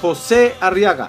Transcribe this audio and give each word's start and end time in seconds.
José 0.00 0.54
Arriaga. 0.60 1.08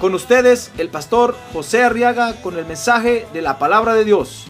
Con 0.00 0.14
ustedes, 0.14 0.70
el 0.78 0.90
pastor 0.90 1.36
José 1.52 1.82
Arriaga 1.82 2.40
con 2.40 2.56
el 2.56 2.64
mensaje 2.64 3.26
de 3.32 3.42
la 3.42 3.58
palabra 3.58 3.94
de 3.94 4.04
Dios. 4.04 4.46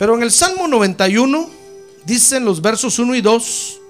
Pero 0.00 0.14
en 0.14 0.22
el 0.22 0.30
Salmo 0.30 0.66
91 0.66 1.50
dicen 2.06 2.46
los 2.46 2.62
versos 2.62 2.98
1 2.98 3.14
y 3.16 3.20
2 3.20 3.80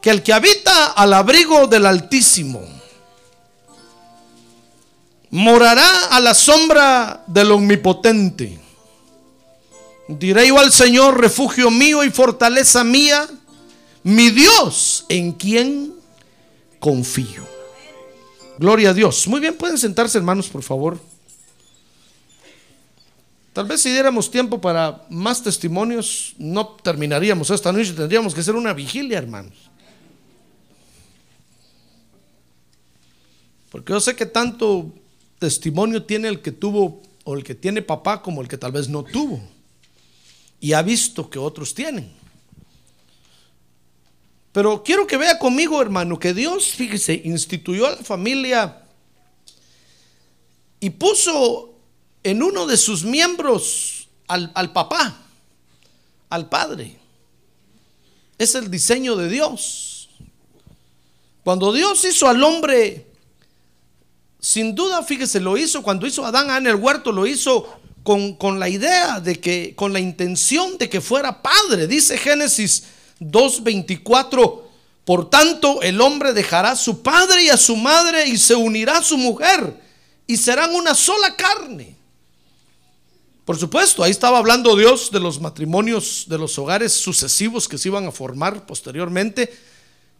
que 0.00 0.10
el 0.10 0.22
que 0.22 0.32
habita 0.32 0.92
al 0.92 1.12
abrigo 1.12 1.66
del 1.66 1.86
Altísimo 1.86 2.75
morará 5.30 6.06
a 6.08 6.20
la 6.20 6.34
sombra 6.34 7.24
del 7.26 7.52
Omnipotente. 7.52 8.58
Diré 10.08 10.48
yo 10.48 10.58
al 10.58 10.72
Señor, 10.72 11.20
refugio 11.20 11.70
mío 11.70 12.04
y 12.04 12.10
fortaleza 12.10 12.84
mía, 12.84 13.28
mi 14.04 14.30
Dios 14.30 15.04
en 15.08 15.32
quien 15.32 15.94
confío. 16.78 17.44
Gloria 18.58 18.90
a 18.90 18.94
Dios. 18.94 19.26
Muy 19.26 19.40
bien, 19.40 19.56
pueden 19.56 19.78
sentarse 19.78 20.16
hermanos, 20.16 20.48
por 20.48 20.62
favor. 20.62 20.98
Tal 23.52 23.66
vez 23.66 23.80
si 23.80 23.90
diéramos 23.90 24.30
tiempo 24.30 24.60
para 24.60 25.06
más 25.08 25.42
testimonios, 25.42 26.34
no 26.38 26.66
terminaríamos 26.66 27.50
esta 27.50 27.72
noche, 27.72 27.92
tendríamos 27.94 28.34
que 28.34 28.40
hacer 28.40 28.54
una 28.54 28.74
vigilia, 28.74 29.18
hermanos. 29.18 29.54
Porque 33.70 33.92
yo 33.92 34.00
sé 34.00 34.14
que 34.14 34.26
tanto 34.26 34.92
testimonio 35.46 36.02
tiene 36.02 36.26
el 36.26 36.42
que 36.42 36.50
tuvo 36.50 37.00
o 37.22 37.36
el 37.36 37.44
que 37.44 37.54
tiene 37.54 37.80
papá 37.80 38.20
como 38.20 38.42
el 38.42 38.48
que 38.48 38.58
tal 38.58 38.72
vez 38.72 38.88
no 38.88 39.04
tuvo. 39.04 39.40
Y 40.58 40.72
ha 40.72 40.82
visto 40.82 41.30
que 41.30 41.38
otros 41.38 41.72
tienen. 41.72 42.12
Pero 44.50 44.82
quiero 44.82 45.06
que 45.06 45.16
vea 45.16 45.38
conmigo, 45.38 45.80
hermano, 45.80 46.18
que 46.18 46.34
Dios, 46.34 46.70
fíjese, 46.70 47.22
instituyó 47.24 47.86
a 47.86 47.90
la 47.90 48.02
familia 48.02 48.82
y 50.80 50.90
puso 50.90 51.76
en 52.24 52.42
uno 52.42 52.66
de 52.66 52.76
sus 52.76 53.04
miembros 53.04 54.08
al, 54.26 54.50
al 54.52 54.72
papá, 54.72 55.16
al 56.28 56.48
padre. 56.48 56.98
Es 58.36 58.56
el 58.56 58.68
diseño 58.68 59.14
de 59.14 59.28
Dios. 59.28 60.08
Cuando 61.44 61.72
Dios 61.72 62.04
hizo 62.04 62.26
al 62.26 62.42
hombre, 62.42 63.06
sin 64.40 64.74
duda, 64.74 65.02
fíjese, 65.02 65.40
lo 65.40 65.56
hizo 65.56 65.82
cuando 65.82 66.06
hizo 66.06 66.24
Adán 66.24 66.50
en 66.50 66.66
el 66.66 66.76
huerto, 66.76 67.12
lo 67.12 67.26
hizo 67.26 67.66
con, 68.02 68.34
con, 68.34 68.60
la 68.60 68.68
idea 68.68 69.20
de 69.20 69.40
que, 69.40 69.74
con 69.74 69.92
la 69.92 70.00
intención 70.00 70.78
de 70.78 70.88
que 70.88 71.00
fuera 71.00 71.42
padre. 71.42 71.86
Dice 71.86 72.16
Génesis 72.18 72.84
2.24, 73.20 74.62
por 75.04 75.30
tanto 75.30 75.82
el 75.82 76.00
hombre 76.00 76.32
dejará 76.32 76.72
a 76.72 76.76
su 76.76 77.02
padre 77.02 77.44
y 77.44 77.48
a 77.48 77.56
su 77.56 77.76
madre 77.76 78.26
y 78.26 78.36
se 78.36 78.54
unirá 78.54 78.98
a 78.98 79.02
su 79.02 79.16
mujer 79.16 79.80
y 80.26 80.36
serán 80.36 80.74
una 80.74 80.94
sola 80.94 81.34
carne. 81.36 81.96
Por 83.44 83.56
supuesto, 83.56 84.02
ahí 84.02 84.10
estaba 84.10 84.38
hablando 84.38 84.74
Dios 84.74 85.12
de 85.12 85.20
los 85.20 85.40
matrimonios, 85.40 86.24
de 86.28 86.36
los 86.36 86.58
hogares 86.58 86.92
sucesivos 86.92 87.68
que 87.68 87.78
se 87.78 87.88
iban 87.88 88.06
a 88.06 88.10
formar 88.10 88.66
posteriormente. 88.66 89.56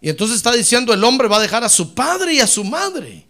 Y 0.00 0.08
entonces 0.08 0.36
está 0.36 0.52
diciendo 0.52 0.94
el 0.94 1.02
hombre 1.02 1.26
va 1.26 1.38
a 1.38 1.42
dejar 1.42 1.64
a 1.64 1.68
su 1.68 1.92
padre 1.92 2.34
y 2.34 2.40
a 2.40 2.46
su 2.46 2.62
madre. 2.62 3.26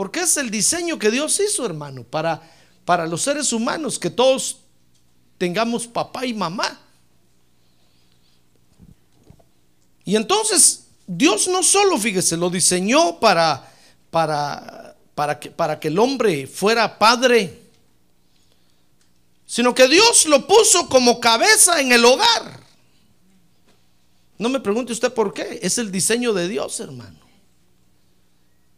Porque 0.00 0.20
es 0.20 0.38
el 0.38 0.50
diseño 0.50 0.98
que 0.98 1.10
Dios 1.10 1.38
hizo, 1.40 1.66
hermano, 1.66 2.04
para, 2.04 2.40
para 2.86 3.06
los 3.06 3.20
seres 3.20 3.52
humanos, 3.52 3.98
que 3.98 4.08
todos 4.08 4.60
tengamos 5.36 5.86
papá 5.86 6.24
y 6.24 6.32
mamá. 6.32 6.80
Y 10.06 10.16
entonces 10.16 10.86
Dios 11.06 11.48
no 11.48 11.62
solo, 11.62 11.98
fíjese, 11.98 12.38
lo 12.38 12.48
diseñó 12.48 13.20
para, 13.20 13.70
para, 14.10 14.96
para, 15.14 15.38
que, 15.38 15.50
para 15.50 15.78
que 15.78 15.88
el 15.88 15.98
hombre 15.98 16.46
fuera 16.46 16.98
padre, 16.98 17.60
sino 19.44 19.74
que 19.74 19.86
Dios 19.86 20.24
lo 20.24 20.46
puso 20.46 20.88
como 20.88 21.20
cabeza 21.20 21.78
en 21.78 21.92
el 21.92 22.02
hogar. 22.06 22.58
No 24.38 24.48
me 24.48 24.60
pregunte 24.60 24.94
usted 24.94 25.12
por 25.12 25.34
qué, 25.34 25.60
es 25.60 25.76
el 25.76 25.92
diseño 25.92 26.32
de 26.32 26.48
Dios, 26.48 26.80
hermano. 26.80 27.29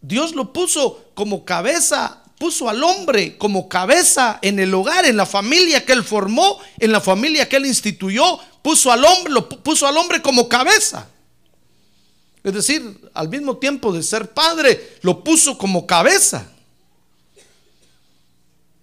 Dios 0.02 0.34
lo 0.34 0.52
puso 0.52 1.10
como 1.14 1.44
cabeza, 1.44 2.22
puso 2.38 2.68
al 2.68 2.82
hombre 2.82 3.38
como 3.38 3.68
cabeza 3.68 4.40
en 4.42 4.58
el 4.58 4.74
hogar, 4.74 5.06
en 5.06 5.16
la 5.16 5.26
familia 5.26 5.86
que 5.86 5.92
él 5.92 6.02
formó, 6.02 6.58
en 6.78 6.90
la 6.90 7.00
familia 7.00 7.48
que 7.48 7.56
él 7.56 7.66
instituyó, 7.66 8.38
puso 8.62 8.90
al 8.90 9.04
hombre, 9.04 9.32
lo 9.32 9.48
puso 9.48 9.86
al 9.86 9.96
hombre 9.96 10.20
como 10.20 10.48
cabeza. 10.48 11.08
Es 12.42 12.52
decir, 12.52 13.00
al 13.14 13.28
mismo 13.28 13.56
tiempo 13.58 13.92
de 13.92 14.02
ser 14.02 14.32
padre, 14.34 14.98
lo 15.02 15.22
puso 15.22 15.56
como 15.56 15.86
cabeza. 15.86 16.48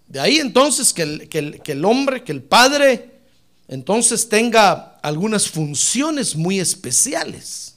De 0.08 0.22
ahí 0.22 0.38
entonces 0.38 0.94
que 0.94 1.02
el, 1.02 1.30
que 1.30 1.40
el, 1.40 1.62
que 1.62 1.74
el 1.74 1.84
hombre, 1.84 2.24
que 2.24 2.32
el 2.32 2.42
padre, 2.42 3.20
entonces 3.68 4.30
tenga 4.30 4.98
algunas 5.04 5.50
funciones 5.50 6.36
muy 6.36 6.62
especiales 6.62 7.76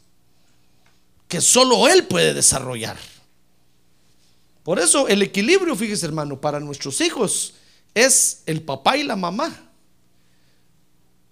que 1.27 1.41
solo 1.41 1.89
él 1.89 2.07
puede 2.07 2.35
desarrollar. 2.35 2.97
Por 4.63 4.79
eso 4.79 5.09
el 5.09 5.23
equilibrio, 5.23 5.75
fíjese 5.75 6.07
hermano, 6.07 6.41
para 6.41 6.61
nuestros 6.61 7.01
hijos 7.01 7.55
es 7.95 8.43
el 8.47 8.63
papá 8.63 8.97
y 8.97 9.03
la 9.03 9.17
mamá. 9.17 9.53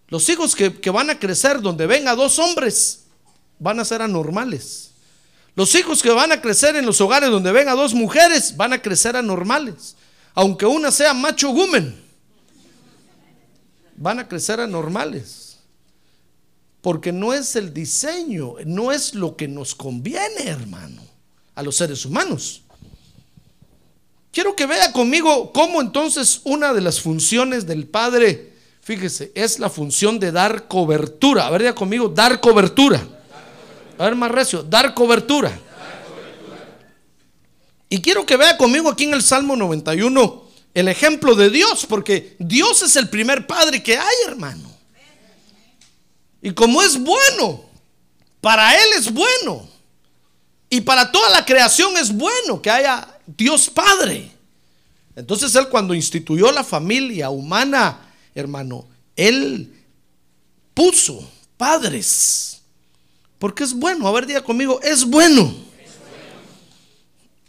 Los 0.09 0.29
hijos 0.29 0.57
que, 0.57 0.91
van 0.91 1.11
a 1.11 1.19
crecer 1.19 1.61
donde 1.61 1.87
ven 1.87 2.09
a 2.09 2.17
dos 2.17 2.39
hombres 2.41 3.05
van 3.59 3.79
a 3.79 3.85
ser 3.85 4.03
anormales. 4.03 4.91
Los 5.55 5.75
hijos 5.77 6.03
que 6.03 6.11
van 6.11 6.33
a 6.33 6.41
crecer 6.41 6.75
en 6.77 6.87
los 6.87 7.01
hogares 7.01 7.31
donde 7.31 7.53
ven 7.53 7.69
a 7.69 7.75
dos 7.75 7.95
mujeres 7.95 8.57
van 8.57 8.73
a 8.73 8.83
crecer 8.83 9.17
anormales. 9.17 9.95
Aunque 10.35 10.67
una 10.67 10.91
sea 10.91 11.15
macho 11.15 11.51
gumen, 11.51 12.01
van 13.97 14.19
a 14.19 14.27
crecer 14.27 14.59
anormales. 14.59 15.59
Porque 16.81 17.13
no 17.13 17.33
es 17.33 17.55
el 17.57 17.73
diseño, 17.73 18.55
no 18.65 18.91
es 18.91 19.15
lo 19.15 19.37
que 19.37 19.47
nos 19.47 19.75
conviene, 19.75 20.47
hermano, 20.47 21.03
a 21.55 21.63
los 21.63 21.77
seres 21.77 22.05
humanos. 22.05 22.63
Quiero 24.33 24.55
que 24.55 24.67
vea 24.67 24.93
conmigo 24.93 25.53
cómo 25.53 25.81
entonces 25.81 26.41
una 26.45 26.73
de 26.73 26.81
las 26.81 27.01
funciones 27.01 27.67
del 27.67 27.87
Padre, 27.87 28.53
fíjese, 28.81 29.33
es 29.35 29.59
la 29.59 29.69
función 29.69 30.21
de 30.21 30.31
dar 30.31 30.69
cobertura. 30.69 31.47
A 31.47 31.51
ver, 31.51 31.65
ya 31.65 31.75
conmigo, 31.75 32.09
dar 32.09 32.41
cobertura. 32.41 33.05
A 33.99 34.05
ver, 34.05 34.15
más 34.15 34.31
recio, 34.31 34.63
dar 34.63 34.95
cobertura. 34.95 35.59
Y 37.89 38.01
quiero 38.01 38.25
que 38.25 38.37
vea 38.37 38.57
conmigo 38.57 38.89
aquí 38.89 39.05
en 39.05 39.15
el 39.15 39.23
Salmo 39.23 39.57
91 39.57 40.51
el 40.73 40.87
ejemplo 40.87 41.35
de 41.35 41.51
Dios, 41.51 41.85
porque 41.87 42.37
Dios 42.39 42.83
es 42.83 42.95
el 42.95 43.09
primer 43.09 43.47
Padre 43.47 43.83
que 43.83 43.97
hay, 43.97 44.15
hermano. 44.29 44.71
Y 46.41 46.53
como 46.53 46.81
es 46.83 46.97
bueno, 46.99 47.65
para 48.41 48.75
Él 48.75 48.89
es 48.97 49.13
bueno. 49.13 49.69
Y 50.71 50.81
para 50.83 51.11
toda 51.11 51.29
la 51.31 51.45
creación 51.45 51.97
es 51.97 52.13
bueno 52.13 52.63
que 52.63 52.71
haya 52.71 53.19
Dios 53.37 53.71
Padre. 53.71 54.31
Entonces 55.17 55.55
Él 55.55 55.69
cuando 55.69 55.95
instituyó 55.95 56.51
la 56.53 56.65
familia 56.65 57.31
humana, 57.31 58.13
hermano, 58.35 58.87
Él 59.17 59.73
puso 60.75 61.29
padres. 61.57 62.63
Porque 63.39 63.65
es 63.65 63.75
bueno. 63.75 64.07
A 64.07 64.13
ver, 64.13 64.27
diga 64.27 64.43
conmigo, 64.43 64.81
es 64.83 65.05
bueno. 65.05 65.53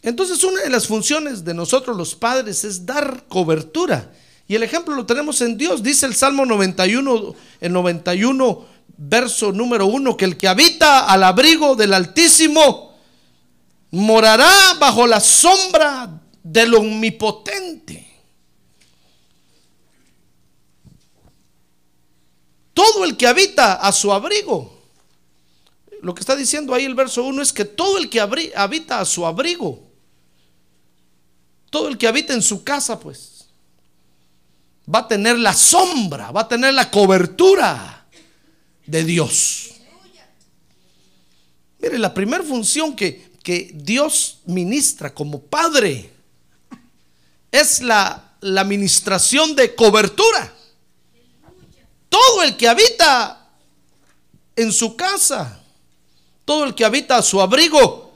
Entonces 0.01 0.43
una 0.43 0.61
de 0.61 0.69
las 0.69 0.87
funciones 0.87 1.45
de 1.45 1.53
nosotros 1.53 1.95
los 1.95 2.15
padres 2.15 2.63
es 2.63 2.85
dar 2.85 3.25
cobertura. 3.27 4.11
Y 4.47 4.55
el 4.55 4.63
ejemplo 4.63 4.95
lo 4.95 5.05
tenemos 5.05 5.39
en 5.41 5.57
Dios. 5.57 5.83
Dice 5.83 6.05
el 6.05 6.15
Salmo 6.15 6.45
91, 6.45 7.35
el 7.61 7.71
91, 7.71 8.65
verso 8.97 9.51
número 9.51 9.85
1, 9.85 10.17
que 10.17 10.25
el 10.25 10.37
que 10.37 10.47
habita 10.47 11.05
al 11.05 11.23
abrigo 11.23 11.75
del 11.75 11.93
Altísimo 11.93 12.90
morará 13.91 14.73
bajo 14.79 15.05
la 15.05 15.19
sombra 15.19 16.21
del 16.41 16.73
omnipotente. 16.73 18.07
Todo 22.73 23.03
el 23.03 23.17
que 23.17 23.27
habita 23.27 23.75
a 23.75 23.91
su 23.91 24.11
abrigo. 24.11 24.81
Lo 26.01 26.15
que 26.15 26.21
está 26.21 26.35
diciendo 26.35 26.73
ahí 26.73 26.85
el 26.85 26.95
verso 26.95 27.23
1 27.23 27.41
es 27.41 27.53
que 27.53 27.65
todo 27.65 27.97
el 27.97 28.09
que 28.09 28.19
habita 28.19 28.99
a 28.99 29.05
su 29.05 29.25
abrigo, 29.25 29.87
todo 31.69 31.89
el 31.89 31.97
que 31.97 32.07
habita 32.07 32.33
en 32.33 32.41
su 32.41 32.63
casa, 32.63 32.99
pues, 32.99 33.45
va 34.93 34.99
a 34.99 35.07
tener 35.07 35.37
la 35.37 35.53
sombra, 35.53 36.31
va 36.31 36.41
a 36.41 36.47
tener 36.47 36.73
la 36.73 36.89
cobertura 36.89 38.07
de 38.85 39.03
Dios. 39.03 39.71
Mire, 41.79 41.99
la 41.99 42.13
primera 42.13 42.43
función 42.43 42.95
que, 42.95 43.30
que 43.43 43.71
Dios 43.73 44.39
ministra 44.45 45.13
como 45.13 45.41
Padre 45.41 46.11
es 47.51 47.81
la, 47.81 48.35
la 48.41 48.61
administración 48.61 49.55
de 49.55 49.75
cobertura. 49.75 50.53
Todo 52.09 52.43
el 52.43 52.57
que 52.57 52.67
habita 52.67 53.49
en 54.55 54.71
su 54.71 54.95
casa, 54.95 55.61
todo 56.45 56.65
el 56.65 56.75
que 56.75 56.85
habita 56.85 57.17
a 57.17 57.21
su 57.21 57.41
abrigo, 57.41 58.13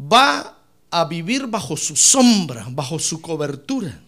va 0.00 0.56
a 0.90 1.04
vivir 1.04 1.46
bajo 1.46 1.76
su 1.76 1.96
sombra, 1.96 2.66
bajo 2.70 2.98
su 2.98 3.20
cobertura. 3.20 4.00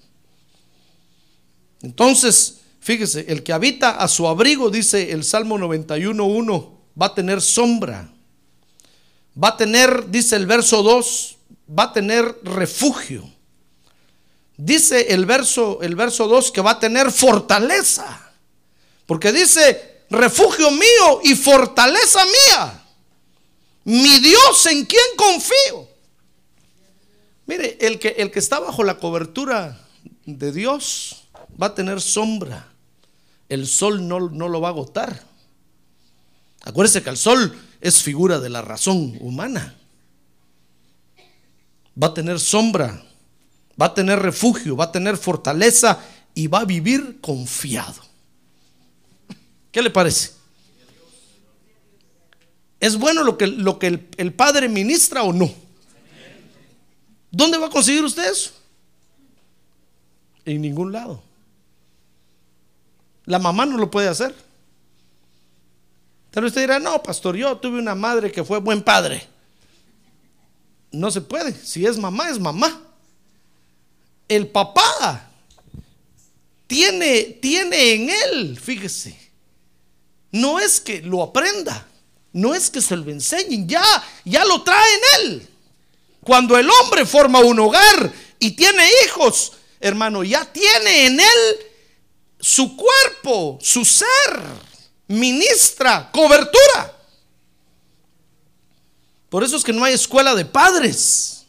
Entonces, 1.83 2.61
fíjese, 2.81 3.27
el 3.29 3.43
que 3.43 3.53
habita 3.53 3.91
a 3.91 4.09
su 4.09 4.27
abrigo, 4.27 4.71
dice 4.71 5.13
el 5.13 5.25
Salmo 5.25 5.59
91.1, 5.59 6.71
va 7.01 7.07
a 7.07 7.15
tener 7.15 7.41
sombra. 7.41 8.11
Va 9.43 9.49
a 9.49 9.57
tener, 9.57 10.11
dice 10.11 10.37
el 10.37 10.47
verso 10.47 10.83
2, 10.83 11.37
va 11.79 11.85
a 11.85 11.93
tener 11.93 12.41
refugio. 12.43 13.31
Dice 14.57 15.13
el 15.15 15.27
verso, 15.27 15.79
el 15.83 15.95
verso 15.95 16.27
2 16.27 16.51
que 16.51 16.61
va 16.61 16.73
a 16.73 16.81
tener 16.81 17.13
fortaleza. 17.13 18.33
Porque 19.07 19.33
dice, 19.33 20.03
refugio 20.11 20.71
mío 20.73 21.21
y 21.23 21.37
fortaleza 21.37 22.25
mía. 22.25 22.83
Mi 23.85 24.19
Dios 24.19 24.67
en 24.67 24.85
quien 24.85 25.05
confío. 25.17 25.89
Mire, 27.47 27.79
el 27.81 27.99
que, 27.99 28.09
el 28.19 28.31
que 28.31 28.41
está 28.41 28.59
bajo 28.59 28.83
la 28.83 28.99
cobertura 28.99 29.81
de 30.27 30.53
Dios 30.53 31.29
va 31.61 31.69
a 31.69 31.75
tener 31.75 32.01
sombra. 32.01 32.69
El 33.49 33.67
sol 33.67 34.07
no, 34.07 34.29
no 34.29 34.49
lo 34.49 34.61
va 34.61 34.69
a 34.69 34.73
agotar. 34.73 35.23
Acuérdese 36.63 37.03
que 37.03 37.11
el 37.11 37.17
sol 37.17 37.57
es 37.81 38.03
figura 38.03 38.39
de 38.41 38.51
la 38.51 38.63
razón 38.63 39.17
humana. 39.21 39.77
Va 42.01 42.09
a 42.09 42.15
tener 42.15 42.39
sombra, 42.39 43.03
va 43.81 43.87
a 43.87 43.95
tener 43.95 44.21
refugio, 44.21 44.77
va 44.77 44.85
a 44.85 44.93
tener 44.93 45.17
fortaleza 45.17 46.01
y 46.35 46.47
va 46.47 46.61
a 46.61 46.65
vivir 46.65 47.21
confiado. 47.21 48.03
¿Qué 49.73 49.83
le 49.83 49.91
parece? 49.91 50.33
¿Es 52.81 52.97
bueno 52.97 53.25
lo 53.25 53.37
que, 53.37 53.49
lo 53.49 53.79
que 53.79 53.89
el, 53.89 54.09
el 54.17 54.33
Padre 54.33 54.69
ministra 54.69 55.23
o 55.23 55.33
no? 55.33 55.53
¿Dónde 57.31 57.59
va 57.59 57.67
a 57.67 57.71
conseguir 57.71 58.05
usted 58.05 58.31
eso? 58.31 58.53
En 60.45 60.63
ningún 60.63 60.93
lado. 60.93 61.23
La 63.27 63.39
mamá 63.39 63.67
no 63.67 63.77
lo 63.77 63.91
puede 63.91 64.09
hacer. 64.09 64.35
Tal 66.39 66.45
vez 66.45 66.51
usted 66.53 66.61
dirá, 66.61 66.79
no, 66.79 67.03
pastor, 67.03 67.35
yo 67.35 67.57
tuve 67.57 67.81
una 67.81 67.97
madre 67.97 68.31
que 68.31 68.45
fue 68.45 68.61
buen 68.61 68.81
padre. 68.81 69.27
No 70.93 71.11
se 71.11 71.21
puede. 71.21 71.53
Si 71.53 71.85
es 71.85 71.99
mamá, 71.99 72.31
es 72.31 72.39
mamá. 72.39 72.81
El 74.29 74.47
papá 74.47 75.33
tiene, 76.69 77.25
tiene 77.43 77.93
en 77.93 78.11
él, 78.11 78.57
fíjese. 78.57 79.19
No 80.31 80.61
es 80.61 80.81
que 80.81 81.03
lo 81.03 81.25
aprenda, 81.25 81.89
no 82.33 82.55
es 82.55 82.71
que 82.71 82.83
se 82.83 82.97
lo 82.97 83.11
enseñen, 83.11 83.69
ya, 83.69 83.83
ya 84.25 84.45
lo 84.45 84.63
trae 84.63 84.95
en 84.95 85.01
él. 85.21 85.49
Cuando 86.23 86.57
el 86.57 86.71
hombre 86.71 87.05
forma 87.05 87.41
un 87.41 87.59
hogar 87.59 88.13
y 88.39 88.53
tiene 88.53 88.89
hijos, 89.05 89.55
hermano, 89.81 90.23
ya 90.23 90.45
tiene 90.45 91.07
en 91.07 91.19
él 91.19 91.57
su 92.39 92.77
cuerpo, 92.77 93.59
su 93.61 93.85
ser 93.85 94.68
ministra 95.09 96.11
cobertura. 96.13 96.95
Por 99.29 99.43
eso 99.43 99.57
es 99.57 99.65
que 99.65 99.73
no 99.73 99.85
hay 99.85 99.95
escuela 99.95 100.35
de 100.35 100.45
padres. 100.45 101.47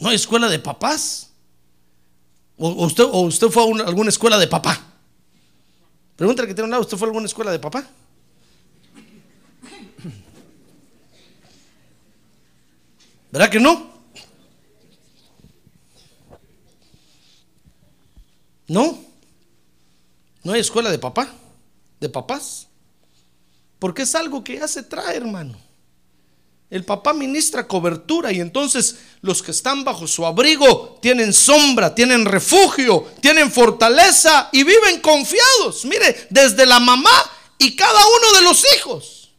No 0.00 0.08
hay 0.08 0.16
escuela 0.16 0.48
de 0.48 0.58
papás. 0.58 1.30
¿O 2.56 2.86
usted, 2.86 3.04
o 3.04 3.20
usted 3.20 3.48
fue 3.48 3.62
a 3.62 3.86
alguna 3.86 4.08
escuela 4.08 4.38
de 4.38 4.48
papá? 4.48 4.80
Pregúntale 6.16 6.48
que 6.48 6.54
tiene 6.54 6.64
un 6.64 6.70
lado, 6.70 6.82
¿usted 6.82 6.96
fue 6.96 7.06
a 7.06 7.10
alguna 7.10 7.26
escuela 7.26 7.52
de 7.52 7.60
papá? 7.60 7.88
¿Verdad 13.30 13.50
que 13.50 13.60
no? 13.60 13.92
No. 18.66 19.07
No 20.42 20.52
hay 20.52 20.60
escuela 20.60 20.90
de 20.90 20.98
papá, 20.98 21.28
de 22.00 22.08
papás. 22.08 22.68
Porque 23.78 24.02
es 24.02 24.14
algo 24.14 24.42
que 24.42 24.56
ya 24.56 24.68
se 24.68 24.82
trae, 24.82 25.16
hermano. 25.16 25.58
El 26.70 26.84
papá 26.84 27.14
ministra 27.14 27.66
cobertura 27.66 28.30
y 28.30 28.40
entonces 28.40 28.96
los 29.22 29.42
que 29.42 29.52
están 29.52 29.84
bajo 29.84 30.06
su 30.06 30.26
abrigo 30.26 30.98
tienen 31.00 31.32
sombra, 31.32 31.94
tienen 31.94 32.26
refugio, 32.26 33.06
tienen 33.22 33.50
fortaleza 33.50 34.50
y 34.52 34.64
viven 34.64 35.00
confiados. 35.00 35.86
Mire, 35.86 36.26
desde 36.28 36.66
la 36.66 36.78
mamá 36.78 37.10
y 37.56 37.74
cada 37.74 38.00
uno 38.06 38.38
de 38.38 38.42
los 38.42 38.66
hijos 38.76 39.30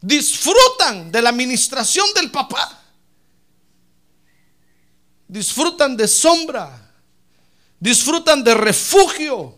disfrutan 0.00 1.12
de 1.12 1.22
la 1.22 1.30
administración 1.30 2.06
del 2.14 2.32
papá. 2.32 2.82
Disfrutan 5.28 5.96
de 5.96 6.08
sombra, 6.08 6.92
disfrutan 7.78 8.42
de 8.42 8.54
refugio, 8.54 9.54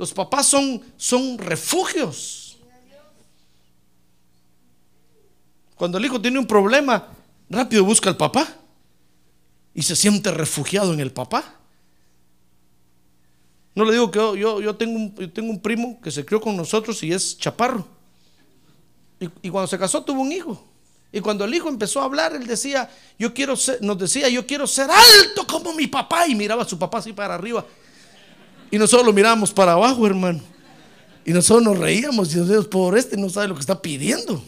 los 0.00 0.14
papás 0.14 0.46
son, 0.46 0.80
son 0.96 1.36
refugios. 1.36 2.56
Cuando 5.76 5.98
el 5.98 6.06
hijo 6.06 6.18
tiene 6.18 6.38
un 6.38 6.46
problema, 6.46 7.08
rápido 7.50 7.84
busca 7.84 8.08
al 8.08 8.16
papá 8.16 8.48
y 9.74 9.82
se 9.82 9.94
siente 9.94 10.30
refugiado 10.30 10.94
en 10.94 11.00
el 11.00 11.12
papá. 11.12 11.54
No 13.74 13.84
le 13.84 13.92
digo 13.92 14.10
que 14.10 14.18
yo, 14.18 14.62
yo, 14.62 14.74
tengo, 14.74 14.96
un, 14.96 15.14
tengo, 15.34 15.50
un, 15.50 15.60
primo 15.60 16.00
que 16.00 16.10
se 16.10 16.24
crió 16.24 16.40
con 16.40 16.56
nosotros 16.56 17.02
y 17.02 17.12
es 17.12 17.36
chaparro. 17.36 17.86
Y, 19.20 19.26
y, 19.42 19.50
cuando 19.50 19.66
se 19.66 19.78
casó 19.78 20.02
tuvo 20.02 20.22
un 20.22 20.32
hijo. 20.32 20.66
Y 21.12 21.20
cuando 21.20 21.44
el 21.44 21.54
hijo 21.54 21.68
empezó 21.68 22.00
a 22.00 22.04
hablar, 22.04 22.34
él 22.34 22.46
decía, 22.46 22.90
yo 23.18 23.34
quiero 23.34 23.54
ser, 23.54 23.82
nos 23.82 23.98
decía, 23.98 24.30
yo 24.30 24.46
quiero 24.46 24.66
ser 24.66 24.88
alto 24.90 25.46
como 25.46 25.74
mi 25.74 25.88
papá. 25.88 26.26
Y 26.26 26.34
miraba 26.34 26.62
a 26.62 26.66
su 26.66 26.78
papá 26.78 27.00
así 27.00 27.12
para 27.12 27.34
arriba. 27.34 27.66
Y 28.70 28.78
nosotros 28.78 29.06
lo 29.06 29.12
mirábamos 29.12 29.52
para 29.52 29.72
abajo, 29.72 30.06
hermano. 30.06 30.40
Y 31.24 31.32
nosotros 31.32 31.64
nos 31.64 31.78
reíamos. 31.78 32.34
Y 32.34 32.40
Dios, 32.40 32.66
por 32.66 32.96
este 32.96 33.16
no 33.16 33.28
sabe 33.28 33.48
lo 33.48 33.54
que 33.54 33.60
está 33.60 33.80
pidiendo. 33.80 34.42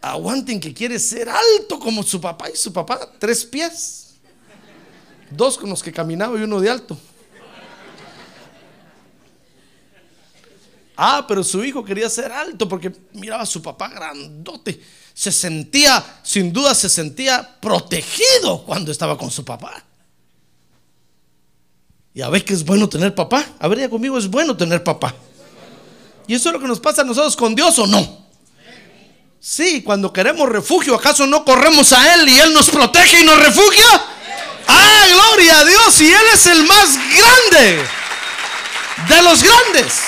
Aguanten 0.00 0.58
que 0.58 0.72
quiere 0.72 0.98
ser 0.98 1.28
alto 1.28 1.78
como 1.78 2.02
su 2.02 2.20
papá. 2.20 2.50
Y 2.50 2.56
su 2.56 2.72
papá, 2.72 3.10
tres 3.18 3.44
pies. 3.44 4.14
Dos 5.30 5.56
con 5.58 5.70
los 5.70 5.82
que 5.82 5.92
caminaba 5.92 6.38
y 6.38 6.42
uno 6.42 6.60
de 6.60 6.70
alto. 6.70 6.98
Ah, 10.96 11.24
pero 11.26 11.42
su 11.42 11.64
hijo 11.64 11.84
quería 11.84 12.08
ser 12.08 12.30
alto 12.30 12.68
porque 12.68 12.92
miraba 13.12 13.42
a 13.42 13.46
su 13.46 13.62
papá 13.62 13.88
grandote. 13.88 14.80
Se 15.14 15.32
sentía, 15.32 16.20
sin 16.22 16.52
duda, 16.52 16.74
se 16.74 16.88
sentía 16.88 17.56
protegido 17.60 18.64
cuando 18.64 18.92
estaba 18.92 19.16
con 19.16 19.30
su 19.30 19.44
papá. 19.44 19.82
Y 22.14 22.20
a 22.20 22.28
ver 22.28 22.44
que 22.44 22.52
es 22.52 22.64
bueno 22.64 22.88
tener 22.88 23.14
papá. 23.14 23.44
A 23.58 23.68
ver, 23.68 23.78
ya 23.78 23.88
conmigo 23.88 24.18
es 24.18 24.28
bueno 24.28 24.56
tener 24.56 24.84
papá. 24.84 25.14
¿Y 26.26 26.34
eso 26.34 26.48
es 26.48 26.52
lo 26.52 26.60
que 26.60 26.68
nos 26.68 26.80
pasa 26.80 27.02
a 27.02 27.04
nosotros 27.04 27.36
con 27.36 27.54
Dios 27.54 27.78
o 27.78 27.86
no? 27.86 28.22
Sí, 29.40 29.82
cuando 29.82 30.12
queremos 30.12 30.48
refugio, 30.48 30.94
¿acaso 30.94 31.26
no 31.26 31.44
corremos 31.44 31.92
a 31.92 32.14
Él 32.14 32.28
y 32.28 32.38
Él 32.38 32.52
nos 32.54 32.70
protege 32.70 33.20
y 33.20 33.24
nos 33.24 33.38
refugia? 33.38 33.86
¡Ah, 34.68 35.04
gloria 35.08 35.58
a 35.58 35.64
Dios! 35.64 36.00
Y 36.00 36.12
Él 36.12 36.22
es 36.32 36.46
el 36.46 36.64
más 36.64 36.96
grande 36.96 37.82
de 39.08 39.22
los 39.22 39.42
grandes. 39.42 40.00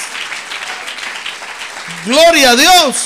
Gloria 2.07 2.51
a 2.51 2.57
Dios. 2.57 2.97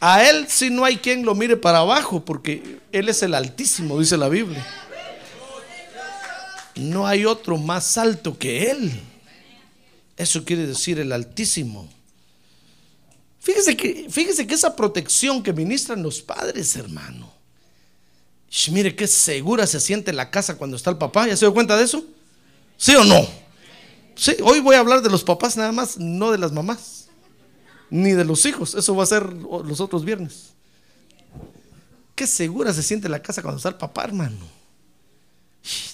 A 0.00 0.22
Él 0.24 0.46
si 0.48 0.70
no 0.70 0.84
hay 0.84 0.98
quien 0.98 1.24
lo 1.24 1.34
mire 1.34 1.56
para 1.56 1.78
abajo, 1.78 2.24
porque 2.24 2.80
Él 2.92 3.08
es 3.08 3.22
el 3.22 3.34
Altísimo, 3.34 3.98
dice 3.98 4.16
la 4.16 4.28
Biblia. 4.28 4.64
No 6.78 7.06
hay 7.06 7.24
otro 7.24 7.58
más 7.58 7.98
alto 7.98 8.38
que 8.38 8.70
Él. 8.70 8.92
Eso 10.16 10.44
quiere 10.44 10.66
decir 10.66 10.98
el 10.98 11.12
Altísimo. 11.12 11.88
Fíjese 13.40 13.76
que, 13.76 14.06
fíjese 14.10 14.46
que 14.46 14.54
esa 14.54 14.74
protección 14.74 15.42
que 15.42 15.52
ministran 15.52 16.02
los 16.02 16.20
padres, 16.20 16.76
hermano. 16.76 17.32
Mire 18.70 18.96
qué 18.96 19.06
segura 19.06 19.66
se 19.66 19.80
siente 19.80 20.12
la 20.12 20.30
casa 20.30 20.56
cuando 20.56 20.76
está 20.76 20.90
el 20.90 20.98
papá. 20.98 21.26
¿Ya 21.26 21.36
se 21.36 21.44
dio 21.44 21.54
cuenta 21.54 21.76
de 21.76 21.84
eso? 21.84 22.04
¿Sí 22.76 22.94
o 22.94 23.04
no? 23.04 23.26
Sí, 24.14 24.36
hoy 24.42 24.60
voy 24.60 24.74
a 24.74 24.80
hablar 24.80 25.02
de 25.02 25.10
los 25.10 25.22
papás 25.22 25.56
nada 25.56 25.70
más, 25.70 25.96
no 25.98 26.32
de 26.32 26.38
las 26.38 26.50
mamás, 26.50 27.08
ni 27.88 28.12
de 28.12 28.24
los 28.24 28.44
hijos. 28.46 28.74
Eso 28.74 28.96
va 28.96 29.04
a 29.04 29.06
ser 29.06 29.32
los 29.32 29.80
otros 29.80 30.04
viernes. 30.04 30.54
Qué 32.14 32.26
segura 32.26 32.72
se 32.72 32.82
siente 32.82 33.08
la 33.08 33.22
casa 33.22 33.42
cuando 33.42 33.58
está 33.58 33.68
el 33.68 33.76
papá, 33.76 34.04
hermano. 34.04 34.57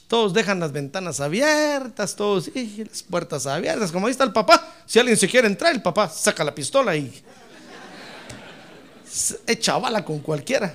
Todos 0.07 0.33
dejan 0.33 0.61
las 0.61 0.73
ventanas 0.73 1.21
abiertas, 1.21 2.15
todos, 2.15 2.49
y 2.55 2.85
las 2.85 3.03
puertas 3.03 3.47
abiertas. 3.47 3.91
Como 3.91 4.07
ahí 4.07 4.13
está 4.13 4.25
el 4.25 4.33
papá. 4.33 4.75
Si 4.87 4.99
alguien 4.99 5.17
se 5.17 5.29
quiere 5.29 5.49
entrar, 5.49 5.75
el 5.75 5.83
papá 5.83 6.09
saca 6.09 6.45
la 6.45 6.55
pistola 6.55 6.95
y 6.97 7.23
echa 9.47 9.79
bala 9.79 10.05
con 10.05 10.21
cualquiera. 10.21 10.75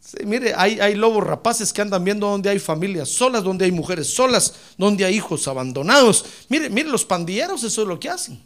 Sí, 0.00 0.24
mire, 0.24 0.54
hay, 0.56 0.80
hay 0.80 0.94
lobos 0.94 1.22
rapaces 1.22 1.70
que 1.70 1.82
andan 1.82 2.02
viendo 2.02 2.26
donde 2.28 2.48
hay 2.48 2.58
familias 2.58 3.10
solas, 3.10 3.44
donde 3.44 3.66
hay 3.66 3.72
mujeres 3.72 4.14
solas, 4.14 4.54
donde 4.78 5.04
hay 5.04 5.16
hijos 5.16 5.46
abandonados. 5.48 6.24
Mire, 6.48 6.70
mire, 6.70 6.88
los 6.88 7.04
pandilleros, 7.04 7.62
eso 7.62 7.82
es 7.82 7.88
lo 7.88 8.00
que 8.00 8.08
hacen. 8.08 8.42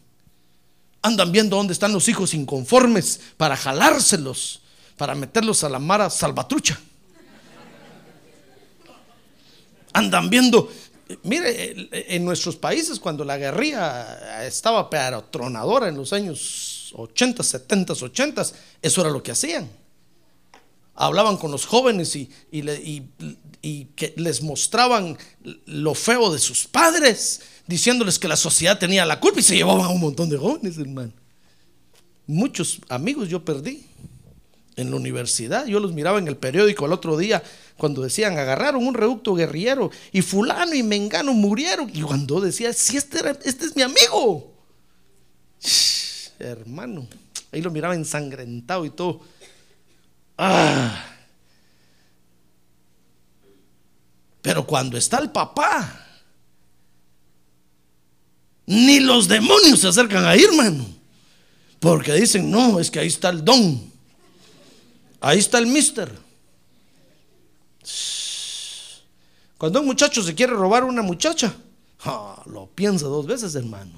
Andan 1.03 1.31
viendo 1.31 1.57
dónde 1.57 1.73
están 1.73 1.93
los 1.93 2.09
hijos 2.09 2.35
inconformes 2.35 3.21
para 3.37 3.57
jalárselos, 3.57 4.62
para 5.03 5.17
meterlos 5.17 5.65
a 5.65 5.69
la 5.69 5.81
mara 5.81 6.09
salvatrucha. 6.09 6.79
Andan 9.93 10.31
viendo, 10.31 10.71
mire, 11.25 11.89
en 12.15 12.25
nuestros 12.25 12.55
países 12.55 13.01
cuando 13.01 13.25
la 13.25 13.37
guerrilla 13.37 14.47
estaba 14.47 14.89
tronadora 15.29 15.89
en 15.89 15.97
los 15.97 16.13
años 16.13 16.93
80, 16.95 17.43
70, 17.43 17.95
80, 17.95 18.47
eso 18.81 19.01
era 19.01 19.11
lo 19.11 19.21
que 19.21 19.33
hacían 19.33 19.69
hablaban 20.95 21.37
con 21.37 21.51
los 21.51 21.67
jóvenes 21.67 22.15
y, 22.15 22.29
les 24.15 24.41
mostraban 24.43 25.19
lo 25.67 25.95
feo 25.97 26.33
de 26.33 26.39
sus 26.39 26.69
padres, 26.69 27.41
diciéndoles 27.67 28.21
que 28.21 28.29
la 28.29 28.37
sociedad 28.37 28.79
tenía 28.79 29.05
la 29.05 29.19
culpa 29.19 29.41
y 29.41 29.43
se 29.43 29.57
llevaban 29.57 29.87
a 29.87 29.89
un 29.89 30.01
montón 30.01 30.29
de 30.29 30.37
jóvenes, 30.37 30.79
hermano. 30.79 31.13
Muchos 32.29 32.79
amigos 32.89 33.29
yo 33.29 33.45
perdí 33.45 33.87
en 34.77 34.91
la 34.91 34.97
universidad. 34.97 35.67
Yo 35.67 35.81
los 35.81 35.93
miraba 35.93 36.19
en 36.19 36.29
el 36.29 36.37
periódico 36.37 36.87
el 36.87 36.93
otro 36.93 37.17
día 37.17 37.43
cuando 37.77 38.03
decían 38.03 38.39
agarraron 38.39 38.87
un 38.87 38.95
reducto 38.95 39.35
guerrillero 39.35 39.91
y 40.13 40.23
fulano 40.23 40.75
y 40.75 40.83
mengano 40.83 41.33
murieron. 41.33 41.91
Y 41.93 42.03
cuando 42.03 42.41
decía, 42.41 42.73
si 42.73 42.97
este, 42.97 43.19
este 43.45 43.67
es 43.67 43.77
mi 43.77 43.83
amigo, 43.83 44.55
hermano, 46.39 47.07
ahí 47.51 47.61
lo 47.61 47.71
miraba 47.71 47.95
ensangrentado 47.95 48.85
y 48.85 48.91
todo. 48.91 49.21
Ah. 50.39 51.07
Pero 54.41 54.67
cuando 54.67 54.97
está 54.97 55.19
el 55.19 55.31
papá, 55.31 56.07
ni 58.67 59.01
los 59.01 59.29
demonios 59.29 59.81
se 59.81 59.89
acercan 59.89 60.25
a 60.25 60.35
hermano. 60.35 60.87
Porque 61.79 62.13
dicen, 62.13 62.51
no, 62.51 62.79
es 62.79 62.91
que 62.91 63.01
ahí 63.01 63.09
está 63.09 63.29
el 63.29 63.45
don. 63.45 63.92
Ahí 65.23 65.39
está 65.39 65.59
el 65.59 65.69
mister. 65.69 66.13
Cuando 69.57 69.81
un 69.81 69.87
muchacho 69.87 70.21
se 70.21 70.35
quiere 70.35 70.53
robar 70.53 70.83
a 70.83 70.87
una 70.87 71.03
muchacha, 71.03 71.55
lo 72.47 72.67
piensa 72.75 73.07
dos 73.07 73.27
veces, 73.27 73.55
hermano. 73.55 73.93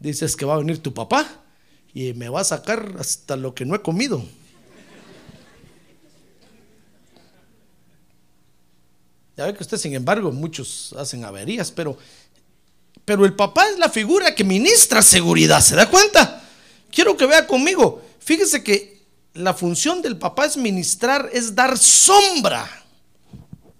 Dices 0.00 0.34
que 0.34 0.44
va 0.44 0.54
a 0.54 0.58
venir 0.58 0.82
tu 0.82 0.92
papá 0.92 1.24
y 1.94 2.12
me 2.14 2.28
va 2.28 2.40
a 2.40 2.44
sacar 2.44 2.96
hasta 2.98 3.36
lo 3.36 3.54
que 3.54 3.64
no 3.64 3.76
he 3.76 3.82
comido. 3.82 4.20
Ya 9.36 9.46
ve 9.46 9.54
que 9.54 9.62
usted, 9.62 9.78
sin 9.78 9.94
embargo, 9.94 10.32
muchos 10.32 10.92
hacen 10.98 11.24
averías, 11.24 11.70
pero, 11.70 11.96
pero 13.04 13.24
el 13.24 13.34
papá 13.34 13.68
es 13.68 13.78
la 13.78 13.88
figura 13.88 14.34
que 14.34 14.42
ministra 14.42 15.02
seguridad, 15.02 15.60
¿se 15.60 15.76
da 15.76 15.88
cuenta? 15.88 16.42
Quiero 16.90 17.16
que 17.16 17.26
vea 17.26 17.46
conmigo, 17.46 18.02
fíjese 18.18 18.64
que 18.64 18.91
la 19.34 19.54
función 19.54 20.02
del 20.02 20.18
papá 20.18 20.46
es 20.46 20.56
ministrar, 20.56 21.30
es 21.32 21.54
dar 21.54 21.78
sombra 21.78 22.68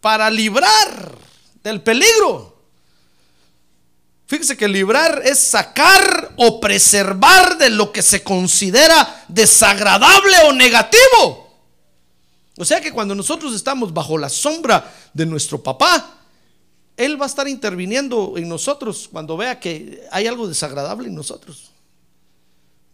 para 0.01 0.31
librar 0.31 1.17
del 1.63 1.83
peligro. 1.83 2.53
Fíjese 4.27 4.57
que 4.57 4.67
librar 4.67 5.21
es 5.25 5.39
sacar 5.39 6.33
o 6.37 6.59
preservar 6.59 7.59
de 7.59 7.69
lo 7.69 7.93
que 7.93 8.01
se 8.01 8.23
considera 8.23 9.27
desagradable 9.29 10.37
o 10.49 10.53
negativo. 10.53 11.53
O 12.57 12.65
sea 12.65 12.81
que 12.81 12.93
cuando 12.93 13.15
nosotros 13.15 13.55
estamos 13.55 13.93
bajo 13.93 14.17
la 14.17 14.31
sombra 14.31 14.91
de 15.13 15.27
nuestro 15.27 15.63
papá, 15.63 16.19
Él 16.97 17.21
va 17.21 17.27
a 17.27 17.29
estar 17.29 17.47
interviniendo 17.47 18.35
en 18.37 18.49
nosotros 18.49 19.09
cuando 19.13 19.37
vea 19.37 19.61
que 19.61 20.03
hay 20.11 20.27
algo 20.27 20.49
desagradable 20.49 21.09
en 21.09 21.15
nosotros. 21.15 21.72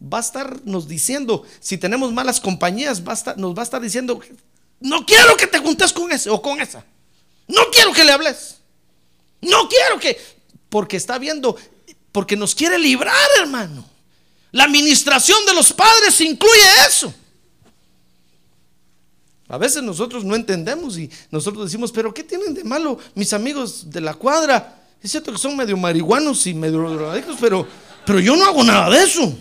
Va 0.00 0.18
a 0.18 0.20
estarnos 0.20 0.86
diciendo, 0.86 1.44
si 1.60 1.76
tenemos 1.78 2.12
malas 2.12 2.40
compañías, 2.40 3.02
nos 3.36 3.56
va 3.56 3.62
a 3.62 3.64
estar 3.64 3.80
diciendo, 3.80 4.20
no 4.80 5.04
quiero 5.04 5.36
que 5.36 5.46
te 5.46 5.58
juntes 5.58 5.92
con 5.92 6.12
ese 6.12 6.30
o 6.30 6.40
con 6.40 6.60
esa. 6.60 6.84
No 7.48 7.62
quiero 7.72 7.92
que 7.92 8.04
le 8.04 8.12
hables. 8.12 8.58
No 9.40 9.68
quiero 9.68 9.98
que, 9.98 10.18
porque 10.68 10.96
está 10.96 11.18
viendo, 11.18 11.56
porque 12.12 12.36
nos 12.36 12.54
quiere 12.54 12.78
librar, 12.78 13.14
hermano. 13.40 13.84
La 14.52 14.64
administración 14.64 15.44
de 15.46 15.54
los 15.54 15.72
padres 15.72 16.20
incluye 16.20 16.62
eso. 16.88 17.12
A 19.48 19.56
veces 19.56 19.82
nosotros 19.82 20.24
no 20.24 20.36
entendemos 20.36 20.98
y 20.98 21.10
nosotros 21.30 21.64
decimos, 21.64 21.90
pero 21.90 22.12
¿qué 22.12 22.22
tienen 22.22 22.52
de 22.52 22.64
malo 22.64 22.98
mis 23.14 23.32
amigos 23.32 23.90
de 23.90 24.00
la 24.00 24.14
cuadra? 24.14 24.84
Es 25.02 25.10
cierto 25.10 25.32
que 25.32 25.38
son 25.38 25.56
medio 25.56 25.76
marihuanos 25.76 26.46
y 26.46 26.54
medio 26.54 26.88
drogadictos, 26.90 27.36
pero, 27.40 27.66
pero 28.04 28.20
yo 28.20 28.36
no 28.36 28.44
hago 28.44 28.62
nada 28.62 28.90
de 28.90 29.02
eso. 29.02 29.38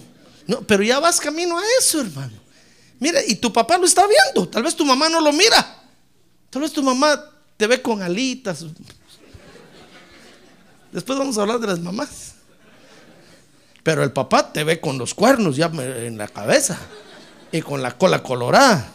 No, 0.47 0.61
pero 0.61 0.81
ya 0.83 0.99
vas 0.99 1.19
camino 1.19 1.57
a 1.57 1.61
eso, 1.79 2.01
hermano. 2.01 2.33
Mira, 2.99 3.19
y 3.25 3.35
tu 3.35 3.51
papá 3.51 3.77
lo 3.77 3.85
está 3.85 4.05
viendo. 4.07 4.49
Tal 4.49 4.63
vez 4.63 4.75
tu 4.75 4.85
mamá 4.85 5.09
no 5.09 5.21
lo 5.21 5.31
mira. 5.31 5.83
Tal 6.49 6.61
vez 6.61 6.71
tu 6.71 6.81
mamá 6.81 7.21
te 7.57 7.67
ve 7.67 7.81
con 7.81 8.01
alitas. 8.01 8.65
Después 10.91 11.19
vamos 11.19 11.37
a 11.37 11.41
hablar 11.41 11.59
de 11.59 11.67
las 11.67 11.79
mamás. 11.79 12.33
Pero 13.83 14.03
el 14.03 14.11
papá 14.11 14.51
te 14.51 14.63
ve 14.63 14.79
con 14.79 14.97
los 14.97 15.13
cuernos 15.13 15.55
ya 15.55 15.67
en 15.67 16.17
la 16.17 16.27
cabeza 16.27 16.77
y 17.51 17.61
con 17.61 17.81
la 17.81 17.97
cola 17.97 18.23
colorada. 18.23 18.93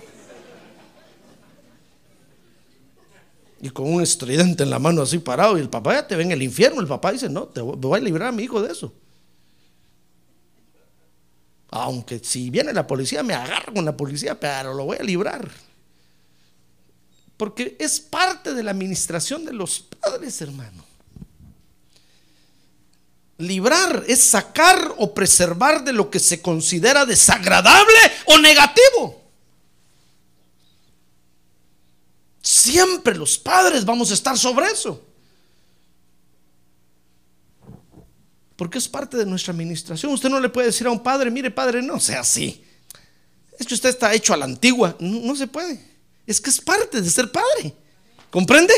y 3.65 3.71
con 3.71 3.95
un 3.95 4.03
estridente 4.03 4.65
en 4.65 4.71
la 4.71 4.81
mano 4.81 5.03
así 5.03 5.19
parado, 5.19 5.57
y 5.57 5.61
el 5.61 5.71
papá 5.71 5.95
ya 5.95 6.07
te 6.09 6.17
ve 6.17 6.25
en 6.25 6.33
el 6.33 6.43
infierno. 6.43 6.81
El 6.81 6.89
papá 6.89 7.13
dice: 7.13 7.29
No, 7.29 7.45
te 7.45 7.61
voy 7.61 8.01
a 8.01 8.03
librar 8.03 8.29
a 8.29 8.33
mi 8.33 8.43
hijo 8.43 8.61
de 8.61 8.73
eso. 8.73 8.93
Aunque 11.75 12.21
si 12.23 12.51
viene 12.51 12.75
la 12.75 12.87
policía, 12.87 13.23
me 13.23 13.33
agarro 13.33 13.73
con 13.73 13.87
la 13.87 13.97
policía, 13.97 14.39
pero 14.39 14.75
lo 14.75 14.85
voy 14.85 14.99
a 15.01 15.03
librar. 15.03 15.51
Porque 17.39 17.77
es 17.81 17.99
parte 17.99 18.53
de 18.53 18.63
la 18.63 18.73
administración 18.73 19.47
de 19.47 19.55
los 19.55 19.81
padres, 19.81 20.39
hermano. 20.43 20.85
Librar 23.39 24.05
es 24.07 24.23
sacar 24.23 24.95
o 24.99 25.15
preservar 25.15 25.83
de 25.83 25.95
lo 25.95 26.11
que 26.11 26.21
se 26.21 26.43
considera 26.43 27.07
desagradable 27.07 27.99
o 28.27 28.37
negativo. 28.39 29.23
Siempre 32.43 33.15
los 33.15 33.39
padres 33.39 33.87
vamos 33.87 34.11
a 34.11 34.15
estar 34.15 34.37
sobre 34.37 34.67
eso. 34.67 35.03
Porque 38.63 38.79
es 38.79 38.89
parte 38.89 39.17
de 39.17 39.27
nuestra 39.27 39.53
administración. 39.53 40.13
Usted 40.13 40.29
no 40.29 40.39
le 40.39 40.49
puede 40.49 40.69
decir 40.69 40.87
a 40.87 40.91
un 40.93 41.03
padre, 41.03 41.33
mire 41.33 41.51
padre, 41.51 41.83
no 41.83 41.99
sea 41.99 42.21
así. 42.21 42.63
Es 43.59 43.67
que 43.67 43.75
usted 43.75 43.89
está 43.89 44.15
hecho 44.15 44.33
a 44.33 44.37
la 44.37 44.45
antigua. 44.45 44.95
No, 45.01 45.35
se 45.35 45.49
puede. 45.49 45.85
Es 46.29 46.41
que 46.41 46.49
es 46.49 46.61
parte 46.61 47.01
de 47.01 47.11
ser 47.11 47.33
padre. 47.33 47.75
¿Comprende? 48.31 48.73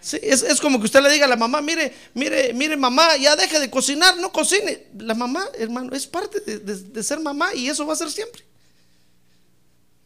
Sí, 0.00 0.20
es, 0.22 0.60
como 0.60 0.78
que 0.78 0.84
usted 0.84 1.02
le 1.02 1.10
diga 1.10 1.24
a 1.24 1.28
la 1.28 1.34
mamá, 1.34 1.60
mire, 1.60 1.92
mire, 2.14 2.52
mire 2.52 2.76
mamá, 2.76 3.16
ya 3.16 3.34
deje 3.34 3.58
de 3.58 3.68
cocinar, 3.68 4.18
no 4.18 4.30
cocine. 4.30 4.86
La 4.96 5.14
mamá, 5.14 5.48
hermano, 5.58 5.96
es 5.96 6.06
parte 6.06 6.38
de 6.38 7.02
ser 7.02 7.18
mamá 7.18 7.52
y 7.56 7.68
eso 7.68 7.84
va 7.84 7.94
a 7.94 7.96
ser 7.96 8.08
siempre. 8.08 8.44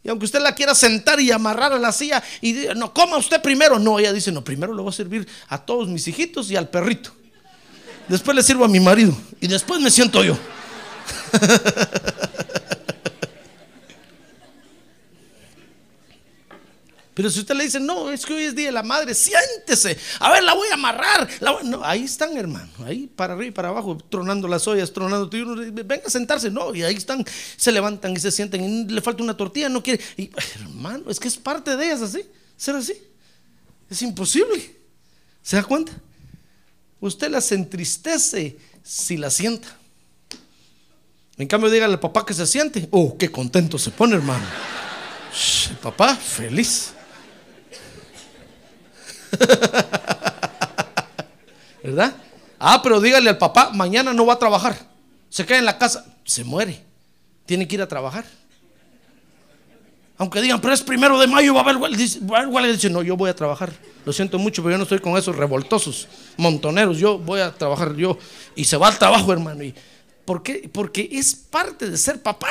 Y 0.03 0.09
aunque 0.09 0.25
usted 0.25 0.41
la 0.41 0.55
quiera 0.55 0.75
sentar 0.75 1.21
y 1.21 1.31
amarrar 1.33 1.75
a 1.75 1.79
la 1.79 1.93
silla 1.93 2.25
y 2.41 2.53
diga, 2.55 2.75
no, 2.75 2.95
coma 2.95 3.19
usted 3.19 3.43
primero. 3.43 3.79
No, 3.79 3.99
ella 3.99 4.15
dice, 4.15 4.33
no, 4.33 4.43
primero 4.43 4.73
le 4.73 4.81
voy 4.81 4.88
a 4.88 4.93
servir 4.93 5.29
a 5.49 5.59
todos 5.67 5.87
mis 5.87 6.09
hijitos 6.09 6.50
y 6.50 6.57
al 6.57 6.71
perrito. 6.71 7.12
Después 8.09 8.35
le 8.37 8.43
sirvo 8.43 8.65
a 8.65 8.69
mi 8.69 8.81
marido 8.81 9.17
y 9.41 9.49
después 9.49 9.81
me 9.81 9.91
siento 9.91 10.23
yo. 10.23 10.39
Pero 17.17 17.31
si 17.31 17.41
usted 17.41 17.55
le 17.55 17.65
dice, 17.65 17.81
no, 17.81 18.11
es 18.11 18.27
que 18.27 18.35
hoy 18.35 18.43
es 18.43 18.55
día 18.55 18.67
de 18.67 18.73
la 18.73 18.83
madre, 18.83 19.15
siéntese, 19.15 19.97
a 20.21 20.31
ver, 20.33 20.45
la 20.45 20.53
voy 20.53 20.69
a 20.69 20.75
amarrar. 20.75 21.27
la 21.41 21.53
voy-". 21.53 21.65
No, 21.65 21.83
ahí 21.83 22.05
están, 22.05 22.37
hermano, 22.37 22.71
ahí 22.85 23.07
para 23.07 23.33
arriba 23.33 23.49
y 23.49 23.53
para 23.53 23.69
abajo, 23.69 23.97
tronando 24.11 24.47
las 24.47 24.69
ollas, 24.69 24.93
tronando. 24.93 25.27
Venga 25.31 26.03
a 26.05 26.11
sentarse, 26.11 26.51
no, 26.51 26.75
y 26.75 26.83
ahí 26.83 26.95
están, 26.95 27.25
se 27.57 27.73
levantan 27.73 28.13
y 28.13 28.21
se 28.21 28.31
sienten, 28.31 28.63
y 28.63 28.85
le 28.93 29.01
falta 29.01 29.23
una 29.23 29.35
tortilla, 29.35 29.71
no 29.71 29.83
quiere. 29.83 30.05
Y, 30.19 30.31
hermano, 30.61 31.11
es 31.11 31.19
que 31.19 31.29
es 31.29 31.39
parte 31.39 31.75
de 31.75 31.87
ellas 31.87 32.03
así, 32.03 32.21
ser 32.55 32.77
así. 32.77 32.93
Es 33.89 34.03
imposible. 34.03 34.77
¿Se 35.43 35.57
da 35.57 35.65
cuenta? 35.65 35.93
Usted 37.00 37.31
las 37.31 37.53
entristece 37.53 38.59
si 38.83 39.17
la 39.17 39.31
sienta. 39.31 39.69
En 41.37 41.47
cambio, 41.47 41.69
dígale 41.71 41.95
al 41.95 42.00
papá 42.00 42.25
que 42.25 42.33
se 42.33 42.47
siente. 42.47 42.88
Oh, 42.91 43.17
qué 43.19 43.31
contento 43.31 43.79
se 43.79 43.91
pone, 43.91 44.17
hermano. 44.17 44.45
Papá, 45.83 46.17
feliz. 46.17 46.95
¿Verdad? 51.83 52.15
Ah, 52.59 52.81
pero 52.83 53.00
dígale 53.00 53.29
al 53.29 53.38
papá, 53.38 53.71
mañana 53.73 54.15
no 54.15 54.25
va 54.25 54.35
a 54.35 54.38
trabajar. 54.38 54.79
Se 55.29 55.45
queda 55.45 55.59
en 55.59 55.67
la 55.67 55.76
casa, 55.76 56.07
se 56.25 56.43
muere. 56.43 56.83
Tiene 57.45 57.69
que 57.69 57.75
ir 57.75 57.83
a 57.83 57.88
trabajar. 57.88 58.25
Aunque 60.19 60.41
digan, 60.41 60.61
pero 60.61 60.73
es 60.73 60.83
primero 60.83 61.19
de 61.19 61.26
mayo, 61.26 61.53
va 61.53 61.61
a 61.61 61.65
haber 61.65 61.76
huelga. 61.76 61.97
Dice, 61.97 62.88
no, 62.88 63.03
yo 63.03 63.17
voy 63.17 63.29
a 63.29 63.37
trabajar. 63.37 63.73
Lo 64.07 64.13
siento 64.13 64.39
mucho, 64.39 64.63
pero 64.63 64.75
yo 64.75 64.79
no 64.79 64.85
estoy 64.85 65.01
con 65.01 65.19
esos 65.19 65.35
revoltosos, 65.35 66.07
montoneros. 66.37 66.97
Yo 66.97 67.19
voy 67.19 67.41
a 67.41 67.53
trabajar 67.53 67.97
yo. 67.97 68.17
Y 68.55 68.65
se 68.65 68.77
va 68.77 68.87
al 68.87 68.99
trabajo, 69.01 69.33
hermano. 69.33 69.65
Y, 69.65 69.75
¿Por 70.25 70.45
qué? 70.45 70.71
Porque 70.73 71.09
es 71.11 71.35
parte 71.35 71.91
de 71.91 71.99
ser 71.99 72.23
papá. 72.23 72.49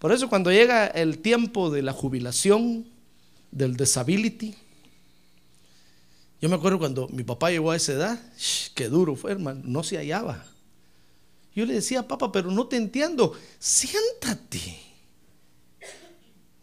Por 0.00 0.10
eso 0.10 0.28
cuando 0.28 0.50
llega 0.50 0.88
el 0.88 1.18
tiempo 1.18 1.70
de 1.70 1.82
la 1.82 1.92
jubilación, 1.92 2.86
del 3.52 3.76
disability, 3.76 4.56
yo 6.40 6.48
me 6.48 6.56
acuerdo 6.56 6.80
cuando 6.80 7.06
mi 7.08 7.22
papá 7.22 7.52
llegó 7.52 7.70
a 7.70 7.76
esa 7.76 7.92
edad, 7.92 8.20
qué 8.74 8.88
duro 8.88 9.14
fue, 9.14 9.30
hermano, 9.30 9.60
no 9.62 9.84
se 9.84 9.96
hallaba. 9.96 10.44
Yo 11.54 11.64
le 11.66 11.74
decía, 11.74 12.08
papá, 12.08 12.32
pero 12.32 12.50
no 12.50 12.66
te 12.66 12.76
entiendo, 12.76 13.32
siéntate. 13.60 14.85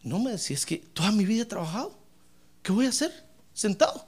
No 0.04 0.18
me 0.18 0.32
decía, 0.32 0.54
es 0.54 0.66
que 0.66 0.76
toda 0.76 1.10
mi 1.10 1.24
vida 1.24 1.42
he 1.42 1.46
trabajado, 1.46 1.96
¿qué 2.62 2.70
voy 2.70 2.84
a 2.84 2.90
hacer? 2.90 3.10
Sentado. 3.54 4.06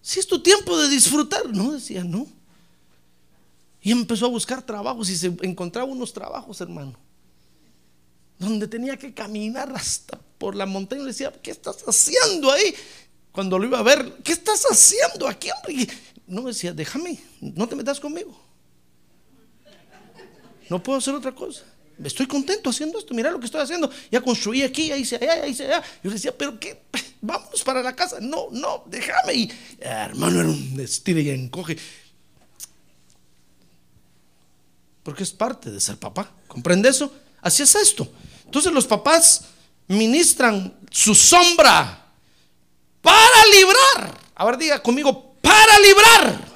Si 0.00 0.20
es 0.20 0.26
tu 0.26 0.40
tiempo 0.40 0.78
de 0.78 0.88
disfrutar, 0.88 1.46
no 1.48 1.72
decía, 1.72 2.04
no. 2.04 2.28
Y 3.82 3.90
empezó 3.90 4.26
a 4.26 4.28
buscar 4.28 4.62
trabajos 4.62 5.10
y 5.10 5.16
se 5.16 5.26
encontraba 5.42 5.90
unos 5.90 6.12
trabajos, 6.12 6.60
hermano, 6.60 6.94
donde 8.38 8.68
tenía 8.68 8.96
que 8.96 9.12
caminar 9.12 9.70
hasta 9.74 10.18
por 10.38 10.54
la 10.54 10.64
montaña. 10.64 11.02
Le 11.02 11.08
decía, 11.08 11.32
¿qué 11.42 11.50
estás 11.50 11.82
haciendo 11.86 12.52
ahí? 12.52 12.72
Cuando 13.32 13.58
lo 13.58 13.64
iba 13.64 13.80
a 13.80 13.82
ver, 13.82 14.18
¿qué 14.22 14.32
estás 14.32 14.64
haciendo 14.70 15.26
aquí, 15.26 15.48
hombre? 15.50 15.88
No 16.26 16.42
me 16.42 16.50
decía, 16.50 16.72
déjame, 16.72 17.18
no 17.40 17.66
te 17.66 17.74
metas 17.74 17.98
conmigo. 17.98 18.40
No 20.70 20.80
puedo 20.80 20.98
hacer 20.98 21.14
otra 21.14 21.34
cosa. 21.34 21.64
Estoy 22.02 22.26
contento 22.26 22.70
haciendo 22.70 22.98
esto. 22.98 23.14
Mira 23.14 23.30
lo 23.30 23.38
que 23.38 23.46
estoy 23.46 23.60
haciendo. 23.60 23.90
Ya 24.10 24.20
construí 24.20 24.62
aquí, 24.62 24.88
ya 24.88 24.96
hice 24.96 25.16
allá, 25.16 25.36
ya 25.36 25.46
hice 25.46 25.64
allá. 25.64 25.82
Yo 26.02 26.10
le 26.10 26.14
decía, 26.14 26.36
pero 26.36 26.58
qué, 26.58 26.82
vamos 27.20 27.62
para 27.62 27.82
la 27.82 27.94
casa. 27.94 28.18
No, 28.20 28.48
no, 28.50 28.84
déjame. 28.86 29.34
Y 29.34 29.52
hermano, 29.78 30.40
era 30.40 30.48
un 30.48 30.80
estire 30.80 31.20
y 31.20 31.30
encoge. 31.30 31.76
Porque 35.02 35.22
es 35.22 35.32
parte 35.32 35.70
de 35.70 35.80
ser 35.80 35.98
papá. 35.98 36.30
¿Comprende 36.48 36.88
eso? 36.88 37.12
Así 37.42 37.62
es 37.62 37.74
esto. 37.74 38.10
Entonces 38.44 38.72
los 38.72 38.86
papás 38.86 39.44
ministran 39.88 40.74
su 40.90 41.14
sombra 41.14 42.06
para 43.02 43.46
librar. 43.52 44.18
A 44.34 44.44
ver, 44.46 44.56
diga 44.56 44.82
conmigo, 44.82 45.36
para 45.40 45.78
librar. 45.78 46.53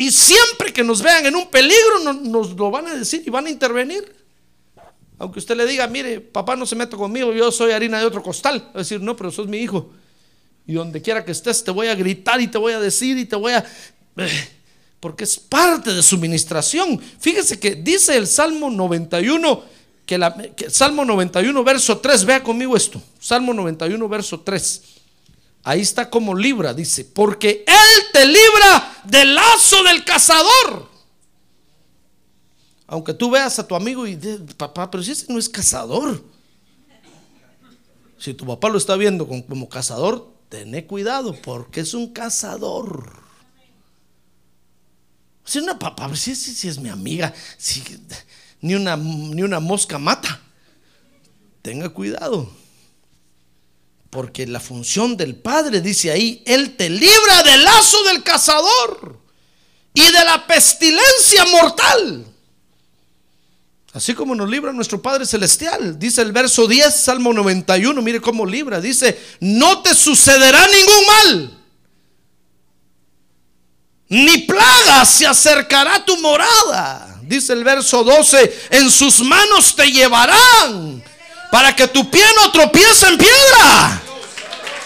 Y 0.00 0.12
siempre 0.12 0.72
que 0.72 0.84
nos 0.84 1.02
vean 1.02 1.26
en 1.26 1.34
un 1.34 1.50
peligro, 1.50 2.14
nos, 2.22 2.52
lo 2.52 2.70
van 2.70 2.86
a 2.86 2.94
decir 2.94 3.20
y 3.26 3.30
van 3.30 3.46
a 3.46 3.50
intervenir. 3.50 4.14
Aunque 5.18 5.40
usted 5.40 5.56
le 5.56 5.66
diga, 5.66 5.88
mire, 5.88 6.20
papá 6.20 6.54
no 6.54 6.64
se 6.66 6.76
meta 6.76 6.96
conmigo, 6.96 7.32
yo 7.32 7.50
soy 7.50 7.72
harina 7.72 7.98
de 7.98 8.06
otro 8.06 8.22
costal. 8.22 8.62
Va 8.68 8.76
a 8.76 8.78
decir, 8.78 9.00
no, 9.00 9.16
pero 9.16 9.32
sos 9.32 9.48
mi 9.48 9.58
hijo. 9.58 9.90
Y 10.68 10.74
donde 10.74 11.02
quiera 11.02 11.24
que 11.24 11.32
estés, 11.32 11.64
te 11.64 11.72
voy 11.72 11.88
a 11.88 11.96
gritar 11.96 12.40
y 12.40 12.46
te 12.46 12.58
voy 12.58 12.74
a 12.74 12.80
decir 12.80 13.18
y 13.18 13.24
te 13.24 13.34
voy 13.34 13.54
a... 13.54 13.64
Porque 15.00 15.24
es 15.24 15.36
parte 15.36 15.92
de 15.92 16.02
su 16.04 16.16
ministración. 16.16 17.00
Fíjese 17.18 17.58
que 17.58 17.74
dice 17.74 18.16
el 18.16 18.28
Salmo 18.28 18.70
91, 18.70 19.64
que, 20.06 20.16
la, 20.16 20.32
que 20.32 20.70
Salmo 20.70 21.04
91, 21.04 21.64
verso 21.64 21.98
3, 21.98 22.24
vea 22.24 22.42
conmigo 22.44 22.76
esto. 22.76 23.02
Salmo 23.18 23.52
91, 23.52 24.08
verso 24.08 24.38
3. 24.38 24.97
Ahí 25.64 25.80
está 25.80 26.08
como 26.08 26.34
libra, 26.34 26.72
dice, 26.72 27.04
porque 27.04 27.64
Él 27.66 28.04
te 28.12 28.26
libra 28.26 29.02
del 29.04 29.34
lazo 29.34 29.82
del 29.82 30.04
cazador. 30.04 30.88
Aunque 32.86 33.12
tú 33.12 33.30
veas 33.30 33.58
a 33.58 33.66
tu 33.66 33.74
amigo 33.74 34.06
y 34.06 34.16
dices, 34.16 34.40
papá, 34.56 34.90
pero 34.90 35.02
si 35.02 35.12
ese 35.12 35.30
no 35.30 35.38
es 35.38 35.48
cazador. 35.48 36.24
Si 38.18 38.34
tu 38.34 38.46
papá 38.46 38.68
lo 38.68 38.78
está 38.78 38.96
viendo 38.96 39.28
como 39.28 39.68
cazador, 39.68 40.32
tené 40.48 40.86
cuidado, 40.86 41.34
porque 41.42 41.80
es 41.80 41.94
un 41.94 42.12
cazador. 42.12 43.12
Si 45.44 45.58
una 45.58 45.78
papá, 45.78 46.14
si, 46.16 46.34
si, 46.34 46.54
si 46.54 46.68
es 46.68 46.78
mi 46.78 46.88
amiga, 46.88 47.32
si, 47.56 47.82
ni, 48.60 48.74
una, 48.74 48.96
ni 48.96 49.42
una 49.42 49.60
mosca 49.60 49.98
mata. 49.98 50.40
Tenga 51.62 51.88
cuidado. 51.90 52.50
Porque 54.10 54.46
la 54.46 54.60
función 54.60 55.16
del 55.16 55.36
Padre, 55.36 55.80
dice 55.80 56.10
ahí, 56.10 56.42
Él 56.46 56.76
te 56.76 56.88
libra 56.88 57.42
del 57.42 57.62
lazo 57.62 58.02
del 58.04 58.22
cazador 58.22 59.18
y 59.92 60.02
de 60.02 60.24
la 60.24 60.46
pestilencia 60.46 61.44
mortal. 61.46 62.24
Así 63.92 64.14
como 64.14 64.34
nos 64.34 64.48
libra 64.48 64.72
nuestro 64.72 65.02
Padre 65.02 65.26
Celestial. 65.26 65.98
Dice 65.98 66.22
el 66.22 66.32
verso 66.32 66.66
10, 66.66 66.94
Salmo 66.94 67.32
91, 67.32 68.00
mire 68.00 68.20
cómo 68.20 68.46
libra. 68.46 68.80
Dice, 68.80 69.18
no 69.40 69.82
te 69.82 69.94
sucederá 69.94 70.66
ningún 70.68 71.06
mal. 71.06 71.58
Ni 74.10 74.38
plaga 74.38 75.04
se 75.04 75.26
acercará 75.26 75.96
a 75.96 76.04
tu 76.04 76.16
morada. 76.20 77.20
Dice 77.24 77.52
el 77.52 77.64
verso 77.64 78.04
12, 78.04 78.68
en 78.70 78.90
sus 78.90 79.20
manos 79.20 79.74
te 79.76 79.90
llevarán 79.90 81.02
para 81.50 81.74
que 81.74 81.88
tu 81.88 82.10
pie 82.10 82.24
no 82.36 82.52
tropiece 82.52 83.06
en 83.08 83.18
piedra. 83.18 84.02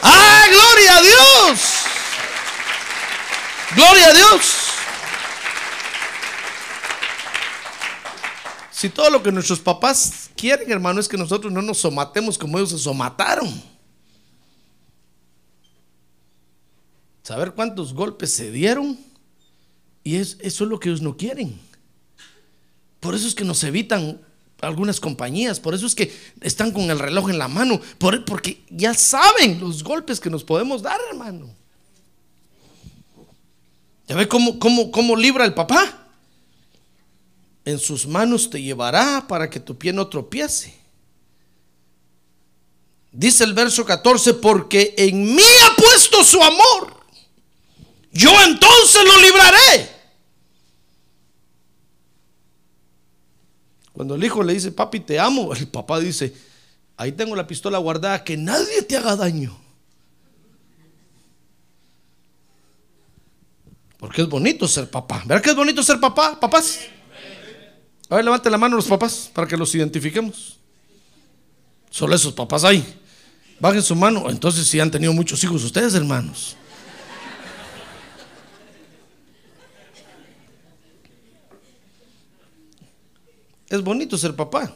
¡Ah, 0.03 0.45
gloria 0.49 0.97
a 0.97 1.03
Dios! 1.03 1.61
¡Gloria 3.75 4.07
a 4.09 4.13
Dios! 4.13 4.43
Si 8.71 8.89
todo 8.89 9.11
lo 9.11 9.23
que 9.23 9.31
nuestros 9.31 9.61
papás 9.61 10.31
quieren, 10.35 10.71
hermano, 10.73 10.99
es 10.99 11.09
que 11.09 11.17
nosotros 11.17 11.53
no 11.53 11.63
nos 11.63 11.79
somatemos 11.79 12.37
como 12.37 12.59
ellos 12.59 12.71
se 12.71 12.79
somataron. 12.79 13.63
Saber 17.23 17.53
cuántos 17.53 17.95
golpes 17.95 18.33
se 18.33 18.51
dieron. 18.51 18.99
Y 20.03 20.17
es, 20.17 20.37
eso 20.41 20.65
es 20.65 20.71
lo 20.71 20.81
que 20.81 20.89
ellos 20.89 21.01
no 21.01 21.17
quieren. 21.17 21.61
Por 22.99 23.15
eso 23.15 23.29
es 23.29 23.37
que 23.37 23.45
nos 23.45 23.63
evitan 23.63 24.21
algunas 24.63 25.01
compañías, 25.01 25.61
por 25.61 25.75
eso 25.75 25.87
es 25.87 25.95
que 25.95 26.17
están 26.41 26.71
con 26.71 26.91
el 26.91 26.99
reloj 26.99 27.31
en 27.31 27.39
la 27.39 27.49
mano, 27.49 27.81
por, 27.99 28.25
porque 28.25 28.63
ya 28.71 28.95
saben 28.95 29.61
los 29.61 29.83
golpes 29.83 30.21
que 30.21 30.31
nos 30.31 30.45
podemos 30.45 30.83
dar, 30.83 31.01
hermano. 31.11 31.51
¿Ya 34.09 34.17
ve 34.17 34.29
cómo, 34.29 34.59
cómo, 34.59 34.91
cómo 34.91 35.17
libra 35.17 35.45
el 35.45 35.55
papá? 35.55 36.07
En 37.65 37.79
sus 37.79 38.07
manos 38.07 38.51
te 38.51 38.63
llevará 38.63 39.27
para 39.29 39.51
que 39.51 39.61
tu 39.61 39.77
pie 39.77 39.93
no 39.93 40.07
tropiece. 40.09 40.75
Dice 43.13 43.45
el 43.45 43.53
verso 43.53 43.85
14, 43.85 44.35
porque 44.35 44.95
en 44.97 45.35
mí 45.35 45.43
ha 45.65 45.77
puesto 45.77 46.25
su 46.25 46.43
amor. 46.43 47.03
Yo 48.13 48.31
entonces 48.43 49.03
lo 49.05 49.21
libraré. 49.21 49.92
Cuando 53.93 54.15
el 54.15 54.25
hijo 54.25 54.43
le 54.43 54.55
dice, 54.55 54.73
papi, 54.73 55.01
te 55.01 55.19
amo, 55.19 55.53
el 55.55 55.69
papá 55.69 56.01
dice, 56.01 56.35
ahí 56.97 57.13
tengo 57.13 57.37
la 57.37 57.47
pistola 57.47 57.79
guardada, 57.79 58.25
que 58.25 58.37
nadie 58.37 58.83
te 58.83 58.97
haga 58.97 59.17
daño. 59.17 59.59
Porque 63.99 64.23
es 64.23 64.29
bonito 64.29 64.67
ser 64.67 64.91
papá. 64.91 65.23
¿Verdad 65.27 65.43
que 65.43 65.51
es 65.51 65.57
bonito 65.57 65.83
ser 65.83 66.01
papá, 66.01 66.41
papás? 66.41 66.81
A 68.09 68.17
ver, 68.17 68.25
levanten 68.25 68.51
la 68.51 68.59
mano 68.59 68.77
los 68.77 68.89
papás 68.89 69.31
para 69.33 69.47
que 69.47 69.57
los 69.57 69.75
identifiquemos. 69.75 70.59
Solo 71.89 72.15
esos 72.15 72.33
papás 72.33 72.65
ahí. 72.65 72.85
Bajen 73.61 73.83
su 73.83 73.95
mano. 73.95 74.29
Entonces, 74.29 74.67
si 74.67 74.81
han 74.81 74.91
tenido 74.91 75.13
muchos 75.13 75.45
hijos 75.45 75.63
ustedes, 75.63 75.95
hermanos. 75.95 76.57
Es 83.73 83.83
bonito 83.83 84.19
ser 84.19 84.37
papá. 84.37 84.71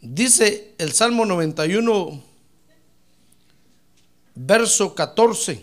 Dice 0.00 0.74
el 0.76 0.92
Salmo 0.92 1.24
91, 1.24 2.20
verso 4.34 4.92
14. 4.92 5.62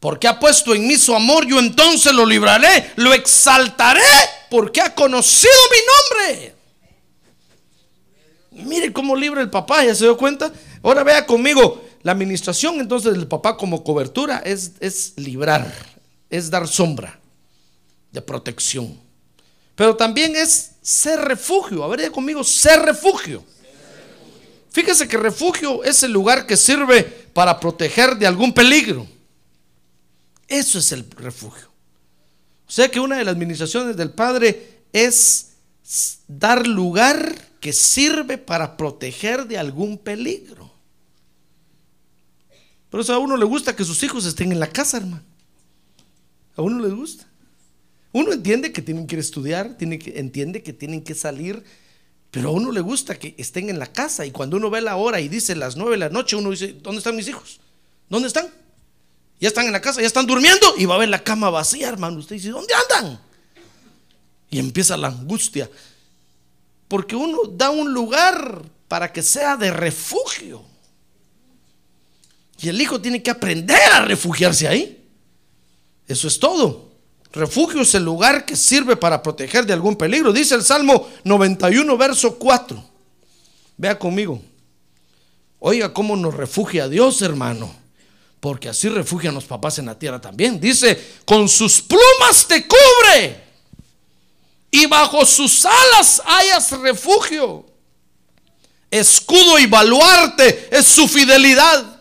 Porque 0.00 0.26
ha 0.26 0.40
puesto 0.40 0.74
en 0.74 0.86
mí 0.86 0.96
su 0.96 1.14
amor, 1.14 1.46
yo 1.46 1.58
entonces 1.58 2.14
lo 2.14 2.24
libraré, 2.24 2.90
lo 2.96 3.12
exaltaré, 3.12 4.00
porque 4.48 4.80
ha 4.80 4.94
conocido 4.94 5.52
mi 5.72 6.32
nombre. 6.32 6.54
Mire 8.66 8.94
cómo 8.94 9.14
libra 9.14 9.42
el 9.42 9.50
papá, 9.50 9.84
¿ya 9.84 9.94
se 9.94 10.04
dio 10.04 10.16
cuenta? 10.16 10.50
Ahora 10.82 11.04
vea 11.04 11.26
conmigo, 11.26 11.84
la 12.02 12.12
administración 12.12 12.80
entonces 12.80 13.12
del 13.12 13.28
papá 13.28 13.58
como 13.58 13.84
cobertura 13.84 14.38
es, 14.38 14.72
es 14.80 15.12
librar, 15.18 15.70
es 16.30 16.48
dar 16.48 16.66
sombra 16.66 17.20
de 18.10 18.22
protección. 18.22 19.07
Pero 19.78 19.94
también 19.94 20.34
es 20.34 20.72
ser 20.82 21.20
refugio. 21.20 21.84
A 21.84 21.86
ver, 21.86 22.10
conmigo, 22.10 22.42
ser 22.42 22.80
refugio. 22.80 23.44
Fíjese 24.72 25.06
que 25.06 25.16
refugio 25.16 25.84
es 25.84 26.02
el 26.02 26.10
lugar 26.10 26.48
que 26.48 26.56
sirve 26.56 27.04
para 27.32 27.60
proteger 27.60 28.16
de 28.16 28.26
algún 28.26 28.52
peligro. 28.52 29.06
Eso 30.48 30.80
es 30.80 30.90
el 30.90 31.08
refugio. 31.12 31.68
O 32.66 32.70
sea 32.72 32.90
que 32.90 32.98
una 32.98 33.18
de 33.18 33.24
las 33.24 33.34
administraciones 33.34 33.96
del 33.96 34.10
Padre 34.10 34.80
es 34.92 35.50
dar 36.26 36.66
lugar 36.66 37.32
que 37.60 37.72
sirve 37.72 38.36
para 38.36 38.76
proteger 38.76 39.46
de 39.46 39.58
algún 39.58 39.96
peligro. 39.96 40.72
Por 42.90 42.98
eso 42.98 43.14
a 43.14 43.18
uno 43.18 43.36
le 43.36 43.44
gusta 43.44 43.76
que 43.76 43.84
sus 43.84 44.02
hijos 44.02 44.26
estén 44.26 44.50
en 44.50 44.58
la 44.58 44.70
casa, 44.72 44.96
hermano. 44.96 45.22
A 46.56 46.62
uno 46.62 46.84
le 46.84 46.92
gusta. 46.92 47.28
Uno 48.12 48.32
entiende 48.32 48.72
que 48.72 48.82
tienen 48.82 49.06
que 49.06 49.16
ir 49.16 49.18
a 49.18 49.22
estudiar, 49.22 49.76
tiene 49.76 49.98
que, 49.98 50.18
entiende 50.18 50.62
que 50.62 50.72
tienen 50.72 51.02
que 51.02 51.14
salir, 51.14 51.62
pero 52.30 52.48
a 52.48 52.52
uno 52.52 52.72
le 52.72 52.80
gusta 52.80 53.18
que 53.18 53.34
estén 53.38 53.68
en 53.70 53.78
la 53.78 53.86
casa. 53.86 54.24
Y 54.24 54.30
cuando 54.30 54.56
uno 54.56 54.70
ve 54.70 54.80
la 54.80 54.96
hora 54.96 55.20
y 55.20 55.28
dice 55.28 55.54
las 55.54 55.76
nueve 55.76 55.92
de 55.92 55.98
la 55.98 56.08
noche, 56.08 56.36
uno 56.36 56.50
dice, 56.50 56.74
¿dónde 56.82 56.98
están 56.98 57.16
mis 57.16 57.28
hijos? 57.28 57.60
¿Dónde 58.08 58.28
están? 58.28 58.48
Ya 59.40 59.48
están 59.48 59.66
en 59.66 59.72
la 59.72 59.80
casa, 59.80 60.00
ya 60.00 60.06
están 60.06 60.26
durmiendo 60.26 60.74
y 60.76 60.86
va 60.86 60.96
a 60.96 60.98
ver 60.98 61.08
la 61.08 61.22
cama 61.22 61.50
vacía, 61.50 61.88
hermano. 61.88 62.18
Usted 62.18 62.36
dice, 62.36 62.48
¿dónde 62.48 62.72
andan? 62.74 63.20
Y 64.50 64.58
empieza 64.58 64.96
la 64.96 65.08
angustia. 65.08 65.70
Porque 66.88 67.14
uno 67.14 67.42
da 67.52 67.70
un 67.70 67.92
lugar 67.92 68.62
para 68.88 69.12
que 69.12 69.22
sea 69.22 69.56
de 69.56 69.70
refugio. 69.70 70.64
Y 72.60 72.68
el 72.68 72.80
hijo 72.80 73.00
tiene 73.00 73.22
que 73.22 73.30
aprender 73.30 73.92
a 73.92 74.00
refugiarse 74.00 74.66
ahí. 74.66 75.06
Eso 76.08 76.26
es 76.26 76.38
todo. 76.40 76.87
Refugio 77.32 77.82
es 77.82 77.94
el 77.94 78.04
lugar 78.04 78.46
que 78.46 78.56
sirve 78.56 78.96
para 78.96 79.22
proteger 79.22 79.66
de 79.66 79.72
algún 79.72 79.96
peligro. 79.96 80.32
Dice 80.32 80.54
el 80.54 80.62
Salmo 80.62 81.08
91, 81.24 81.96
verso 81.96 82.38
4. 82.38 82.82
Vea 83.76 83.98
conmigo. 83.98 84.42
Oiga 85.58 85.92
cómo 85.92 86.16
nos 86.16 86.34
refugia 86.34 86.88
Dios, 86.88 87.20
hermano. 87.22 87.74
Porque 88.40 88.68
así 88.68 88.88
refugian 88.88 89.34
los 89.34 89.44
papás 89.44 89.78
en 89.78 89.86
la 89.86 89.98
tierra 89.98 90.20
también. 90.20 90.60
Dice, 90.60 91.18
con 91.24 91.48
sus 91.48 91.82
plumas 91.82 92.46
te 92.46 92.66
cubre. 92.66 93.44
Y 94.70 94.86
bajo 94.86 95.26
sus 95.26 95.64
alas 95.66 96.22
hayas 96.24 96.70
refugio. 96.80 97.66
Escudo 98.90 99.58
y 99.58 99.66
baluarte 99.66 100.68
es 100.70 100.86
su 100.86 101.06
fidelidad. 101.08 102.00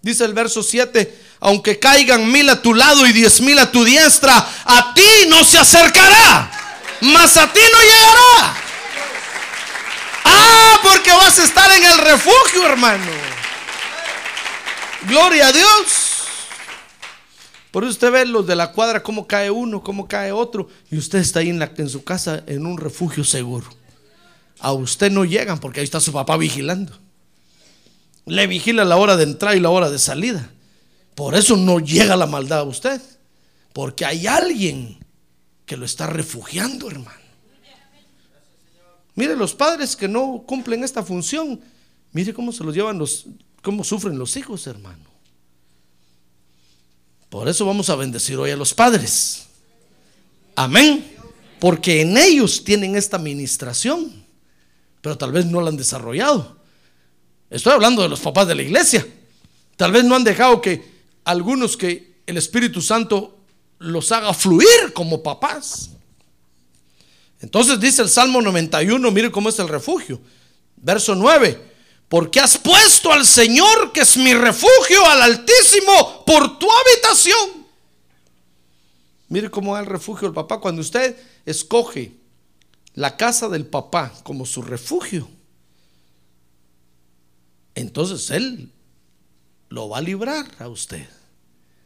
Dice 0.00 0.24
el 0.24 0.34
verso 0.34 0.62
7, 0.62 1.23
aunque 1.40 1.78
caigan 1.78 2.30
mil 2.30 2.48
a 2.48 2.62
tu 2.62 2.74
lado 2.74 3.06
y 3.06 3.12
diez 3.12 3.40
mil 3.40 3.58
a 3.58 3.70
tu 3.70 3.84
diestra, 3.84 4.46
a 4.64 4.94
ti 4.94 5.28
no 5.28 5.44
se 5.44 5.58
acercará, 5.58 6.50
mas 7.00 7.36
a 7.36 7.52
ti 7.52 7.60
no 7.72 7.80
llegará. 7.80 8.54
Ah, 10.24 10.80
porque 10.82 11.10
vas 11.10 11.38
a 11.38 11.44
estar 11.44 11.70
en 11.70 11.84
el 11.84 11.98
refugio, 11.98 12.66
hermano. 12.66 13.12
Gloria 15.06 15.48
a 15.48 15.52
Dios. 15.52 16.14
Por 17.70 17.82
eso 17.82 17.90
usted 17.90 18.12
ve 18.12 18.24
los 18.24 18.46
de 18.46 18.54
la 18.54 18.70
cuadra, 18.70 19.02
cómo 19.02 19.26
cae 19.26 19.50
uno, 19.50 19.82
cómo 19.82 20.06
cae 20.06 20.30
otro, 20.30 20.68
y 20.90 20.96
usted 20.96 21.18
está 21.18 21.40
ahí 21.40 21.50
en, 21.50 21.58
la, 21.58 21.72
en 21.76 21.88
su 21.88 22.04
casa 22.04 22.44
en 22.46 22.66
un 22.66 22.78
refugio 22.78 23.24
seguro. 23.24 23.66
A 24.60 24.72
usted 24.72 25.10
no 25.10 25.24
llegan 25.24 25.58
porque 25.58 25.80
ahí 25.80 25.84
está 25.84 25.98
su 25.98 26.12
papá 26.12 26.36
vigilando. 26.36 26.96
Le 28.26 28.46
vigila 28.46 28.84
la 28.84 28.96
hora 28.96 29.16
de 29.16 29.24
entrada 29.24 29.56
y 29.56 29.60
la 29.60 29.70
hora 29.70 29.90
de 29.90 29.98
salida. 29.98 30.50
Por 31.14 31.34
eso 31.34 31.56
no 31.56 31.78
llega 31.78 32.16
la 32.16 32.26
maldad 32.26 32.60
a 32.60 32.64
usted. 32.64 33.00
Porque 33.72 34.04
hay 34.04 34.26
alguien 34.26 34.98
que 35.66 35.76
lo 35.76 35.84
está 35.84 36.06
refugiando, 36.06 36.88
hermano. 36.88 37.24
Mire, 39.16 39.36
los 39.36 39.54
padres 39.54 39.96
que 39.96 40.08
no 40.08 40.44
cumplen 40.46 40.82
esta 40.82 41.02
función, 41.02 41.60
mire 42.12 42.34
cómo 42.34 42.52
se 42.52 42.64
los 42.64 42.74
llevan 42.74 42.98
los, 42.98 43.26
cómo 43.62 43.84
sufren 43.84 44.18
los 44.18 44.36
hijos, 44.36 44.66
hermano. 44.66 45.04
Por 47.30 47.48
eso 47.48 47.66
vamos 47.66 47.90
a 47.90 47.96
bendecir 47.96 48.36
hoy 48.36 48.50
a 48.50 48.56
los 48.56 48.74
padres. 48.74 49.46
Amén. 50.54 51.12
Porque 51.58 52.02
en 52.02 52.16
ellos 52.16 52.62
tienen 52.62 52.94
esta 52.94 53.16
administración, 53.16 54.24
pero 55.00 55.18
tal 55.18 55.32
vez 55.32 55.46
no 55.46 55.60
la 55.60 55.70
han 55.70 55.76
desarrollado. 55.76 56.58
Estoy 57.50 57.72
hablando 57.72 58.02
de 58.02 58.08
los 58.08 58.20
papás 58.20 58.46
de 58.46 58.54
la 58.54 58.62
iglesia. 58.62 59.06
Tal 59.76 59.90
vez 59.90 60.04
no 60.04 60.14
han 60.14 60.24
dejado 60.24 60.60
que 60.60 60.93
algunos 61.24 61.76
que 61.76 62.14
el 62.26 62.36
Espíritu 62.36 62.80
Santo 62.80 63.38
los 63.78 64.12
haga 64.12 64.32
fluir 64.32 64.92
como 64.94 65.22
papás. 65.22 65.90
Entonces 67.40 67.78
dice 67.80 68.02
el 68.02 68.08
Salmo 68.08 68.40
91, 68.40 69.10
mire 69.10 69.30
cómo 69.30 69.48
es 69.48 69.58
el 69.58 69.68
refugio. 69.68 70.20
Verso 70.76 71.14
9, 71.14 71.60
porque 72.08 72.40
has 72.40 72.56
puesto 72.58 73.12
al 73.12 73.26
Señor, 73.26 73.92
que 73.92 74.00
es 74.00 74.16
mi 74.16 74.34
refugio, 74.34 75.04
al 75.06 75.22
Altísimo, 75.22 76.24
por 76.24 76.58
tu 76.58 76.68
habitación. 76.70 77.64
Mire 79.28 79.50
cómo 79.50 79.76
es 79.76 79.82
el 79.82 79.90
refugio 79.90 80.28
del 80.28 80.34
papá. 80.34 80.60
Cuando 80.60 80.80
usted 80.80 81.16
escoge 81.44 82.12
la 82.94 83.16
casa 83.16 83.48
del 83.48 83.66
papá 83.66 84.12
como 84.22 84.46
su 84.46 84.62
refugio, 84.62 85.28
entonces 87.74 88.30
Él 88.30 88.70
lo 89.74 89.88
va 89.88 89.98
a 89.98 90.00
librar 90.00 90.46
a 90.60 90.68
usted. 90.68 91.06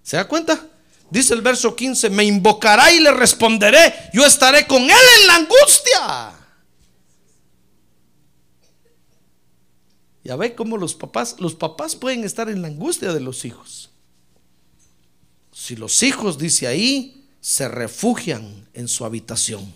¿Se 0.03 0.17
da 0.17 0.29
cuenta? 0.29 0.63
Dice 1.11 1.33
el 1.33 1.41
verso 1.41 1.75
15, 1.75 2.11
me 2.11 2.23
invocará 2.23 2.93
y 2.93 3.01
le 3.01 3.11
responderé, 3.13 4.11
yo 4.13 4.27
estaré 4.27 4.67
con 4.67 4.83
Él 4.83 4.91
en 5.21 5.27
la 5.27 5.37
angustia. 5.37 6.35
Ya 10.23 10.37
ve 10.37 10.55
cómo 10.55 10.77
los 10.77 10.95
papás, 10.95 11.37
los 11.39 11.55
papás 11.55 11.97
pueden 11.97 12.25
estar 12.25 12.51
en 12.51 12.61
la 12.61 12.69
angustia 12.69 13.15
de 13.15 13.21
los 13.21 13.47
hijos. 13.47 13.89
Si 15.51 15.75
los 15.75 16.03
hijos, 16.03 16.37
dice 16.37 16.67
ahí, 16.67 17.27
se 17.41 17.69
refugian 17.69 18.69
en 18.75 18.87
su 18.87 19.07
habitación. 19.07 19.75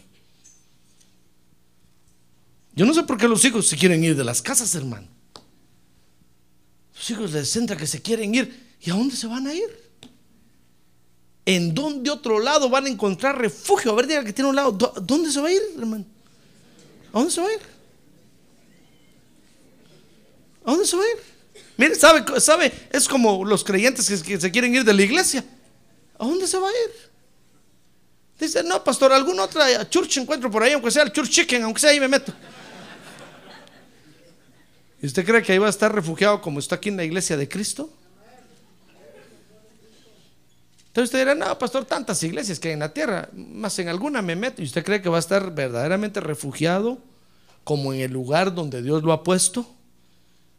Yo 2.74 2.84
no 2.84 2.92
sé 2.92 3.04
por 3.04 3.16
qué 3.16 3.26
los 3.26 3.42
hijos 3.46 3.66
se 3.66 3.78
quieren 3.78 4.04
ir 4.04 4.14
de 4.14 4.24
las 4.24 4.42
casas, 4.42 4.74
hermano. 4.74 5.08
Los 7.02 7.10
hijos 7.10 7.32
les 7.32 7.56
entra 7.56 7.76
que 7.76 7.88
se 7.88 8.00
quieren 8.00 8.32
ir. 8.32 8.76
¿Y 8.80 8.88
a 8.88 8.94
dónde 8.94 9.16
se 9.16 9.26
van 9.26 9.44
a 9.48 9.52
ir? 9.52 9.90
¿En 11.44 11.74
dónde 11.74 12.08
otro 12.12 12.38
lado 12.38 12.70
van 12.70 12.86
a 12.86 12.88
encontrar 12.88 13.36
refugio? 13.36 13.90
A 13.90 13.96
ver, 13.96 14.06
diga 14.06 14.24
que 14.24 14.32
tiene 14.32 14.48
un 14.48 14.54
lado. 14.54 14.70
¿Dónde 14.70 15.32
se 15.32 15.40
va 15.40 15.48
a 15.48 15.52
ir, 15.52 15.60
hermano? 15.76 16.04
¿A 17.12 17.18
dónde 17.18 17.32
se 17.32 17.40
va 17.40 17.48
a 17.48 17.52
ir? 17.54 17.60
¿A 20.64 20.70
dónde 20.70 20.86
se 20.86 20.96
va 20.96 21.02
a 21.02 21.06
ir? 21.06 21.62
Mire, 21.76 21.96
sabe, 21.96 22.40
sabe, 22.40 22.72
es 22.92 23.08
como 23.08 23.44
los 23.44 23.64
creyentes 23.64 24.22
que, 24.22 24.40
se 24.40 24.50
quieren 24.52 24.72
ir 24.72 24.84
de 24.84 24.94
la 24.94 25.02
iglesia. 25.02 25.44
¿A 26.20 26.24
dónde 26.24 26.46
se 26.46 26.56
va 26.56 26.68
a 26.68 26.70
ir? 26.70 27.10
Dice, 28.38 28.62
no, 28.62 28.84
pastor, 28.84 29.12
alguna 29.12 29.42
otra 29.42 29.90
church 29.90 30.18
encuentro 30.18 30.48
por 30.52 30.62
ahí, 30.62 30.72
aunque 30.72 30.92
sea 30.92 31.02
el 31.02 31.10
church 31.10 31.30
chicken, 31.30 31.64
aunque 31.64 31.80
sea 31.80 31.90
ahí 31.90 31.98
me 31.98 32.06
meto. 32.06 32.32
¿Y 35.02 35.06
usted 35.06 35.26
cree 35.26 35.42
que 35.42 35.50
ahí 35.50 35.58
va 35.58 35.66
a 35.66 35.70
estar 35.70 35.92
refugiado 35.92 36.40
como 36.40 36.60
está 36.60 36.76
aquí 36.76 36.88
en 36.88 36.96
la 36.96 37.02
iglesia 37.02 37.36
de 37.36 37.48
Cristo? 37.48 37.90
Entonces 40.86 41.08
usted 41.08 41.18
dirá, 41.18 41.34
no, 41.34 41.58
pastor, 41.58 41.84
tantas 41.84 42.22
iglesias 42.22 42.60
que 42.60 42.68
hay 42.68 42.74
en 42.74 42.80
la 42.80 42.94
tierra, 42.94 43.28
más 43.32 43.76
en 43.80 43.88
alguna 43.88 44.22
me 44.22 44.36
meto. 44.36 44.62
¿Y 44.62 44.64
usted 44.64 44.84
cree 44.84 45.02
que 45.02 45.08
va 45.08 45.16
a 45.16 45.20
estar 45.20 45.52
verdaderamente 45.52 46.20
refugiado 46.20 46.98
como 47.64 47.92
en 47.92 48.00
el 48.00 48.12
lugar 48.12 48.54
donde 48.54 48.80
Dios 48.80 49.02
lo 49.02 49.12
ha 49.12 49.24
puesto? 49.24 49.66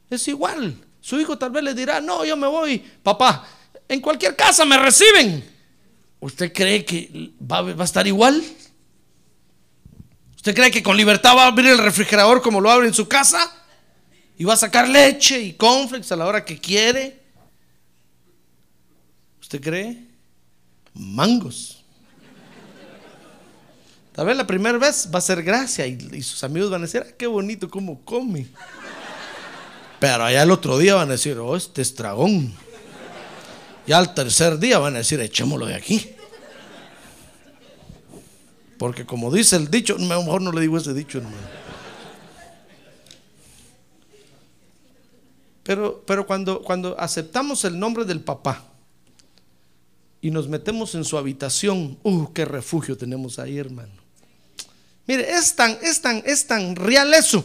Es 0.09 0.27
igual. 0.27 0.75
Su 0.99 1.21
hijo 1.21 1.37
tal 1.37 1.51
vez 1.51 1.63
le 1.63 1.73
dirá, 1.73 2.01
no, 2.01 2.25
yo 2.25 2.35
me 2.35 2.47
voy, 2.47 2.79
papá, 3.01 3.47
en 3.87 4.01
cualquier 4.01 4.35
casa 4.35 4.65
me 4.65 4.77
reciben. 4.77 5.41
¿Usted 6.19 6.51
cree 6.51 6.83
que 6.83 7.31
va, 7.39 7.61
va 7.61 7.83
a 7.83 7.85
estar 7.85 8.05
igual? 8.07 8.43
¿Usted 10.35 10.53
cree 10.53 10.71
que 10.71 10.83
con 10.83 10.97
libertad 10.97 11.37
va 11.37 11.43
a 11.43 11.47
abrir 11.47 11.67
el 11.67 11.77
refrigerador 11.77 12.41
como 12.41 12.59
lo 12.59 12.69
abre 12.69 12.87
en 12.87 12.93
su 12.93 13.07
casa? 13.07 13.62
Y 14.37 14.43
va 14.43 14.53
a 14.53 14.57
sacar 14.57 14.87
leche 14.87 15.39
y 15.39 15.53
conflicts 15.53 16.11
a 16.11 16.15
la 16.15 16.25
hora 16.25 16.43
que 16.43 16.57
quiere. 16.59 17.21
¿Usted 19.41 19.61
cree? 19.61 20.07
Mangos. 20.93 21.83
Tal 24.13 24.27
vez 24.27 24.37
la 24.37 24.45
primera 24.45 24.77
vez 24.77 25.09
va 25.13 25.17
a 25.19 25.21
ser 25.21 25.41
gracia 25.41 25.87
y, 25.87 25.97
y 26.11 26.21
sus 26.21 26.43
amigos 26.43 26.69
van 26.69 26.81
a 26.81 26.85
decir, 26.85 27.03
"Ah, 27.07 27.11
qué 27.17 27.25
bonito 27.25 27.69
cómo 27.69 28.03
come. 28.05 28.47
Pero 29.99 30.25
allá 30.25 30.43
el 30.43 30.51
otro 30.51 30.77
día 30.77 30.95
van 30.95 31.07
a 31.07 31.13
decir, 31.13 31.37
oh, 31.37 31.55
este 31.55 31.81
es 31.81 31.95
dragón. 31.95 32.53
Ya 33.87 33.97
al 33.97 34.13
tercer 34.13 34.59
día 34.59 34.77
van 34.77 34.95
a 34.95 34.97
decir, 34.97 35.19
echémoslo 35.21 35.65
de 35.65 35.75
aquí. 35.75 36.13
Porque 38.77 39.05
como 39.05 39.31
dice 39.31 39.55
el 39.55 39.71
dicho, 39.71 39.97
mejor 39.97 40.41
no 40.41 40.51
le 40.51 40.59
digo 40.61 40.77
ese 40.77 40.93
dicho, 40.93 41.19
hermano. 41.19 41.37
Pero, 45.63 46.03
pero 46.05 46.27
cuando, 46.27 46.61
cuando 46.61 46.99
aceptamos 46.99 47.63
el 47.63 47.79
nombre 47.79 48.03
del 48.03 48.19
papá 48.19 48.63
y 50.21 50.29
nos 50.29 50.47
metemos 50.47 50.93
en 50.95 51.05
su 51.05 51.17
habitación, 51.17 51.97
¡uh, 52.03 52.31
qué 52.33 52.45
refugio 52.45 52.97
tenemos 52.97 53.39
ahí, 53.39 53.57
hermano! 53.57 53.93
Mire, 55.07 55.31
es 55.31 55.55
tan, 55.55 55.77
es 55.81 56.01
tan, 56.01 56.21
es 56.25 56.47
tan 56.47 56.75
real 56.75 57.13
eso 57.13 57.43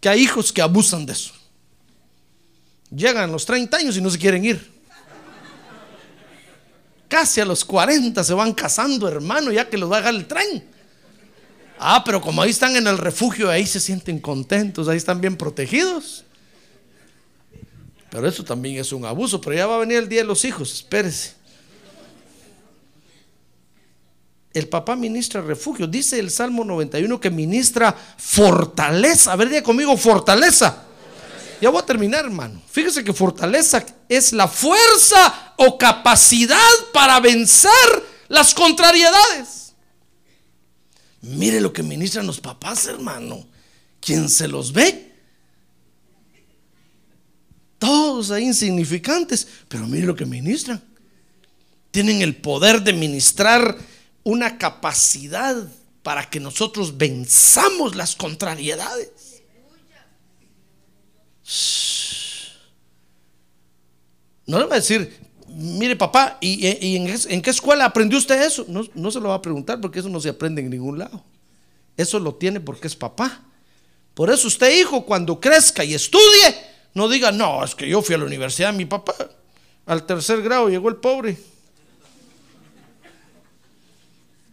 que 0.00 0.08
hay 0.08 0.20
hijos 0.20 0.52
que 0.52 0.62
abusan 0.62 1.06
de 1.06 1.12
eso. 1.12 1.32
Llegan 2.94 3.24
a 3.24 3.32
los 3.32 3.46
30 3.46 3.76
años 3.76 3.96
y 3.96 4.00
no 4.00 4.10
se 4.10 4.18
quieren 4.18 4.44
ir. 4.44 4.70
Casi 7.08 7.40
a 7.40 7.44
los 7.44 7.64
40 7.64 8.22
se 8.24 8.34
van 8.34 8.52
casando, 8.52 9.06
hermano, 9.08 9.52
ya 9.52 9.68
que 9.68 9.78
los 9.78 9.90
va 9.90 9.96
a 9.96 10.00
dejar 10.00 10.14
el 10.14 10.26
tren. 10.26 10.64
Ah, 11.78 12.02
pero 12.04 12.20
como 12.20 12.42
ahí 12.42 12.50
están 12.50 12.74
en 12.76 12.86
el 12.86 12.98
refugio, 12.98 13.50
ahí 13.50 13.66
se 13.66 13.80
sienten 13.80 14.18
contentos, 14.18 14.88
ahí 14.88 14.96
están 14.96 15.20
bien 15.20 15.36
protegidos. 15.36 16.24
Pero 18.12 18.28
eso 18.28 18.44
también 18.44 18.76
es 18.76 18.92
un 18.92 19.06
abuso, 19.06 19.40
pero 19.40 19.56
ya 19.56 19.66
va 19.66 19.76
a 19.76 19.78
venir 19.78 19.96
el 19.96 20.06
día 20.06 20.20
de 20.20 20.26
los 20.26 20.44
hijos, 20.44 20.70
espérese. 20.70 21.32
El 24.52 24.68
papá 24.68 24.96
ministra 24.96 25.40
refugio. 25.40 25.86
Dice 25.86 26.18
el 26.18 26.30
Salmo 26.30 26.62
91 26.62 27.18
que 27.18 27.30
ministra 27.30 27.96
fortaleza. 28.18 29.32
A 29.32 29.36
ver, 29.36 29.48
diga 29.48 29.62
conmigo, 29.62 29.96
fortaleza. 29.96 30.84
Ya 31.58 31.70
voy 31.70 31.80
a 31.80 31.86
terminar, 31.86 32.26
hermano. 32.26 32.60
Fíjese 32.70 33.02
que 33.02 33.14
fortaleza 33.14 33.82
es 34.10 34.34
la 34.34 34.46
fuerza 34.46 35.54
o 35.56 35.78
capacidad 35.78 36.58
para 36.92 37.18
vencer 37.18 37.70
las 38.28 38.52
contrariedades. 38.52 39.72
Mire 41.22 41.62
lo 41.62 41.72
que 41.72 41.82
ministran 41.82 42.26
los 42.26 42.40
papás, 42.40 42.88
hermano. 42.88 43.46
Quien 44.02 44.28
se 44.28 44.48
los 44.48 44.74
ve. 44.74 45.11
Todos 47.82 48.30
ahí 48.30 48.44
insignificantes. 48.44 49.48
Pero 49.66 49.88
mire 49.88 50.06
lo 50.06 50.14
que 50.14 50.24
ministran. 50.24 50.80
Tienen 51.90 52.22
el 52.22 52.36
poder 52.36 52.80
de 52.80 52.92
ministrar 52.92 53.76
una 54.22 54.56
capacidad 54.56 55.56
para 56.04 56.30
que 56.30 56.38
nosotros 56.38 56.96
venzamos 56.96 57.96
las 57.96 58.14
contrariedades. 58.14 59.10
No 64.46 64.60
le 64.60 64.66
va 64.66 64.76
a 64.76 64.78
decir, 64.78 65.18
mire 65.48 65.96
papá, 65.96 66.38
¿y, 66.40 66.96
en, 66.96 67.42
qué 67.42 67.50
escuela 67.50 67.86
aprendió 67.86 68.16
usted 68.16 68.40
eso? 68.42 68.64
No 68.68 69.10
se 69.10 69.18
lo 69.18 69.30
va 69.30 69.34
a 69.34 69.42
preguntar 69.42 69.80
porque 69.80 69.98
eso 69.98 70.08
no 70.08 70.20
se 70.20 70.28
aprende 70.28 70.62
en 70.62 70.70
ningún 70.70 71.00
lado. 71.00 71.24
Eso 71.96 72.20
lo 72.20 72.36
tiene 72.36 72.60
porque 72.60 72.86
es 72.86 72.94
papá. 72.94 73.42
Por 74.14 74.30
eso 74.30 74.46
usted, 74.46 74.72
hijo, 74.78 75.04
cuando 75.04 75.40
crezca 75.40 75.82
y 75.82 75.94
estudie, 75.94 76.71
no 76.94 77.08
diga, 77.08 77.32
no, 77.32 77.64
es 77.64 77.74
que 77.74 77.88
yo 77.88 78.02
fui 78.02 78.14
a 78.14 78.18
la 78.18 78.24
universidad, 78.24 78.72
mi 78.72 78.84
papá, 78.84 79.14
al 79.86 80.04
tercer 80.04 80.42
grado 80.42 80.68
llegó 80.68 80.88
el 80.88 80.96
pobre. 80.96 81.36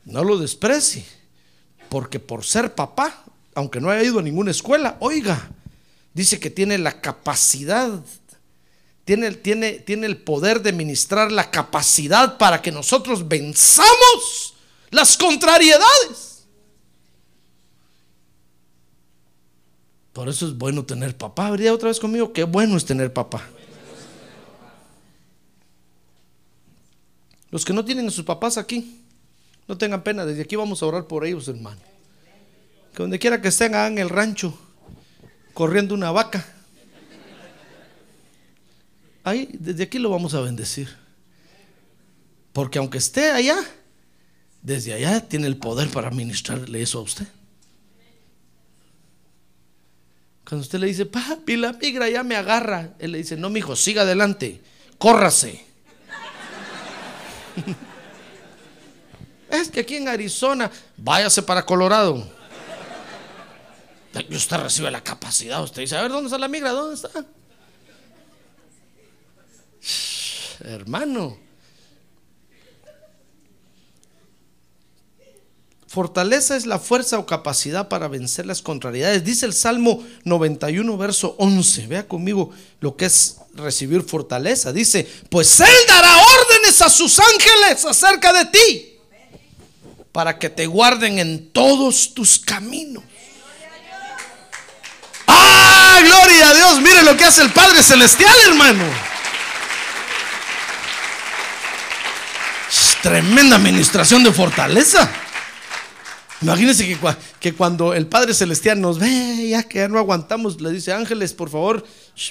No 0.06 0.23
lo 0.23 0.38
desprecie, 0.38 1.06
porque 1.89 2.19
por 2.19 2.45
ser 2.45 2.73
papá, 2.73 3.23
aunque 3.54 3.82
no 3.82 3.89
haya 3.89 4.04
ido 4.04 4.19
a 4.19 4.23
ninguna 4.23 4.52
escuela, 4.52 4.97
oiga, 4.99 5.52
dice 6.13 6.39
que 6.39 6.49
tiene 6.49 6.78
la 6.78 7.02
capacidad, 7.02 7.99
tiene, 9.06 9.32
tiene, 9.32 9.73
tiene 9.73 10.08
el 10.08 10.17
poder 10.17 10.62
de 10.62 10.71
ministrar 10.71 11.32
la 11.32 11.52
capacidad 11.52 12.38
para 12.38 12.62
que 12.62 12.71
nosotros 12.71 13.28
venzamos 13.28 14.54
las 14.91 15.17
contrariedades. 15.17 16.28
Por 20.19 20.27
eso 20.27 20.45
es 20.45 20.58
bueno 20.58 20.84
tener 20.84 21.15
papá. 21.15 21.47
Habría 21.47 21.73
otra 21.73 21.88
vez 21.88 21.97
conmigo, 21.97 22.34
qué 22.34 22.43
bueno 22.43 22.75
es 22.75 22.84
tener 22.84 23.13
papá. 23.13 23.41
Los 27.49 27.63
que 27.63 27.71
no 27.71 27.86
tienen 27.86 28.05
a 28.05 28.12
sus 28.12 28.25
papás 28.25 28.58
aquí, 28.58 28.99
no 29.65 29.77
tengan 29.77 30.03
pena, 30.03 30.25
desde 30.25 30.41
aquí 30.41 30.58
vamos 30.58 30.84
a 30.84 30.88
orar 30.88 31.08
por 31.08 31.25
ellos, 31.25 31.47
hermano. 31.47 31.79
Que 32.93 33.01
donde 33.01 33.17
quiera 33.17 33.41
que 33.41 33.47
estén, 33.47 33.73
hagan 33.73 33.97
el 33.97 34.10
rancho 34.10 34.53
corriendo 35.53 35.95
una 35.95 36.12
vaca. 36.12 36.45
Ahí, 39.23 39.47
desde 39.53 39.84
aquí 39.84 39.99
lo 39.99 40.10
vamos 40.10 40.34
a 40.34 40.41
bendecir. 40.41 40.89
Porque 42.51 42.77
aunque 42.77 42.97
esté 42.97 43.32
allá, 43.32 43.55
desde 44.62 44.95
allá 44.95 45.25
tiene 45.29 45.47
el 45.47 45.55
poder 45.55 45.88
para 45.89 46.12
ministrarle 46.12 46.82
eso 46.82 46.99
a 46.99 47.03
usted. 47.03 47.27
Cuando 50.49 50.63
usted 50.63 50.79
le 50.79 50.88
dice, 50.88 51.05
papi, 51.05 51.57
la 51.57 51.73
migra 51.73 52.09
ya 52.09 52.23
me 52.23 52.35
agarra, 52.35 52.95
él 52.97 53.12
le 53.12 53.19
dice, 53.19 53.38
no, 53.38 53.51
mijo, 53.51 53.75
siga 53.75 54.01
adelante, 54.01 54.59
córrase. 54.97 55.63
es 59.51 59.69
que 59.69 59.81
aquí 59.81 59.97
en 59.97 60.07
Arizona, 60.07 60.71
váyase 60.97 61.43
para 61.43 61.63
Colorado. 61.63 62.27
Y 64.27 64.35
usted 64.35 64.57
recibe 64.57 64.89
la 64.89 65.03
capacidad. 65.03 65.62
Usted 65.62 65.83
dice, 65.83 65.95
a 65.95 66.01
ver, 66.01 66.09
¿dónde 66.09 66.29
está 66.29 66.39
la 66.39 66.47
migra? 66.47 66.71
¿Dónde 66.71 66.95
está? 66.95 67.23
Hermano. 70.62 71.38
Fortaleza 75.89 76.56
es 76.56 76.67
la 76.67 76.78
fuerza 76.78 77.17
o 77.17 77.25
capacidad 77.25 77.88
para 77.88 78.08
vencer 78.08 78.45
las 78.45 78.62
contrariedades. 78.62 79.23
Dice 79.23 79.47
el 79.47 79.54
Salmo 79.54 80.06
91, 80.23 80.97
verso 80.97 81.34
11. 81.39 81.88
Vea 81.88 82.08
conmigo 82.08 82.52
lo 82.80 82.95
que 82.95 83.06
es 83.06 83.38
recibir 83.56 84.04
fortaleza. 84.04 84.71
Dice, 84.71 85.10
pues 85.32 85.60
Él 85.60 85.75
dará 85.88 86.15
órdenes 86.15 86.80
a 86.84 86.91
sus 86.91 87.17
ángeles 87.17 87.84
acerca 87.86 88.32
de 88.34 88.45
ti 88.45 88.97
para 90.12 90.38
que 90.38 90.52
te 90.52 90.67
guarden 90.67 91.17
en 91.17 91.49
todos 91.49 92.13
tus 92.13 92.38
caminos. 92.38 93.04
¡Ah, 95.25 96.02
gloria 96.04 96.49
a 96.49 96.54
Dios! 96.54 96.82
Mire 96.82 97.02
lo 97.02 97.17
que 97.17 97.23
hace 97.23 97.41
el 97.41 97.52
Padre 97.52 97.82
Celestial, 97.82 98.36
hermano. 98.45 98.84
Tremenda 103.02 103.56
administración 103.56 104.23
de 104.23 104.32
fortaleza. 104.32 105.12
Imagínense 106.41 106.97
que, 107.39 107.54
cuando 107.54 107.93
el 107.93 108.08
Padre 108.08 108.34
Celestial 108.34 108.80
nos 108.80 108.97
ve, 108.97 109.49
ya 109.49 109.63
que 109.63 109.80
ya 109.80 109.88
no 109.89 109.99
aguantamos, 109.99 110.62
le 110.62 110.71
dice, 110.71 110.93
ángeles, 110.93 111.34
por 111.34 111.49
favor, 111.49 111.86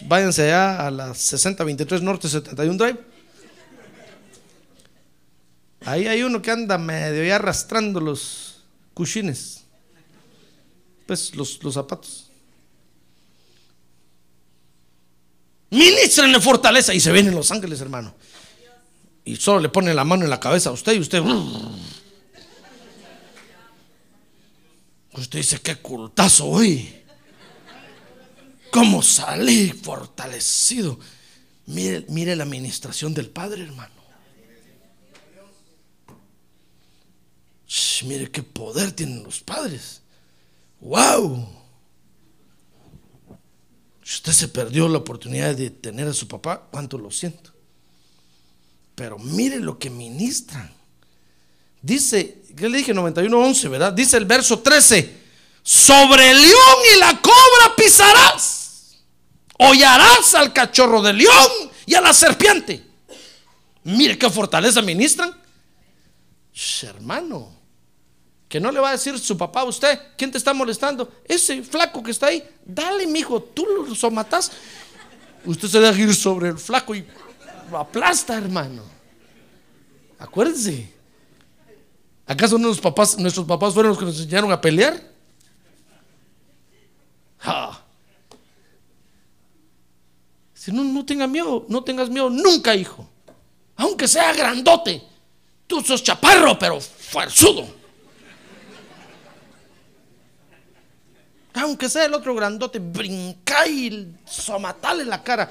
váyanse 0.07 0.45
allá 0.45 0.87
a 0.87 0.91
la 0.91 1.15
6023 1.15 2.01
Norte 2.03 2.29
71 2.29 2.79
Drive. 2.79 2.99
Ahí 5.85 6.07
hay 6.07 6.23
uno 6.23 6.41
que 6.41 6.51
anda 6.51 6.79
medio 6.79 7.23
ya 7.25 7.37
arrastrando 7.37 8.01
los 8.01 8.63
cushines, 8.95 9.65
pues 11.07 11.35
los, 11.35 11.63
los 11.63 11.75
zapatos. 11.75 12.31
Ministrenle 15.71 16.41
fortaleza 16.41 16.95
y 16.95 17.01
se 17.01 17.13
vienen 17.13 17.35
los 17.35 17.51
ángeles, 17.51 17.81
hermano. 17.81 18.15
Y 19.25 19.37
solo 19.37 19.61
le 19.61 19.69
ponen 19.69 19.95
la 19.95 20.05
mano 20.05 20.25
en 20.25 20.31
la 20.31 20.41
cabeza 20.41 20.71
a 20.71 20.73
usted 20.73 20.95
y 20.95 21.01
usted. 21.01 21.23
Usted 25.13 25.39
dice, 25.39 25.61
qué 25.61 25.77
cultazo 25.77 26.47
hoy. 26.47 26.95
¿Cómo 28.71 29.03
salí 29.03 29.71
fortalecido? 29.71 30.99
Mire, 31.67 32.05
mire 32.09 32.37
la 32.37 32.45
administración 32.45 33.15
del 33.15 33.31
Padre, 33.31 33.65
hermano. 33.65 33.99
Mire 38.05 38.31
qué 38.31 38.43
poder 38.43 38.93
tienen 38.93 39.23
los 39.23 39.41
padres. 39.41 40.03
¡Wow! 40.81 41.49
Si 44.03 44.15
usted 44.17 44.33
se 44.33 44.49
perdió 44.49 44.89
la 44.89 44.99
oportunidad 44.99 45.55
de 45.55 45.71
tener 45.71 46.07
a 46.09 46.15
su 46.15 46.29
papá, 46.29 46.69
cuánto 46.71 46.97
lo 46.97 47.11
siento. 47.11 47.53
Pero 48.95 49.19
mire 49.19 49.61
lo 49.61 49.79
que 49.79 49.91
ministran. 49.91 50.73
Dice, 51.83 52.43
¿qué 52.57 52.69
le 52.69 52.79
dije? 52.79 52.95
91.11, 52.95 53.71
¿verdad? 53.71 53.93
Dice 53.93 54.17
el 54.17 54.25
verso 54.25 54.59
13, 54.61 55.19
sobre 55.63 56.31
el 56.31 56.41
león 56.41 56.77
y 56.95 56.99
la 56.99 57.21
cobra 57.21 57.77
pisarás. 57.77 58.97
Hollarás 59.59 60.35
al 60.35 60.53
cachorro 60.53 61.03
del 61.03 61.19
león 61.19 61.51
y 61.87 61.95
a 61.95 62.01
la 62.01 62.13
serpiente. 62.13 62.85
Mire 63.85 64.19
qué 64.19 64.31
fortaleza 64.31 64.83
ministran. 64.83 65.35
Hermano, 66.83 67.57
Que 68.49 68.59
no 68.59 68.73
le 68.73 68.81
va 68.81 68.89
a 68.89 68.93
decir 68.93 69.19
su 69.19 69.37
papá 69.37 69.61
a 69.61 69.65
usted, 69.65 69.99
¿quién 70.17 70.31
te 70.31 70.39
está 70.39 70.55
molestando? 70.55 71.13
Ese 71.25 71.63
flaco 71.63 72.03
que 72.03 72.11
está 72.11 72.29
ahí, 72.29 72.43
dale, 72.65 73.07
mijo, 73.07 73.43
tú 73.43 73.67
lo 73.67 73.95
somatas. 73.95 74.51
Usted 75.45 75.69
se 75.69 75.81
deja 75.81 76.01
ir 76.01 76.15
sobre 76.15 76.49
el 76.49 76.59
flaco 76.59 76.95
y 76.95 77.07
lo 77.71 77.79
aplasta, 77.79 78.37
hermano. 78.37 78.83
Acuérdense. 80.19 80.98
¿Acaso 82.29 82.59
nuestros 82.59 82.83
papás, 82.83 83.19
nuestros 83.19 83.47
papás 83.47 83.73
fueron 83.73 83.89
los 83.89 83.99
que 83.99 84.05
nos 84.05 84.21
enseñaron 84.21 84.53
a 84.53 84.61
pelear? 84.61 85.03
Si 90.53 90.71
no, 90.71 90.85
no 90.85 91.07
tengas 91.07 91.31
miedo, 91.31 91.65
no 91.69 91.83
tengas 91.83 92.11
miedo 92.11 92.29
nunca, 92.29 92.75
hijo. 92.75 93.09
Aunque 93.77 94.07
sea 94.07 94.35
grandote. 94.35 95.03
Tú 95.67 95.81
sos 95.81 96.03
chaparro, 96.03 96.59
pero 96.59 96.79
fuerzudo. 96.81 97.67
Aunque 101.55 101.89
sea 101.89 102.05
el 102.05 102.13
otro 102.13 102.35
grandote, 102.35 102.79
brinca 102.79 103.67
y 103.67 104.15
somatale 104.27 105.07
la 105.07 105.23
cara. 105.23 105.51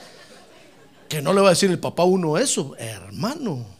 Que 1.09 1.23
no 1.23 1.33
le 1.33 1.41
va 1.41 1.47
a 1.47 1.51
decir 1.51 1.71
el 1.71 1.79
papá 1.79 2.03
uno 2.03 2.37
eso, 2.37 2.75
hermano. 2.77 3.76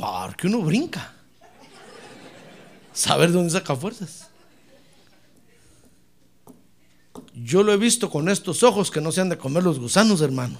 Porque 0.00 0.46
uno 0.46 0.62
brinca. 0.62 1.12
Saber 2.94 3.30
dónde 3.30 3.50
saca 3.50 3.76
fuerzas. 3.76 4.28
Yo 7.34 7.62
lo 7.62 7.74
he 7.74 7.76
visto 7.76 8.10
con 8.10 8.30
estos 8.30 8.62
ojos 8.62 8.90
que 8.90 9.02
no 9.02 9.12
se 9.12 9.20
han 9.20 9.28
de 9.28 9.36
comer 9.36 9.62
los 9.62 9.78
gusanos, 9.78 10.22
hermano. 10.22 10.58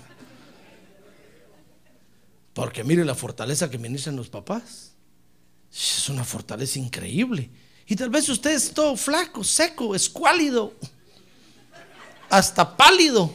Porque 2.53 2.85
mire 2.85 3.03
la 3.03 3.15
fortaleza 3.15 3.71
que 3.71 3.79
ministran 3.79 4.15
los 4.15 4.29
papás. 4.29 4.93
Es 5.73 6.11
una 6.11 6.25
fortaleza 6.25 6.79
increíble. 6.79 7.49
Y 7.87 7.97
tal 7.97 8.11
vez 8.11 8.29
usted 8.29 8.51
es 8.51 8.75
todo 8.75 8.95
flaco, 8.95 9.43
seco, 9.43 9.95
escuálido, 9.95 10.75
hasta 12.29 12.77
pálido. 12.77 13.33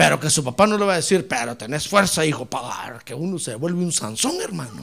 Pero 0.00 0.18
que 0.18 0.30
su 0.30 0.42
papá 0.42 0.66
no 0.66 0.78
le 0.78 0.86
va 0.86 0.94
a 0.94 0.96
decir, 0.96 1.28
pero 1.28 1.58
tenés 1.58 1.86
fuerza, 1.86 2.24
hijo, 2.24 2.46
para 2.46 3.00
que 3.00 3.12
uno 3.12 3.38
se 3.38 3.54
vuelve 3.54 3.84
un 3.84 3.92
Sansón, 3.92 4.40
hermano. 4.40 4.82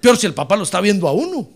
Peor 0.00 0.16
si 0.16 0.26
el 0.26 0.32
papá 0.32 0.56
lo 0.56 0.62
está 0.62 0.80
viendo 0.80 1.06
a 1.06 1.12
uno. 1.12 1.46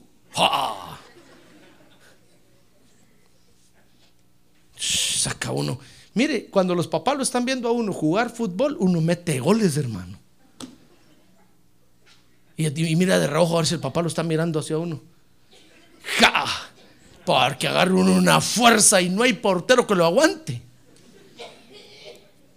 Saca 4.77 5.51
uno. 5.51 5.81
Mire, 6.13 6.51
cuando 6.51 6.75
los 6.75 6.87
papás 6.87 7.17
lo 7.17 7.23
están 7.23 7.47
viendo 7.47 7.71
a 7.71 7.73
uno 7.73 7.91
jugar 7.91 8.29
fútbol, 8.29 8.77
uno 8.81 9.01
mete 9.01 9.41
goles, 9.41 9.79
hermano. 9.79 10.19
Y, 12.55 12.67
y 12.67 12.97
mira 12.97 13.19
de 13.19 13.29
reojo 13.29 13.55
a 13.55 13.61
ver 13.61 13.67
si 13.67 13.77
el 13.77 13.81
papá 13.81 14.03
lo 14.03 14.09
está 14.09 14.23
mirando 14.23 14.61
hacia 14.61 14.77
uno. 14.77 15.01
¡Ja! 16.19 16.45
Porque 17.25 17.67
agarra 17.67 17.95
uno 17.95 18.13
una 18.13 18.43
fuerza 18.43 19.01
y 19.01 19.09
no 19.09 19.23
hay 19.23 19.33
portero 19.33 19.87
que 19.87 19.95
lo 19.95 20.05
aguante. 20.05 20.68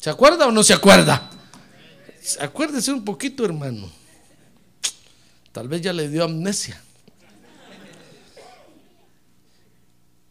¿Se 0.02 0.10
acuerda 0.10 0.48
o 0.48 0.52
no 0.52 0.64
se 0.64 0.74
acuerda? 0.74 1.30
Acuérdese 2.40 2.92
un 2.92 3.06
poquito, 3.06 3.46
hermano. 3.46 3.88
Tal 5.52 5.68
vez 5.68 5.82
ya 5.82 5.94
le 5.94 6.10
dio 6.10 6.24
amnesia. 6.24 6.82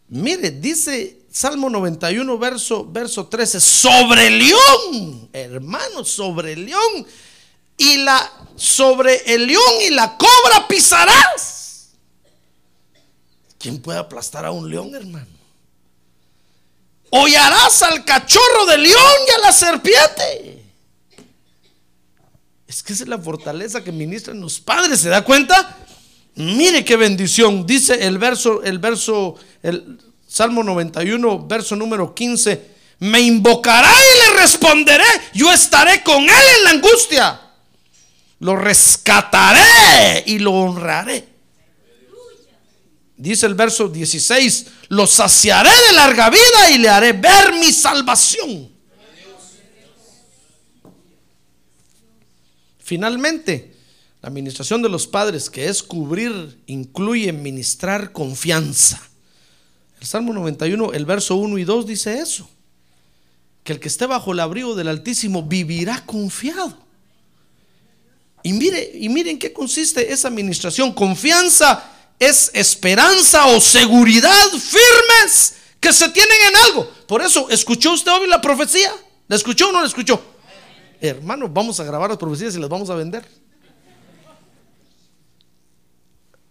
Mire, 0.08 0.50
dice 0.50 1.20
Salmo 1.30 1.70
91, 1.70 2.36
verso, 2.36 2.84
verso 2.84 3.28
13, 3.28 3.60
sobre 3.60 4.26
el 4.26 4.38
león, 4.40 5.28
hermano, 5.32 6.04
sobre 6.04 6.54
el 6.54 6.66
león, 6.66 7.06
y 7.76 7.98
la, 7.98 8.28
sobre 8.56 9.32
el 9.32 9.46
león 9.46 9.74
y 9.86 9.90
la 9.90 10.16
cobra 10.16 10.66
pisarás. 10.66 11.90
¿Quién 13.56 13.80
puede 13.80 14.00
aplastar 14.00 14.44
a 14.44 14.50
un 14.50 14.68
león, 14.68 14.96
hermano? 14.96 15.39
Hollarás 17.10 17.82
al 17.82 18.04
cachorro 18.04 18.66
del 18.66 18.82
león 18.84 19.12
y 19.28 19.30
a 19.32 19.38
la 19.38 19.52
serpiente. 19.52 20.64
Es 22.66 22.82
que 22.84 22.92
esa 22.92 23.02
es 23.02 23.08
la 23.08 23.18
fortaleza 23.18 23.82
que 23.82 23.90
ministran 23.90 24.40
los 24.40 24.60
padres, 24.60 25.00
¿se 25.00 25.08
da 25.08 25.24
cuenta? 25.24 25.76
Mire 26.36 26.84
qué 26.84 26.96
bendición. 26.96 27.66
Dice 27.66 28.06
el 28.06 28.18
verso, 28.18 28.62
el 28.62 28.78
verso, 28.78 29.34
el 29.62 29.98
Salmo 30.26 30.62
91, 30.62 31.46
verso 31.46 31.74
número 31.74 32.14
15. 32.14 32.70
Me 33.00 33.20
invocará 33.20 33.90
y 33.90 34.18
le 34.30 34.40
responderé. 34.40 35.04
Yo 35.34 35.52
estaré 35.52 36.02
con 36.04 36.22
él 36.22 36.44
en 36.58 36.64
la 36.64 36.70
angustia. 36.70 37.40
Lo 38.38 38.54
rescataré 38.56 40.22
y 40.26 40.38
lo 40.38 40.52
honraré. 40.52 41.28
Dice 43.20 43.44
el 43.44 43.54
verso 43.54 43.86
16, 43.86 44.66
lo 44.88 45.06
saciaré 45.06 45.68
de 45.68 45.92
larga 45.92 46.30
vida 46.30 46.70
y 46.70 46.78
le 46.78 46.88
haré 46.88 47.12
ver 47.12 47.52
mi 47.52 47.70
salvación. 47.70 48.70
Finalmente, 52.78 53.74
la 54.22 54.30
administración 54.30 54.80
de 54.80 54.88
los 54.88 55.06
padres, 55.06 55.50
que 55.50 55.68
es 55.68 55.82
cubrir, 55.82 56.62
incluye 56.64 57.30
ministrar 57.34 58.10
confianza. 58.12 59.02
El 60.00 60.06
Salmo 60.06 60.32
91, 60.32 60.94
el 60.94 61.04
verso 61.04 61.36
1 61.36 61.58
y 61.58 61.64
2 61.64 61.86
dice 61.86 62.20
eso. 62.20 62.48
Que 63.64 63.74
el 63.74 63.80
que 63.80 63.88
esté 63.88 64.06
bajo 64.06 64.32
el 64.32 64.40
abrigo 64.40 64.74
del 64.74 64.88
Altísimo 64.88 65.42
vivirá 65.42 66.06
confiado. 66.06 66.74
Y 68.42 68.54
mire, 68.54 68.92
y 68.94 69.10
miren 69.10 69.38
qué 69.38 69.52
consiste 69.52 70.10
esa 70.10 70.28
administración. 70.28 70.94
Confianza 70.94 71.89
es 72.20 72.50
esperanza 72.52 73.46
o 73.46 73.60
seguridad 73.60 74.48
firmes 74.50 75.54
que 75.80 75.90
se 75.90 76.08
tienen 76.10 76.36
en 76.50 76.56
algo. 76.66 76.88
Por 77.08 77.22
eso, 77.22 77.48
¿escuchó 77.48 77.94
usted 77.94 78.12
hoy 78.12 78.28
la 78.28 78.42
profecía? 78.42 78.92
¿La 79.26 79.36
escuchó 79.36 79.70
o 79.70 79.72
no 79.72 79.80
la 79.80 79.86
escuchó? 79.86 80.22
Hermano, 81.00 81.48
vamos 81.48 81.80
a 81.80 81.84
grabar 81.84 82.10
las 82.10 82.18
profecías 82.18 82.54
y 82.54 82.60
las 82.60 82.68
vamos 82.68 82.90
a 82.90 82.94
vender. 82.94 83.26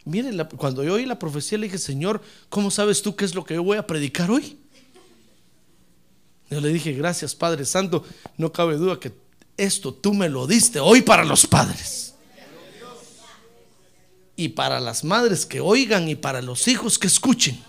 Miren, 0.05 0.43
cuando 0.58 0.84
yo 0.84 0.95
oí 0.95 1.05
la 1.05 1.19
profecía 1.19 1.60
le 1.60 1.67
dije, 1.67 1.77
Señor, 1.77 2.19
¿cómo 2.49 2.71
sabes 2.71 3.03
tú 3.03 3.15
qué 3.15 3.25
es 3.25 3.36
lo 3.36 3.45
que 3.45 3.53
yo 3.53 3.63
voy 3.63 3.77
a 3.77 3.86
predicar 3.86 4.32
hoy? 4.32 4.58
Yo 6.49 6.60
le 6.60 6.69
dije, 6.69 6.93
gracias 6.93 7.36
Padre 7.36 7.63
Santo, 7.63 8.03
no 8.38 8.51
cabe 8.51 8.77
duda 8.77 8.99
que 8.99 9.13
esto 9.55 9.93
tú 9.93 10.15
me 10.15 10.29
lo 10.29 10.47
diste 10.47 10.79
hoy 10.79 11.03
para 11.03 11.23
los 11.23 11.45
padres 11.45 12.10
y 14.39 14.47
para 14.47 14.80
las 14.80 15.04
madres 15.04 15.45
que 15.45 15.60
oigan 15.60 16.08
y 16.08 16.15
para 16.15 16.41
los 16.41 16.69
hijos 16.69 16.97
que 16.97 17.08
escuchen. 17.08 17.62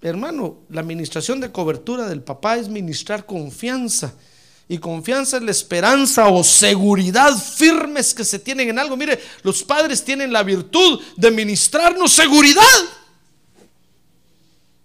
Hermano, 0.00 0.58
la 0.68 0.82
administración 0.82 1.40
de 1.40 1.50
cobertura 1.50 2.08
del 2.08 2.22
papá 2.22 2.58
es 2.58 2.68
ministrar 2.68 3.26
confianza. 3.26 4.14
Y 4.68 4.78
confianza 4.78 5.38
es 5.38 5.42
la 5.42 5.50
esperanza 5.50 6.28
o 6.28 6.44
seguridad 6.44 7.36
firmes 7.36 8.14
que 8.14 8.24
se 8.24 8.38
tienen 8.38 8.68
en 8.68 8.78
algo. 8.78 8.96
Mire, 8.96 9.20
los 9.42 9.64
padres 9.64 10.04
tienen 10.04 10.32
la 10.32 10.44
virtud 10.44 11.00
de 11.16 11.32
ministrarnos 11.32 12.12
seguridad. 12.12 12.62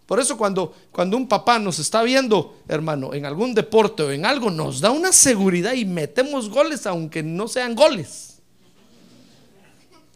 Por 0.08 0.20
eso 0.20 0.36
cuando, 0.40 0.74
cuando 0.92 1.18
un 1.18 1.28
papá 1.28 1.60
nos 1.60 1.78
está 1.78 2.02
viendo, 2.02 2.58
hermano, 2.68 3.14
en 3.14 3.28
algún 3.28 3.54
deporte 3.54 4.02
o 4.02 4.12
en 4.12 4.26
algo, 4.26 4.50
nos 4.50 4.82
da 4.82 4.90
una 4.90 5.12
seguridad 5.12 5.74
y 5.74 5.86
metemos 5.86 6.50
goles 6.50 6.88
aunque 6.88 7.22
no 7.22 7.48
sean 7.48 7.76
goles. 7.76 8.37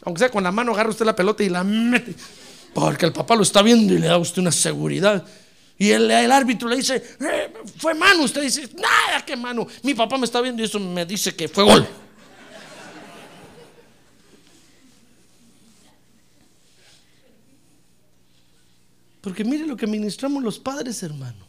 Aunque 0.04 0.20
sea 0.20 0.30
con 0.30 0.44
la 0.44 0.52
mano, 0.52 0.74
agarra 0.74 0.90
usted 0.90 1.06
la 1.06 1.16
pelota 1.16 1.44
y 1.44 1.50
la 1.50 1.64
mete. 1.64 2.16
Porque 2.74 3.06
el 3.06 3.14
papá 3.14 3.36
lo 3.36 3.44
está 3.44 3.62
viendo 3.62 3.94
y 3.94 3.98
le 3.98 4.08
da 4.08 4.14
a 4.14 4.18
usted 4.18 4.42
una 4.42 4.52
seguridad. 4.52 5.26
Y 5.78 5.92
el, 5.92 6.32
árbitro 6.32 6.70
le 6.70 6.78
dice, 6.78 6.96
eh, 7.20 7.54
fue 7.78 7.94
mano. 7.94 8.24
Usted 8.24 8.42
dice, 8.42 8.70
nada, 8.76 9.26
que 9.26 9.36
mano. 9.36 9.68
Mi 9.84 9.94
papá 9.94 10.18
me 10.18 10.26
está 10.26 10.40
viendo 10.42 10.62
y 10.62 10.66
eso 10.66 10.80
me 10.80 11.06
dice 11.06 11.36
que 11.36 11.48
fue 11.48 11.64
gol. 11.64 11.88
Porque 19.22 19.44
mire 19.44 19.68
lo 19.68 19.78
que 19.78 19.86
ministramos 19.86 20.42
los 20.44 20.58
padres, 20.60 21.02
hermano. 21.04 21.46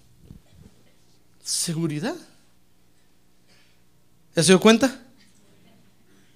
Seguridad. 1.43 2.17
¿Ya 4.35 4.43
se 4.43 4.53
dio 4.53 4.61
cuenta? 4.61 5.02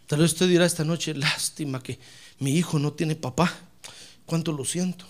Tal 0.07 0.20
vez 0.20 0.32
usted 0.32 0.48
dirá 0.48 0.64
esta 0.64 0.84
noche, 0.84 1.14
lástima 1.14 1.82
que 1.82 1.98
mi 2.38 2.52
hijo 2.52 2.78
no 2.78 2.92
tiene 2.92 3.16
papá. 3.16 3.52
¿Cuánto 4.24 4.52
lo 4.52 4.64
siento? 4.64 5.04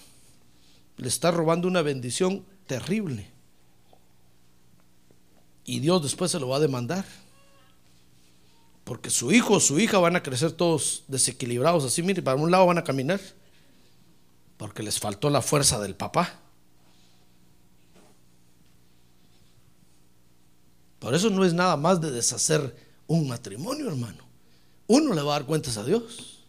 Le 0.96 1.08
está 1.08 1.30
robando 1.30 1.68
una 1.68 1.82
bendición 1.82 2.44
terrible. 2.66 3.30
Y 5.64 5.80
Dios 5.80 6.02
después 6.02 6.30
se 6.30 6.40
lo 6.40 6.48
va 6.48 6.56
a 6.56 6.60
demandar. 6.60 7.04
Porque 8.84 9.10
su 9.10 9.32
hijo 9.32 9.54
o 9.54 9.60
su 9.60 9.78
hija 9.80 9.98
van 9.98 10.16
a 10.16 10.22
crecer 10.22 10.52
todos 10.52 11.04
desequilibrados 11.08 11.84
así, 11.84 12.02
mire, 12.02 12.22
para 12.22 12.40
un 12.40 12.50
lado 12.50 12.66
van 12.66 12.78
a 12.78 12.84
caminar. 12.84 13.20
Porque 14.56 14.82
les 14.82 14.98
faltó 14.98 15.28
la 15.28 15.42
fuerza 15.42 15.78
del 15.80 15.94
papá. 15.94 16.40
Por 21.00 21.14
eso 21.14 21.28
no 21.28 21.44
es 21.44 21.52
nada 21.52 21.76
más 21.76 22.00
de 22.00 22.10
deshacer 22.10 22.74
un 23.06 23.28
matrimonio, 23.28 23.88
hermano 23.88 24.25
uno 24.86 25.14
le 25.14 25.22
va 25.22 25.34
a 25.34 25.38
dar 25.38 25.46
cuentas 25.46 25.76
a 25.76 25.84
Dios. 25.84 26.40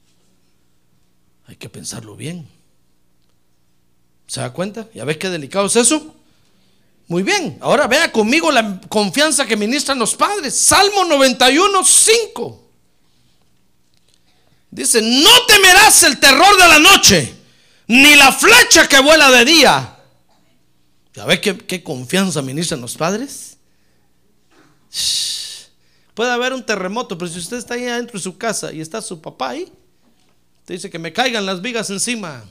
Hay 1.47 1.55
que 1.55 1.69
pensarlo 1.69 2.15
bien. 2.15 2.47
¿Se 4.27 4.41
da 4.41 4.51
cuenta? 4.51 4.88
¿Ya 4.93 5.05
ves 5.05 5.17
qué 5.17 5.29
delicado 5.29 5.67
es 5.67 5.75
eso? 5.75 6.13
Muy 7.07 7.23
bien, 7.23 7.57
ahora 7.61 7.88
vea 7.88 8.11
conmigo 8.11 8.51
la 8.51 8.81
confianza 8.89 9.45
que 9.45 9.55
ministran 9.55 9.97
los 9.97 10.13
padres. 10.15 10.53
Salmo 10.57 11.05
91, 11.05 11.83
5. 11.83 12.63
Dice, 14.69 15.01
no 15.01 15.45
temerás 15.47 16.03
el 16.03 16.19
terror 16.19 16.57
de 16.61 16.67
la 16.67 16.79
noche, 16.79 17.33
ni 17.88 18.15
la 18.15 18.33
flecha 18.33 18.89
que 18.89 18.99
vuela 18.99 19.31
de 19.31 19.45
día. 19.45 19.97
¿Ya 21.15 21.25
ves 21.25 21.39
qué, 21.39 21.81
confianza 21.81 22.41
ministran 22.41 22.81
los 22.81 22.95
padres? 22.95 23.57
Puede 26.18 26.32
haber 26.32 26.51
un 26.51 26.65
terremoto, 26.65 27.15
pero 27.15 27.30
si 27.30 27.38
usted 27.38 27.57
está 27.57 27.76
ahí 27.76 27.86
adentro 27.86 28.18
de 28.18 28.24
su 28.24 28.39
casa 28.39 28.74
y 28.74 28.82
está 28.82 29.03
su 29.03 29.22
papá 29.22 29.49
ahí, 29.49 29.72
te 30.65 30.74
dice 30.74 30.89
que 30.89 30.97
me 30.97 31.13
caigan 31.13 31.45
las 31.45 31.61
vigas 31.61 31.91
encima. 31.91 32.43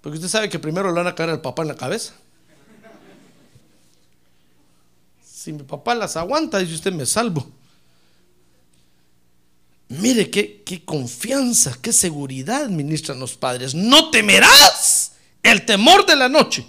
Porque 0.00 0.18
usted 0.18 0.28
sabe 0.28 0.48
que 0.48 0.60
primero 0.60 0.90
le 0.90 0.94
van 0.94 1.08
a 1.08 1.14
caer 1.16 1.30
al 1.30 1.40
papá 1.40 1.62
en 1.62 1.68
la 1.68 1.74
cabeza. 1.74 2.14
Si 5.24 5.52
mi 5.52 5.64
papá 5.64 5.96
las 5.96 6.16
aguanta, 6.16 6.60
dice 6.60 6.74
usted, 6.76 6.92
me 6.92 7.04
salvo. 7.04 7.50
Mire 9.88 10.30
qué, 10.30 10.62
qué 10.64 10.84
confianza, 10.84 11.76
qué 11.82 11.92
seguridad 11.92 12.68
ministran 12.68 13.18
los 13.18 13.36
padres. 13.36 13.74
No 13.74 14.12
temerás 14.12 15.14
el 15.42 15.66
temor 15.66 16.06
de 16.06 16.14
la 16.14 16.28
noche. 16.28 16.64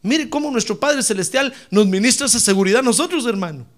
Mire 0.00 0.30
cómo 0.30 0.50
nuestro 0.50 0.80
Padre 0.80 1.02
Celestial 1.02 1.52
nos 1.70 1.86
ministra 1.86 2.24
esa 2.24 2.40
seguridad 2.40 2.80
a 2.80 2.82
nosotros, 2.82 3.26
hermano. 3.26 3.75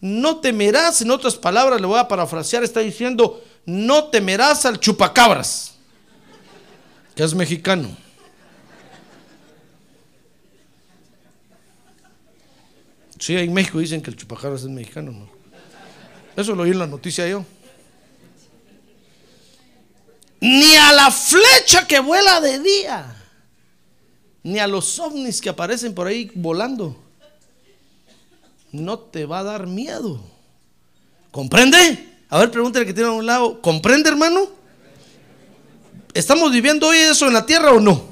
No 0.00 0.40
temerás, 0.40 1.02
en 1.02 1.10
otras 1.10 1.36
palabras, 1.36 1.80
le 1.80 1.86
voy 1.86 1.98
a 1.98 2.08
parafrasear, 2.08 2.64
está 2.64 2.80
diciendo, 2.80 3.44
no 3.66 4.04
temerás 4.04 4.64
al 4.64 4.80
chupacabras, 4.80 5.74
que 7.14 7.22
es 7.22 7.34
mexicano. 7.34 7.94
Sí, 13.18 13.36
en 13.36 13.52
México 13.52 13.78
dicen 13.78 14.00
que 14.00 14.10
el 14.10 14.16
chupacabras 14.16 14.62
es 14.62 14.68
mexicano, 14.68 15.12
¿no? 15.12 15.28
Eso 16.34 16.54
lo 16.54 16.62
oí 16.62 16.70
en 16.70 16.78
la 16.78 16.86
noticia 16.86 17.28
yo. 17.28 17.44
Ni 20.40 20.74
a 20.76 20.94
la 20.94 21.10
flecha 21.10 21.86
que 21.86 22.00
vuela 22.00 22.40
de 22.40 22.60
día, 22.60 23.14
ni 24.42 24.58
a 24.58 24.66
los 24.66 24.98
ovnis 24.98 25.42
que 25.42 25.50
aparecen 25.50 25.94
por 25.94 26.06
ahí 26.06 26.30
volando. 26.34 27.09
No 28.72 28.98
te 28.98 29.26
va 29.26 29.40
a 29.40 29.44
dar 29.44 29.66
miedo. 29.66 30.20
¿Comprende? 31.30 32.08
A 32.28 32.38
ver, 32.38 32.50
pregúntale 32.50 32.86
que 32.86 32.94
tiene 32.94 33.08
a 33.08 33.12
un 33.12 33.26
lado. 33.26 33.60
¿Comprende, 33.60 34.08
hermano? 34.08 34.48
¿Estamos 36.14 36.50
viviendo 36.52 36.88
hoy 36.88 36.98
eso 36.98 37.26
en 37.26 37.34
la 37.34 37.46
tierra 37.46 37.72
o 37.72 37.80
no? 37.80 38.04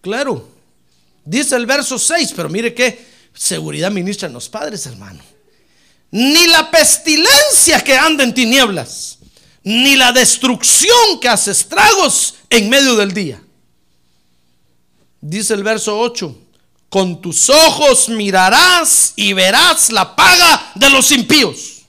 Claro. 0.00 0.48
Dice 1.24 1.56
el 1.56 1.66
verso 1.66 1.98
6, 1.98 2.32
pero 2.36 2.48
mire 2.48 2.72
qué 2.72 3.04
seguridad 3.34 3.90
ministran 3.90 4.32
los 4.32 4.48
padres, 4.48 4.86
hermano. 4.86 5.20
Ni 6.12 6.46
la 6.46 6.70
pestilencia 6.70 7.82
que 7.82 7.96
anda 7.96 8.22
en 8.22 8.32
tinieblas, 8.32 9.18
ni 9.64 9.96
la 9.96 10.12
destrucción 10.12 11.18
que 11.20 11.28
hace 11.28 11.50
estragos 11.50 12.36
en 12.48 12.68
medio 12.68 12.94
del 12.94 13.12
día. 13.12 13.42
Dice 15.20 15.54
el 15.54 15.64
verso 15.64 15.98
8, 15.98 16.45
con 16.88 17.20
tus 17.20 17.50
ojos 17.50 18.08
mirarás 18.08 19.12
y 19.16 19.32
verás 19.32 19.90
la 19.90 20.14
paga 20.14 20.72
de 20.74 20.90
los 20.90 21.10
impíos. 21.12 21.82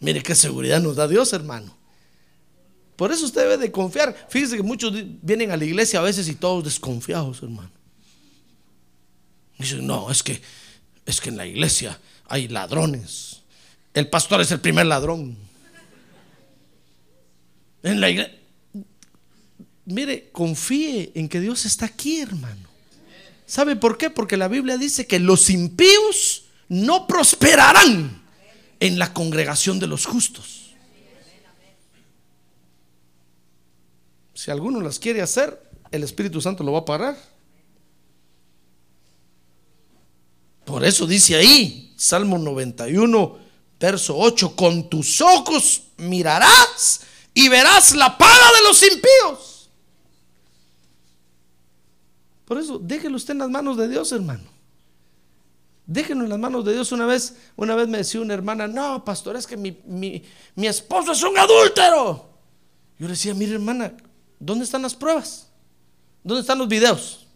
Mire 0.00 0.22
qué 0.22 0.34
seguridad 0.34 0.80
nos 0.80 0.96
da 0.96 1.08
Dios, 1.08 1.32
hermano. 1.32 1.74
Por 2.96 3.10
eso 3.10 3.24
usted 3.24 3.42
debe 3.42 3.56
de 3.56 3.72
confiar. 3.72 4.26
Fíjese 4.28 4.56
que 4.56 4.62
muchos 4.62 4.92
vienen 5.22 5.50
a 5.50 5.56
la 5.56 5.64
iglesia 5.64 5.98
a 5.98 6.02
veces 6.02 6.28
y 6.28 6.34
todos 6.34 6.64
desconfiados, 6.64 7.42
hermano. 7.42 7.70
Dicen, 9.58 9.86
no, 9.86 10.10
es 10.10 10.22
que, 10.22 10.40
es 11.06 11.20
que 11.20 11.30
en 11.30 11.36
la 11.36 11.46
iglesia 11.46 11.98
hay 12.26 12.48
ladrones. 12.48 13.42
El 13.94 14.08
pastor 14.08 14.40
es 14.40 14.50
el 14.50 14.60
primer 14.60 14.86
ladrón. 14.86 15.36
En 17.82 18.00
la 18.00 18.10
iglesia. 18.10 18.38
Mire, 19.86 20.30
confíe 20.30 21.12
en 21.14 21.28
que 21.28 21.40
Dios 21.40 21.64
está 21.64 21.86
aquí, 21.86 22.20
hermano. 22.20 22.63
¿Sabe 23.46 23.76
por 23.76 23.98
qué? 23.98 24.10
Porque 24.10 24.36
la 24.36 24.48
Biblia 24.48 24.78
dice 24.78 25.06
que 25.06 25.18
los 25.18 25.50
impíos 25.50 26.44
no 26.68 27.06
prosperarán 27.06 28.22
en 28.80 28.98
la 28.98 29.12
congregación 29.12 29.78
de 29.78 29.86
los 29.86 30.06
justos. 30.06 30.72
Si 34.34 34.50
alguno 34.50 34.80
las 34.80 34.98
quiere 34.98 35.22
hacer, 35.22 35.58
el 35.90 36.02
Espíritu 36.02 36.40
Santo 36.40 36.64
lo 36.64 36.72
va 36.72 36.80
a 36.80 36.84
parar. 36.84 37.16
Por 40.64 40.84
eso 40.84 41.06
dice 41.06 41.36
ahí, 41.36 41.94
Salmo 41.96 42.38
91, 42.38 43.38
verso 43.78 44.16
8, 44.16 44.56
con 44.56 44.88
tus 44.88 45.20
ojos 45.20 45.82
mirarás 45.98 47.00
y 47.34 47.48
verás 47.48 47.94
la 47.94 48.16
paga 48.16 48.52
de 48.56 48.62
los 48.62 48.82
impíos. 48.82 49.53
Por 52.44 52.58
eso, 52.58 52.78
déjelo 52.78 53.16
usted 53.16 53.32
en 53.32 53.38
las 53.38 53.50
manos 53.50 53.76
de 53.76 53.88
Dios, 53.88 54.12
hermano. 54.12 54.44
Déjenlo 55.86 56.24
en 56.24 56.30
las 56.30 56.38
manos 56.38 56.64
de 56.64 56.72
Dios. 56.72 56.92
Una 56.92 57.06
vez, 57.06 57.36
una 57.56 57.74
vez 57.74 57.88
me 57.88 57.98
decía 57.98 58.20
una 58.20 58.34
hermana, 58.34 58.66
no, 58.66 59.04
pastor, 59.04 59.36
es 59.36 59.46
que 59.46 59.56
mi, 59.56 59.78
mi, 59.86 60.22
mi 60.54 60.66
esposo 60.66 61.12
es 61.12 61.22
un 61.22 61.36
adúltero. 61.36 62.28
Yo 62.98 63.06
le 63.06 63.12
decía, 63.12 63.34
mire 63.34 63.54
hermana, 63.54 63.94
¿dónde 64.38 64.64
están 64.64 64.82
las 64.82 64.94
pruebas? 64.94 65.48
¿Dónde 66.22 66.40
están 66.40 66.58
los 66.58 66.68
videos? 66.68 67.26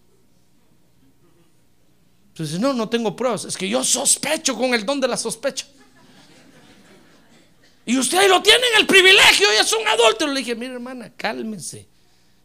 Entonces, 2.31 2.61
no, 2.61 2.73
no 2.73 2.89
tengo 2.89 3.17
pruebas. 3.17 3.45
Es 3.45 3.57
que 3.57 3.69
yo 3.69 3.83
sospecho 3.83 4.57
con 4.57 4.73
el 4.73 4.87
don 4.87 5.01
de 5.01 5.09
la 5.09 5.17
sospecha. 5.17 5.67
Y 7.85 7.99
usted 7.99 8.19
ahí 8.19 8.29
lo 8.29 8.43
tiene 8.43 8.63
en 8.75 8.81
el 8.81 8.87
privilegio 8.87 9.47
y 9.53 9.57
es 9.57 9.73
un 9.73 9.87
adúltero. 9.89 10.31
Le 10.31 10.41
dije, 10.41 10.55
mire 10.55 10.75
hermana, 10.75 11.11
cálmese. 11.17 11.89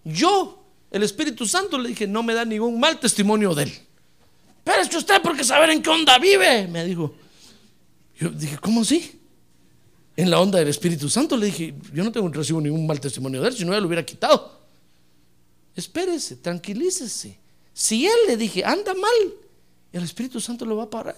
Yo, 0.03 0.62
el 0.93 1.01
Espíritu 1.01 1.47
Santo, 1.47 1.79
le 1.79 1.89
dije, 1.89 2.05
no 2.05 2.21
me 2.21 2.35
da 2.35 2.45
ningún 2.45 2.79
mal 2.79 2.99
testimonio 2.99 3.55
de 3.55 3.63
él. 3.63 3.73
Pero 4.63 4.79
es 4.79 4.87
que 4.87 4.97
usted, 4.97 5.21
porque 5.23 5.43
saber 5.43 5.71
en 5.71 5.81
qué 5.81 5.89
onda 5.89 6.19
vive, 6.19 6.67
me 6.67 6.85
dijo. 6.85 7.15
Yo 8.15 8.29
dije, 8.29 8.59
¿cómo 8.59 8.81
así? 8.81 9.19
En 10.15 10.29
la 10.29 10.39
onda 10.39 10.59
del 10.59 10.67
Espíritu 10.67 11.09
Santo 11.09 11.35
le 11.35 11.47
dije, 11.47 11.73
yo 11.91 12.03
no 12.03 12.11
tengo 12.11 12.29
recibo 12.29 12.61
ningún 12.61 12.85
mal 12.85 12.99
testimonio 12.99 13.41
de 13.41 13.47
él, 13.47 13.57
si 13.57 13.65
no, 13.65 13.73
ya 13.73 13.79
lo 13.79 13.87
hubiera 13.87 14.05
quitado. 14.05 14.61
Espérese, 15.75 16.35
tranquilícese. 16.35 17.39
Si 17.73 18.05
él 18.05 18.17
le 18.27 18.37
dije, 18.37 18.63
anda 18.63 18.93
mal, 18.93 19.33
el 19.91 20.03
Espíritu 20.03 20.39
Santo 20.39 20.63
lo 20.63 20.77
va 20.77 20.83
a 20.83 20.89
parar. 20.91 21.15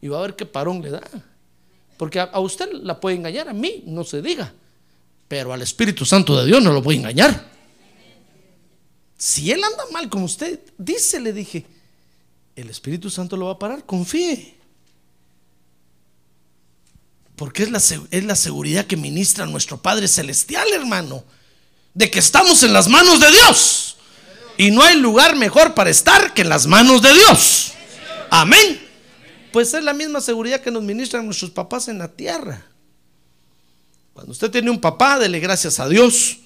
Y 0.00 0.06
va 0.06 0.20
a 0.20 0.22
ver 0.22 0.36
qué 0.36 0.46
parón 0.46 0.80
le 0.82 0.90
da. 0.90 1.02
Porque 1.96 2.20
a, 2.20 2.24
a 2.24 2.38
usted 2.38 2.70
la 2.72 3.00
puede 3.00 3.16
engañar, 3.16 3.48
a 3.48 3.52
mí 3.52 3.82
no 3.86 4.04
se 4.04 4.22
diga. 4.22 4.54
Pero 5.26 5.52
al 5.52 5.62
Espíritu 5.62 6.04
Santo 6.04 6.40
de 6.40 6.46
Dios 6.46 6.62
no 6.62 6.72
lo 6.72 6.80
puede 6.80 6.98
engañar. 6.98 7.50
Si 9.22 9.52
él 9.52 9.62
anda 9.62 9.84
mal 9.92 10.08
como 10.08 10.24
usted 10.24 10.58
dice, 10.76 11.20
le 11.20 11.32
dije, 11.32 11.64
el 12.56 12.68
Espíritu 12.68 13.08
Santo 13.08 13.36
lo 13.36 13.46
va 13.46 13.52
a 13.52 13.58
parar, 13.60 13.86
confíe. 13.86 14.56
Porque 17.36 17.62
es 17.62 17.70
la, 17.70 17.80
es 18.10 18.24
la 18.24 18.34
seguridad 18.34 18.84
que 18.84 18.96
ministra 18.96 19.46
nuestro 19.46 19.80
Padre 19.80 20.08
Celestial, 20.08 20.66
hermano. 20.72 21.22
De 21.94 22.10
que 22.10 22.18
estamos 22.18 22.64
en 22.64 22.72
las 22.72 22.88
manos 22.88 23.20
de 23.20 23.30
Dios. 23.30 23.96
Y 24.58 24.72
no 24.72 24.82
hay 24.82 24.96
lugar 24.96 25.36
mejor 25.36 25.72
para 25.72 25.90
estar 25.90 26.34
que 26.34 26.42
en 26.42 26.48
las 26.48 26.66
manos 26.66 27.00
de 27.00 27.14
Dios. 27.14 27.74
Amén. 28.28 28.84
Pues 29.52 29.72
es 29.72 29.84
la 29.84 29.92
misma 29.92 30.20
seguridad 30.20 30.62
que 30.62 30.72
nos 30.72 30.82
ministran 30.82 31.26
nuestros 31.26 31.52
papás 31.52 31.86
en 31.86 32.00
la 32.00 32.08
tierra. 32.08 32.66
Cuando 34.14 34.32
usted 34.32 34.50
tiene 34.50 34.68
un 34.68 34.80
papá, 34.80 35.20
dele 35.20 35.38
gracias 35.38 35.78
a 35.78 35.88
Dios 35.88 36.38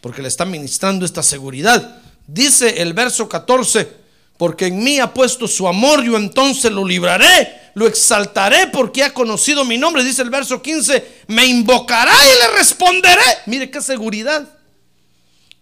porque 0.00 0.22
le 0.22 0.28
está 0.28 0.46
ministrando 0.46 1.04
esta 1.04 1.22
seguridad. 1.22 2.01
Dice 2.26 2.82
el 2.82 2.92
verso 2.94 3.28
14, 3.28 3.88
porque 4.36 4.66
en 4.66 4.82
mí 4.82 4.98
ha 4.98 5.12
puesto 5.12 5.46
su 5.46 5.68
amor, 5.68 6.02
yo 6.02 6.16
entonces 6.16 6.72
lo 6.72 6.84
libraré, 6.84 7.70
lo 7.74 7.86
exaltaré 7.86 8.68
porque 8.68 9.04
ha 9.04 9.14
conocido 9.14 9.64
mi 9.64 9.78
nombre. 9.78 10.04
Dice 10.04 10.22
el 10.22 10.30
verso 10.30 10.60
15, 10.60 11.24
me 11.28 11.46
invocará 11.46 12.12
y 12.12 12.40
le 12.40 12.58
responderé. 12.58 13.22
Mire 13.46 13.70
qué 13.70 13.80
seguridad. 13.80 14.48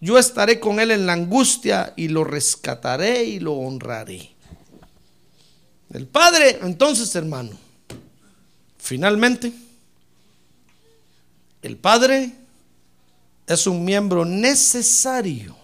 Yo 0.00 0.18
estaré 0.18 0.58
con 0.58 0.80
él 0.80 0.90
en 0.92 1.06
la 1.06 1.12
angustia 1.12 1.92
y 1.96 2.08
lo 2.08 2.24
rescataré 2.24 3.24
y 3.24 3.38
lo 3.38 3.52
honraré. 3.52 4.34
El 5.92 6.06
Padre, 6.06 6.58
entonces 6.62 7.14
hermano, 7.14 7.50
finalmente, 8.78 9.52
el 11.62 11.76
Padre 11.76 12.32
es 13.46 13.66
un 13.66 13.84
miembro 13.84 14.24
necesario. 14.24 15.59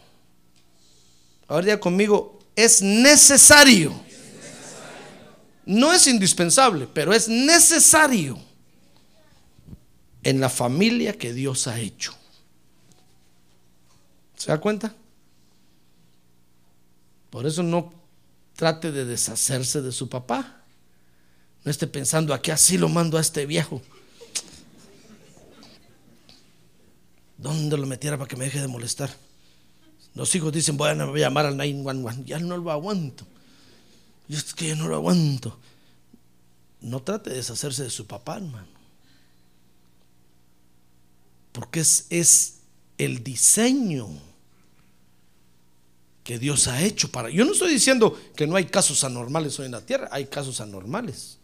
Ahora 1.49 1.66
ya 1.66 1.80
conmigo, 1.80 2.38
es 2.55 2.82
necesario. 2.82 3.94
No 5.64 5.92
es 5.92 6.07
indispensable, 6.07 6.88
pero 6.92 7.12
es 7.12 7.28
necesario 7.28 8.38
en 10.22 10.40
la 10.40 10.49
familia 10.49 11.16
que 11.16 11.32
Dios 11.32 11.66
ha 11.66 11.78
hecho. 11.78 12.14
¿Se 14.36 14.51
da 14.51 14.59
cuenta? 14.61 14.94
Por 17.30 17.47
eso 17.47 17.62
no 17.62 17.92
trate 18.55 18.92
de 18.92 19.05
deshacerse 19.05 19.82
de 19.82 19.92
su 19.92 20.09
papá. 20.09 20.62
No 21.64 21.70
esté 21.70 21.86
pensando, 21.86 22.32
aquí 22.32 22.51
así 22.51 22.78
lo 22.78 22.88
mando 22.88 23.18
a 23.18 23.20
este 23.20 23.44
viejo. 23.44 23.82
¿Dónde 27.38 27.76
lo 27.76 27.86
metiera 27.86 28.16
para 28.16 28.28
que 28.28 28.36
me 28.36 28.47
deje 28.47 28.61
de 28.61 28.68
molestar? 28.68 29.11
Los 30.17 30.35
hijos 30.35 30.51
dicen, 30.51 30.79
voy 30.79 30.89
a 30.89 30.95
llamar 30.95 31.45
al 31.45 31.59
911. 31.59 32.25
Ya 32.25 32.39
no 32.39 32.57
lo 32.57 32.71
aguanto. 32.73 33.27
Yo 34.27 34.39
es 34.39 34.55
que 34.55 34.69
ya 34.69 34.75
no 34.75 34.89
lo 34.89 34.97
aguanto. 34.97 35.59
No 36.81 37.03
trate 37.03 37.31
de 37.31 37.37
deshacerse 37.37 37.83
de 37.83 37.91
su 37.91 38.07
papá, 38.07 38.37
hermano. 38.37 38.67
Porque 41.53 41.81
es, 41.81 42.07
es 42.09 42.61
el 42.97 43.23
diseño 43.23 44.09
que 46.25 46.39
Dios 46.39 46.67
ha 46.67 46.83
hecho 46.83 47.12
para... 47.12 47.29
Yo 47.29 47.45
no 47.45 47.53
estoy 47.53 47.71
diciendo 47.71 48.19
que 48.35 48.47
no 48.47 48.57
hay 48.57 48.64
casos 48.64 49.05
anormales 49.05 49.59
hoy 49.61 49.67
en 49.67 49.73
la 49.73 49.85
tierra, 49.85 50.09
hay 50.11 50.27
casos 50.27 50.62
anormales. 50.62 51.37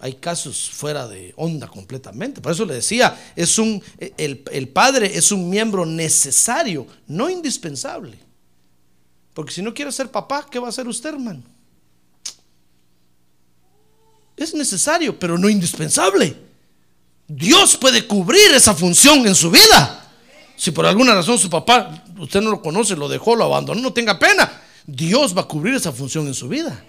Hay 0.00 0.14
casos 0.14 0.70
fuera 0.70 1.08
de 1.08 1.34
onda 1.36 1.66
completamente. 1.66 2.40
Por 2.40 2.52
eso 2.52 2.64
le 2.64 2.74
decía, 2.74 3.18
es 3.34 3.58
un, 3.58 3.82
el, 4.16 4.44
el 4.52 4.68
padre 4.68 5.16
es 5.16 5.32
un 5.32 5.50
miembro 5.50 5.84
necesario, 5.84 6.86
no 7.06 7.28
indispensable. 7.28 8.18
Porque 9.34 9.52
si 9.52 9.62
no 9.62 9.74
quiere 9.74 9.90
ser 9.92 10.10
papá, 10.10 10.46
¿qué 10.50 10.58
va 10.58 10.66
a 10.66 10.70
hacer 10.70 10.86
usted, 10.86 11.10
hermano? 11.10 11.42
Es 14.36 14.54
necesario, 14.54 15.18
pero 15.18 15.36
no 15.36 15.48
indispensable. 15.48 16.36
Dios 17.26 17.76
puede 17.76 18.06
cubrir 18.06 18.52
esa 18.54 18.74
función 18.74 19.26
en 19.26 19.34
su 19.34 19.50
vida. 19.50 20.04
Si 20.56 20.70
por 20.70 20.86
alguna 20.86 21.14
razón 21.14 21.38
su 21.38 21.50
papá, 21.50 22.04
usted 22.18 22.40
no 22.40 22.50
lo 22.50 22.62
conoce, 22.62 22.96
lo 22.96 23.08
dejó, 23.08 23.36
lo 23.36 23.44
abandonó, 23.44 23.80
no 23.80 23.92
tenga 23.92 24.18
pena. 24.18 24.62
Dios 24.86 25.36
va 25.36 25.42
a 25.42 25.48
cubrir 25.48 25.74
esa 25.74 25.92
función 25.92 26.26
en 26.26 26.34
su 26.34 26.48
vida. 26.48 26.84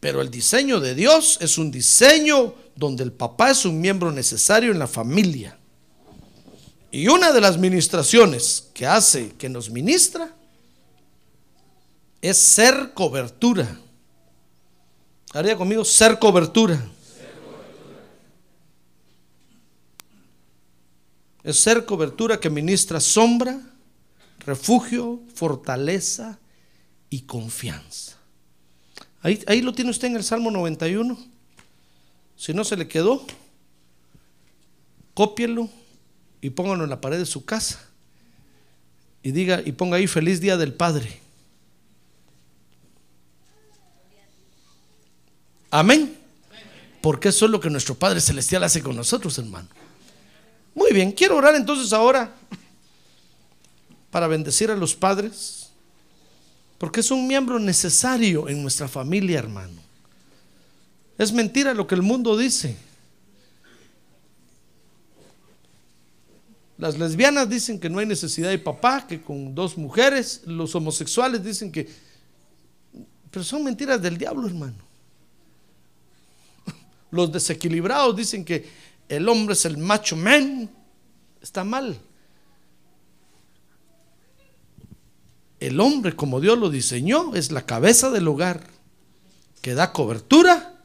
Pero 0.00 0.20
el 0.20 0.30
diseño 0.30 0.80
de 0.80 0.94
Dios 0.94 1.38
es 1.40 1.58
un 1.58 1.70
diseño 1.70 2.54
donde 2.74 3.02
el 3.02 3.12
papá 3.12 3.50
es 3.50 3.64
un 3.64 3.80
miembro 3.80 4.12
necesario 4.12 4.70
en 4.70 4.78
la 4.78 4.86
familia. 4.86 5.58
Y 6.90 7.08
una 7.08 7.32
de 7.32 7.40
las 7.40 7.58
ministraciones 7.58 8.68
que 8.72 8.86
hace, 8.86 9.32
que 9.36 9.48
nos 9.48 9.70
ministra, 9.70 10.34
es 12.20 12.36
ser 12.36 12.92
cobertura. 12.94 13.78
Haría 15.32 15.56
conmigo 15.56 15.84
ser 15.84 16.18
cobertura. 16.18 16.82
Es 21.42 21.58
ser 21.58 21.84
cobertura 21.84 22.40
que 22.40 22.50
ministra 22.50 22.98
sombra, 22.98 23.60
refugio, 24.40 25.20
fortaleza 25.34 26.38
y 27.08 27.22
confianza. 27.22 28.15
Ahí, 29.26 29.60
lo 29.60 29.72
tiene 29.72 29.90
usted 29.90 30.06
en 30.06 30.14
el 30.14 30.22
Salmo 30.22 30.52
91. 30.52 31.18
Si 32.36 32.54
no 32.54 32.62
se 32.62 32.76
le 32.76 32.86
quedó, 32.86 33.26
cópielo 35.14 35.68
y 36.40 36.50
póngalo 36.50 36.84
en 36.84 36.90
la 36.90 37.00
pared 37.00 37.18
de 37.18 37.26
su 37.26 37.44
casa. 37.44 37.84
Y 39.24 39.32
diga 39.32 39.62
y 39.66 39.72
ponga 39.72 39.96
ahí 39.96 40.06
feliz 40.06 40.40
día 40.40 40.56
del 40.56 40.72
Padre. 40.74 41.18
Amén. 45.72 46.16
Porque 47.00 47.30
eso 47.30 47.46
es 47.46 47.50
lo 47.50 47.58
que 47.58 47.68
nuestro 47.68 47.96
Padre 47.96 48.20
Celestial 48.20 48.62
hace 48.62 48.80
con 48.80 48.94
nosotros, 48.94 49.36
hermano. 49.38 49.66
Muy 50.72 50.92
bien, 50.92 51.10
quiero 51.10 51.36
orar 51.36 51.56
entonces 51.56 51.92
ahora 51.92 52.32
para 54.12 54.28
bendecir 54.28 54.70
a 54.70 54.76
los 54.76 54.94
padres 54.94 55.65
porque 56.78 57.00
es 57.00 57.10
un 57.10 57.26
miembro 57.26 57.58
necesario 57.58 58.48
en 58.48 58.62
nuestra 58.62 58.88
familia, 58.88 59.38
hermano. 59.38 59.80
Es 61.18 61.32
mentira 61.32 61.72
lo 61.72 61.86
que 61.86 61.94
el 61.94 62.02
mundo 62.02 62.36
dice. 62.36 62.76
Las 66.78 66.98
lesbianas 66.98 67.48
dicen 67.48 67.80
que 67.80 67.88
no 67.88 68.00
hay 68.00 68.06
necesidad 68.06 68.50
de 68.50 68.58
papá, 68.58 69.06
que 69.06 69.22
con 69.22 69.54
dos 69.54 69.78
mujeres, 69.78 70.42
los 70.44 70.74
homosexuales 70.74 71.42
dicen 71.42 71.72
que... 71.72 71.88
Pero 73.30 73.44
son 73.44 73.64
mentiras 73.64 74.00
del 74.02 74.18
diablo, 74.18 74.46
hermano. 74.46 74.76
Los 77.10 77.32
desequilibrados 77.32 78.14
dicen 78.14 78.44
que 78.44 78.68
el 79.08 79.26
hombre 79.28 79.54
es 79.54 79.64
el 79.64 79.78
macho 79.78 80.16
man. 80.16 80.68
Está 81.40 81.64
mal. 81.64 81.98
El 85.60 85.80
hombre 85.80 86.14
como 86.14 86.40
Dios 86.40 86.58
lo 86.58 86.70
diseñó 86.70 87.34
es 87.34 87.50
la 87.50 87.64
cabeza 87.64 88.10
del 88.10 88.28
hogar 88.28 88.68
que 89.62 89.74
da 89.74 89.92
cobertura 89.92 90.80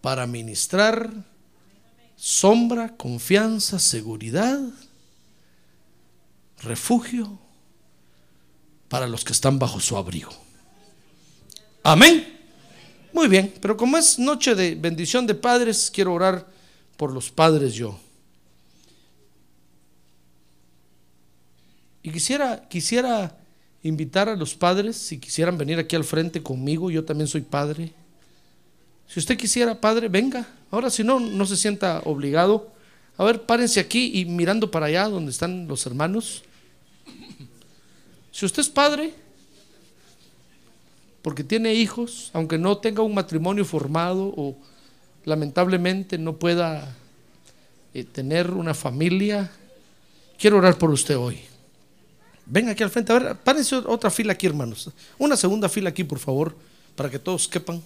para 0.00 0.26
ministrar 0.26 1.12
sombra, 2.16 2.96
confianza, 2.96 3.78
seguridad, 3.78 4.60
refugio 6.62 7.38
para 8.88 9.06
los 9.06 9.24
que 9.24 9.32
están 9.32 9.58
bajo 9.58 9.80
su 9.80 9.96
abrigo. 9.96 10.32
Amén. 11.82 12.36
Muy 13.12 13.28
bien, 13.28 13.54
pero 13.60 13.76
como 13.76 13.96
es 13.96 14.18
noche 14.18 14.54
de 14.54 14.74
bendición 14.74 15.26
de 15.26 15.34
padres, 15.34 15.90
quiero 15.92 16.12
orar 16.12 16.46
por 16.96 17.12
los 17.12 17.30
padres 17.30 17.74
yo. 17.74 17.98
Y 22.02 22.10
quisiera, 22.10 22.68
quisiera 22.68 23.36
invitar 23.88 24.28
a 24.28 24.36
los 24.36 24.54
padres, 24.54 24.96
si 24.96 25.18
quisieran 25.18 25.58
venir 25.58 25.78
aquí 25.78 25.96
al 25.96 26.04
frente 26.04 26.42
conmigo, 26.42 26.90
yo 26.90 27.04
también 27.04 27.26
soy 27.26 27.42
padre. 27.42 27.92
Si 29.08 29.18
usted 29.18 29.36
quisiera, 29.36 29.80
padre, 29.80 30.08
venga. 30.08 30.46
Ahora, 30.70 30.90
si 30.90 31.02
no, 31.02 31.18
no 31.18 31.46
se 31.46 31.56
sienta 31.56 32.02
obligado. 32.04 32.70
A 33.16 33.24
ver, 33.24 33.42
párense 33.42 33.80
aquí 33.80 34.12
y 34.14 34.24
mirando 34.26 34.70
para 34.70 34.86
allá 34.86 35.08
donde 35.08 35.30
están 35.30 35.66
los 35.66 35.84
hermanos. 35.86 36.42
Si 38.30 38.46
usted 38.46 38.60
es 38.60 38.68
padre, 38.68 39.12
porque 41.22 41.42
tiene 41.42 41.74
hijos, 41.74 42.30
aunque 42.32 42.58
no 42.58 42.78
tenga 42.78 43.02
un 43.02 43.14
matrimonio 43.14 43.64
formado 43.64 44.32
o 44.36 44.56
lamentablemente 45.24 46.18
no 46.18 46.36
pueda 46.36 46.94
eh, 47.94 48.04
tener 48.04 48.52
una 48.52 48.74
familia, 48.74 49.50
quiero 50.38 50.58
orar 50.58 50.78
por 50.78 50.90
usted 50.90 51.16
hoy. 51.16 51.40
Ven 52.50 52.68
aquí 52.70 52.82
al 52.82 52.90
frente. 52.90 53.12
A 53.12 53.18
ver, 53.18 53.36
párense 53.36 53.76
otra 53.76 54.10
fila 54.10 54.32
aquí, 54.32 54.46
hermanos. 54.46 54.90
Una 55.18 55.36
segunda 55.36 55.68
fila 55.68 55.90
aquí, 55.90 56.02
por 56.02 56.18
favor, 56.18 56.56
para 56.96 57.10
que 57.10 57.18
todos 57.18 57.46
quepan. 57.46 57.82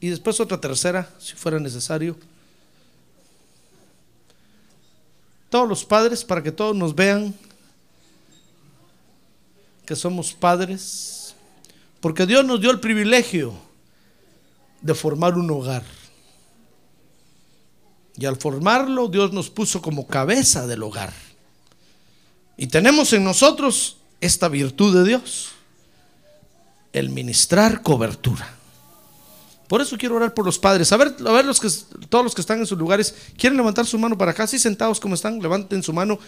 Y 0.00 0.08
después 0.08 0.40
otra 0.40 0.58
tercera, 0.58 1.08
si 1.18 1.34
fuera 1.34 1.60
necesario. 1.60 2.16
Todos 5.50 5.68
los 5.68 5.84
padres, 5.84 6.24
para 6.24 6.42
que 6.42 6.50
todos 6.50 6.74
nos 6.74 6.94
vean 6.94 7.34
que 9.84 9.94
somos 9.94 10.32
padres. 10.32 11.34
Porque 12.00 12.24
Dios 12.24 12.42
nos 12.46 12.58
dio 12.58 12.70
el 12.70 12.80
privilegio 12.80 13.52
de 14.80 14.94
formar 14.94 15.34
un 15.34 15.50
hogar. 15.50 15.84
Y 18.16 18.24
al 18.24 18.36
formarlo, 18.36 19.08
Dios 19.08 19.32
nos 19.34 19.50
puso 19.50 19.82
como 19.82 20.06
cabeza 20.06 20.66
del 20.66 20.82
hogar. 20.82 21.12
Y 22.60 22.66
tenemos 22.66 23.14
en 23.14 23.24
nosotros 23.24 23.96
esta 24.20 24.50
virtud 24.50 24.94
de 24.94 25.08
Dios, 25.08 25.48
el 26.92 27.08
ministrar 27.08 27.80
cobertura. 27.80 28.54
Por 29.66 29.80
eso 29.80 29.96
quiero 29.96 30.16
orar 30.16 30.34
por 30.34 30.44
los 30.44 30.58
padres. 30.58 30.92
A 30.92 30.98
ver, 30.98 31.16
a 31.26 31.32
ver 31.32 31.46
los 31.46 31.58
que, 31.58 31.70
todos 32.10 32.22
los 32.22 32.34
que 32.34 32.42
están 32.42 32.58
en 32.58 32.66
sus 32.66 32.78
lugares, 32.78 33.14
¿quieren 33.38 33.56
levantar 33.56 33.86
su 33.86 33.98
mano 33.98 34.18
para 34.18 34.32
acá? 34.32 34.46
Sí, 34.46 34.58
sentados 34.58 35.00
como 35.00 35.14
están, 35.14 35.40
levanten 35.40 35.82
su 35.82 35.94
mano 35.94 36.18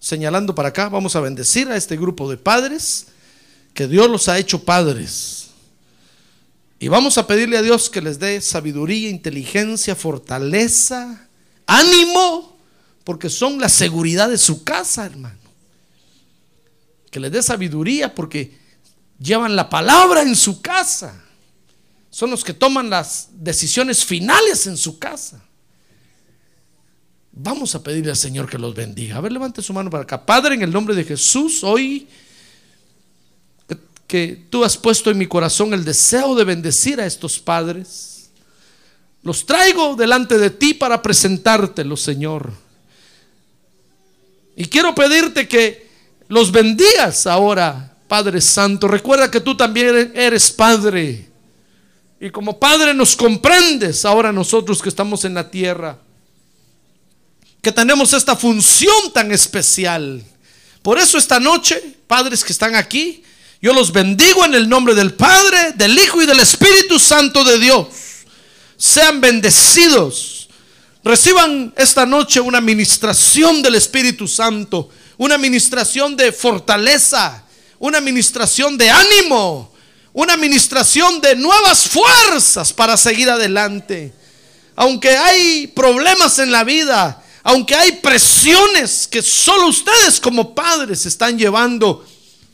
señalando 0.00 0.54
para 0.54 0.70
acá. 0.70 0.88
Vamos 0.88 1.14
a 1.14 1.20
bendecir 1.20 1.68
a 1.68 1.76
este 1.76 1.98
grupo 1.98 2.30
de 2.30 2.38
padres, 2.38 3.08
que 3.74 3.86
Dios 3.86 4.08
los 4.08 4.30
ha 4.30 4.38
hecho 4.38 4.64
padres. 4.64 5.48
Y 6.78 6.88
vamos 6.88 7.18
a 7.18 7.26
pedirle 7.26 7.58
a 7.58 7.62
Dios 7.62 7.90
que 7.90 8.00
les 8.00 8.18
dé 8.18 8.40
sabiduría, 8.40 9.10
inteligencia, 9.10 9.94
fortaleza, 9.94 11.28
ánimo, 11.66 12.56
porque 13.04 13.28
son 13.28 13.60
la 13.60 13.68
seguridad 13.68 14.30
de 14.30 14.38
su 14.38 14.64
casa, 14.64 15.04
hermano 15.04 15.41
que 17.12 17.20
le 17.20 17.28
dé 17.28 17.42
sabiduría 17.42 18.14
porque 18.14 18.58
llevan 19.20 19.54
la 19.54 19.68
palabra 19.68 20.22
en 20.22 20.34
su 20.34 20.62
casa. 20.62 21.22
Son 22.08 22.30
los 22.30 22.42
que 22.42 22.54
toman 22.54 22.88
las 22.88 23.28
decisiones 23.32 24.02
finales 24.02 24.66
en 24.66 24.78
su 24.78 24.98
casa. 24.98 25.44
Vamos 27.32 27.74
a 27.74 27.82
pedirle 27.82 28.10
al 28.10 28.16
Señor 28.16 28.48
que 28.48 28.56
los 28.56 28.74
bendiga. 28.74 29.18
A 29.18 29.20
ver, 29.20 29.30
levante 29.30 29.60
su 29.60 29.74
mano 29.74 29.90
para 29.90 30.04
acá. 30.04 30.24
Padre, 30.24 30.54
en 30.54 30.62
el 30.62 30.72
nombre 30.72 30.94
de 30.94 31.04
Jesús, 31.04 31.62
hoy 31.62 32.08
que 34.06 34.46
tú 34.48 34.64
has 34.64 34.78
puesto 34.78 35.10
en 35.10 35.18
mi 35.18 35.26
corazón 35.26 35.74
el 35.74 35.84
deseo 35.84 36.34
de 36.34 36.44
bendecir 36.44 36.98
a 36.98 37.04
estos 37.04 37.38
padres. 37.38 38.30
Los 39.22 39.44
traigo 39.44 39.96
delante 39.96 40.38
de 40.38 40.48
ti 40.48 40.72
para 40.72 41.02
presentártelos, 41.02 42.00
Señor. 42.00 42.52
Y 44.56 44.64
quiero 44.64 44.94
pedirte 44.94 45.46
que 45.46 45.91
los 46.32 46.50
bendigas 46.50 47.26
ahora, 47.26 47.94
Padre 48.08 48.40
Santo. 48.40 48.88
Recuerda 48.88 49.30
que 49.30 49.38
tú 49.38 49.54
también 49.54 50.12
eres 50.14 50.50
Padre. 50.50 51.28
Y 52.18 52.30
como 52.30 52.58
Padre 52.58 52.94
nos 52.94 53.14
comprendes 53.14 54.06
ahora 54.06 54.32
nosotros 54.32 54.80
que 54.80 54.88
estamos 54.88 55.26
en 55.26 55.34
la 55.34 55.50
tierra. 55.50 55.98
Que 57.60 57.70
tenemos 57.70 58.14
esta 58.14 58.34
función 58.34 59.12
tan 59.12 59.30
especial. 59.30 60.24
Por 60.80 60.98
eso 60.98 61.18
esta 61.18 61.38
noche, 61.38 61.98
padres 62.06 62.42
que 62.42 62.54
están 62.54 62.76
aquí, 62.76 63.22
yo 63.60 63.74
los 63.74 63.92
bendigo 63.92 64.42
en 64.46 64.54
el 64.54 64.66
nombre 64.70 64.94
del 64.94 65.12
Padre, 65.12 65.72
del 65.74 65.98
Hijo 65.98 66.22
y 66.22 66.26
del 66.26 66.40
Espíritu 66.40 66.98
Santo 66.98 67.44
de 67.44 67.58
Dios. 67.58 67.88
Sean 68.78 69.20
bendecidos. 69.20 70.48
Reciban 71.04 71.74
esta 71.76 72.06
noche 72.06 72.40
una 72.40 72.62
ministración 72.62 73.60
del 73.60 73.74
Espíritu 73.74 74.26
Santo, 74.26 74.88
una 75.18 75.38
ministración 75.38 76.16
de 76.16 76.32
fortaleza, 76.32 77.44
una 77.78 78.00
ministración 78.00 78.78
de 78.78 78.90
ánimo, 78.90 79.72
una 80.12 80.36
ministración 80.36 81.20
de 81.20 81.36
nuevas 81.36 81.88
fuerzas 81.88 82.72
para 82.72 82.96
seguir 82.96 83.30
adelante. 83.30 84.12
Aunque 84.76 85.10
hay 85.10 85.66
problemas 85.68 86.38
en 86.38 86.50
la 86.50 86.64
vida, 86.64 87.22
aunque 87.42 87.74
hay 87.74 87.92
presiones 87.92 89.08
que 89.10 89.22
solo 89.22 89.66
ustedes 89.66 90.20
como 90.20 90.54
padres 90.54 91.06
están 91.06 91.38
llevando, 91.38 92.06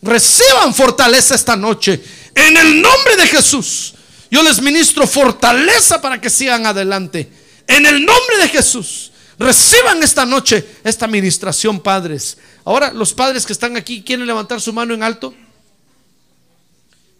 reciban 0.02 0.74
fortaleza 0.74 1.34
esta 1.34 1.56
noche. 1.56 2.02
En 2.34 2.56
el 2.56 2.80
nombre 2.80 3.16
de 3.16 3.26
Jesús, 3.26 3.94
yo 4.30 4.42
les 4.42 4.61
ministro 4.61 5.06
fortaleza 5.06 6.00
para 6.00 6.20
que 6.20 6.30
sigan 6.30 6.66
adelante. 6.66 7.30
En 7.66 7.84
el 7.86 8.04
nombre 8.04 8.38
de 8.38 8.48
Jesús, 8.48 9.07
reciban 9.39 10.03
esta 10.03 10.26
noche 10.26 10.66
esta 10.84 11.07
administración, 11.07 11.80
padres. 11.80 12.39
Ahora, 12.64 12.93
los 12.93 13.12
padres 13.12 13.47
que 13.47 13.53
están 13.53 13.76
aquí, 13.76 14.03
¿quieren 14.03 14.26
levantar 14.26 14.61
su 14.61 14.72
mano 14.72 14.95
en 14.95 15.03
alto? 15.03 15.34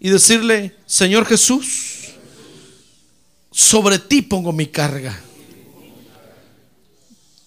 Y 0.01 0.11
decirle, 0.11 0.77
Señor 0.87 1.27
Jesús, 1.27 2.11
sobre 3.51 3.99
ti 3.99 4.23
pongo 4.23 4.53
mi 4.53 4.67
carga 4.67 5.23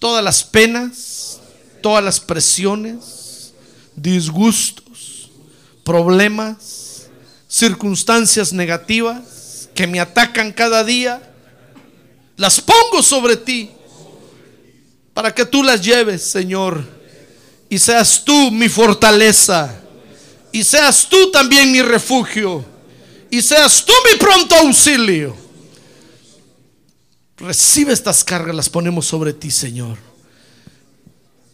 todas 0.02 0.24
las 0.24 0.42
penas, 0.42 1.38
todas 1.80 2.02
las 2.02 2.18
presiones, 2.18 3.52
disgustos, 3.94 5.30
problemas, 5.84 7.06
circunstancias 7.46 8.52
negativas 8.52 9.68
que 9.76 9.86
me 9.86 10.00
atacan 10.00 10.50
cada 10.50 10.82
día, 10.82 11.22
las 12.36 12.60
pongo 12.60 13.00
sobre 13.00 13.36
ti 13.36 13.70
para 15.14 15.34
que 15.34 15.44
tú 15.44 15.62
las 15.62 15.82
lleves, 15.82 16.22
Señor, 16.22 16.84
y 17.68 17.78
seas 17.78 18.22
tú 18.24 18.50
mi 18.50 18.68
fortaleza, 18.68 19.80
y 20.50 20.62
seas 20.64 21.08
tú 21.08 21.30
también 21.30 21.72
mi 21.72 21.82
refugio, 21.82 22.64
y 23.30 23.40
seas 23.40 23.84
tú 23.84 23.92
mi 24.10 24.18
pronto 24.18 24.54
auxilio. 24.56 25.36
Recibe 27.36 27.92
estas 27.92 28.22
cargas, 28.22 28.54
las 28.54 28.68
ponemos 28.68 29.06
sobre 29.06 29.32
ti, 29.32 29.50
Señor. 29.50 29.98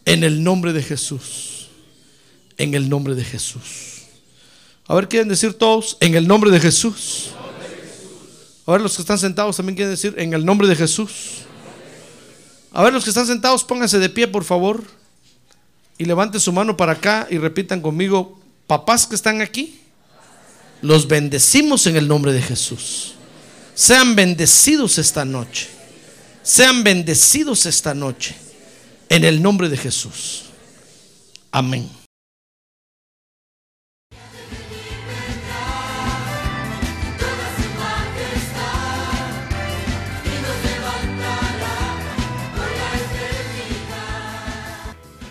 En 0.05 0.23
el 0.23 0.43
nombre 0.43 0.71
de 0.71 0.83
Jesús. 0.83 1.69
En 2.57 2.75
el 2.75 2.89
nombre 2.89 3.15
de 3.15 3.23
Jesús. 3.23 4.03
A 4.87 4.95
ver, 4.95 5.07
¿quieren 5.07 5.29
decir 5.29 5.53
todos? 5.53 5.97
En 5.99 6.15
el 6.15 6.27
nombre 6.27 6.51
de 6.51 6.59
Jesús. 6.59 7.29
A 8.65 8.73
ver, 8.73 8.81
los 8.81 8.95
que 8.95 9.01
están 9.01 9.17
sentados 9.17 9.57
también 9.57 9.75
quieren 9.75 9.91
decir 9.91 10.13
en 10.17 10.33
el 10.33 10.45
nombre 10.45 10.67
de 10.67 10.75
Jesús. 10.75 11.43
A 12.71 12.83
ver, 12.83 12.93
los 12.93 13.03
que 13.03 13.09
están 13.09 13.27
sentados, 13.27 13.63
pónganse 13.63 13.99
de 13.99 14.09
pie, 14.09 14.27
por 14.27 14.43
favor. 14.43 14.83
Y 15.97 16.05
levanten 16.05 16.39
su 16.39 16.53
mano 16.53 16.77
para 16.77 16.93
acá 16.93 17.27
y 17.29 17.37
repitan 17.37 17.81
conmigo, 17.81 18.39
papás 18.67 19.05
que 19.05 19.15
están 19.15 19.41
aquí, 19.41 19.81
los 20.81 21.07
bendecimos 21.07 21.87
en 21.87 21.97
el 21.97 22.07
nombre 22.07 22.31
de 22.31 22.41
Jesús. 22.41 23.15
Sean 23.73 24.15
bendecidos 24.15 24.97
esta 24.97 25.25
noche. 25.25 25.67
Sean 26.43 26.83
bendecidos 26.83 27.65
esta 27.65 27.93
noche. 27.93 28.35
En 29.09 29.25
el 29.25 29.41
nombre 29.41 29.69
de 29.69 29.77
Jesús. 29.77 30.45
Amén. 31.51 31.98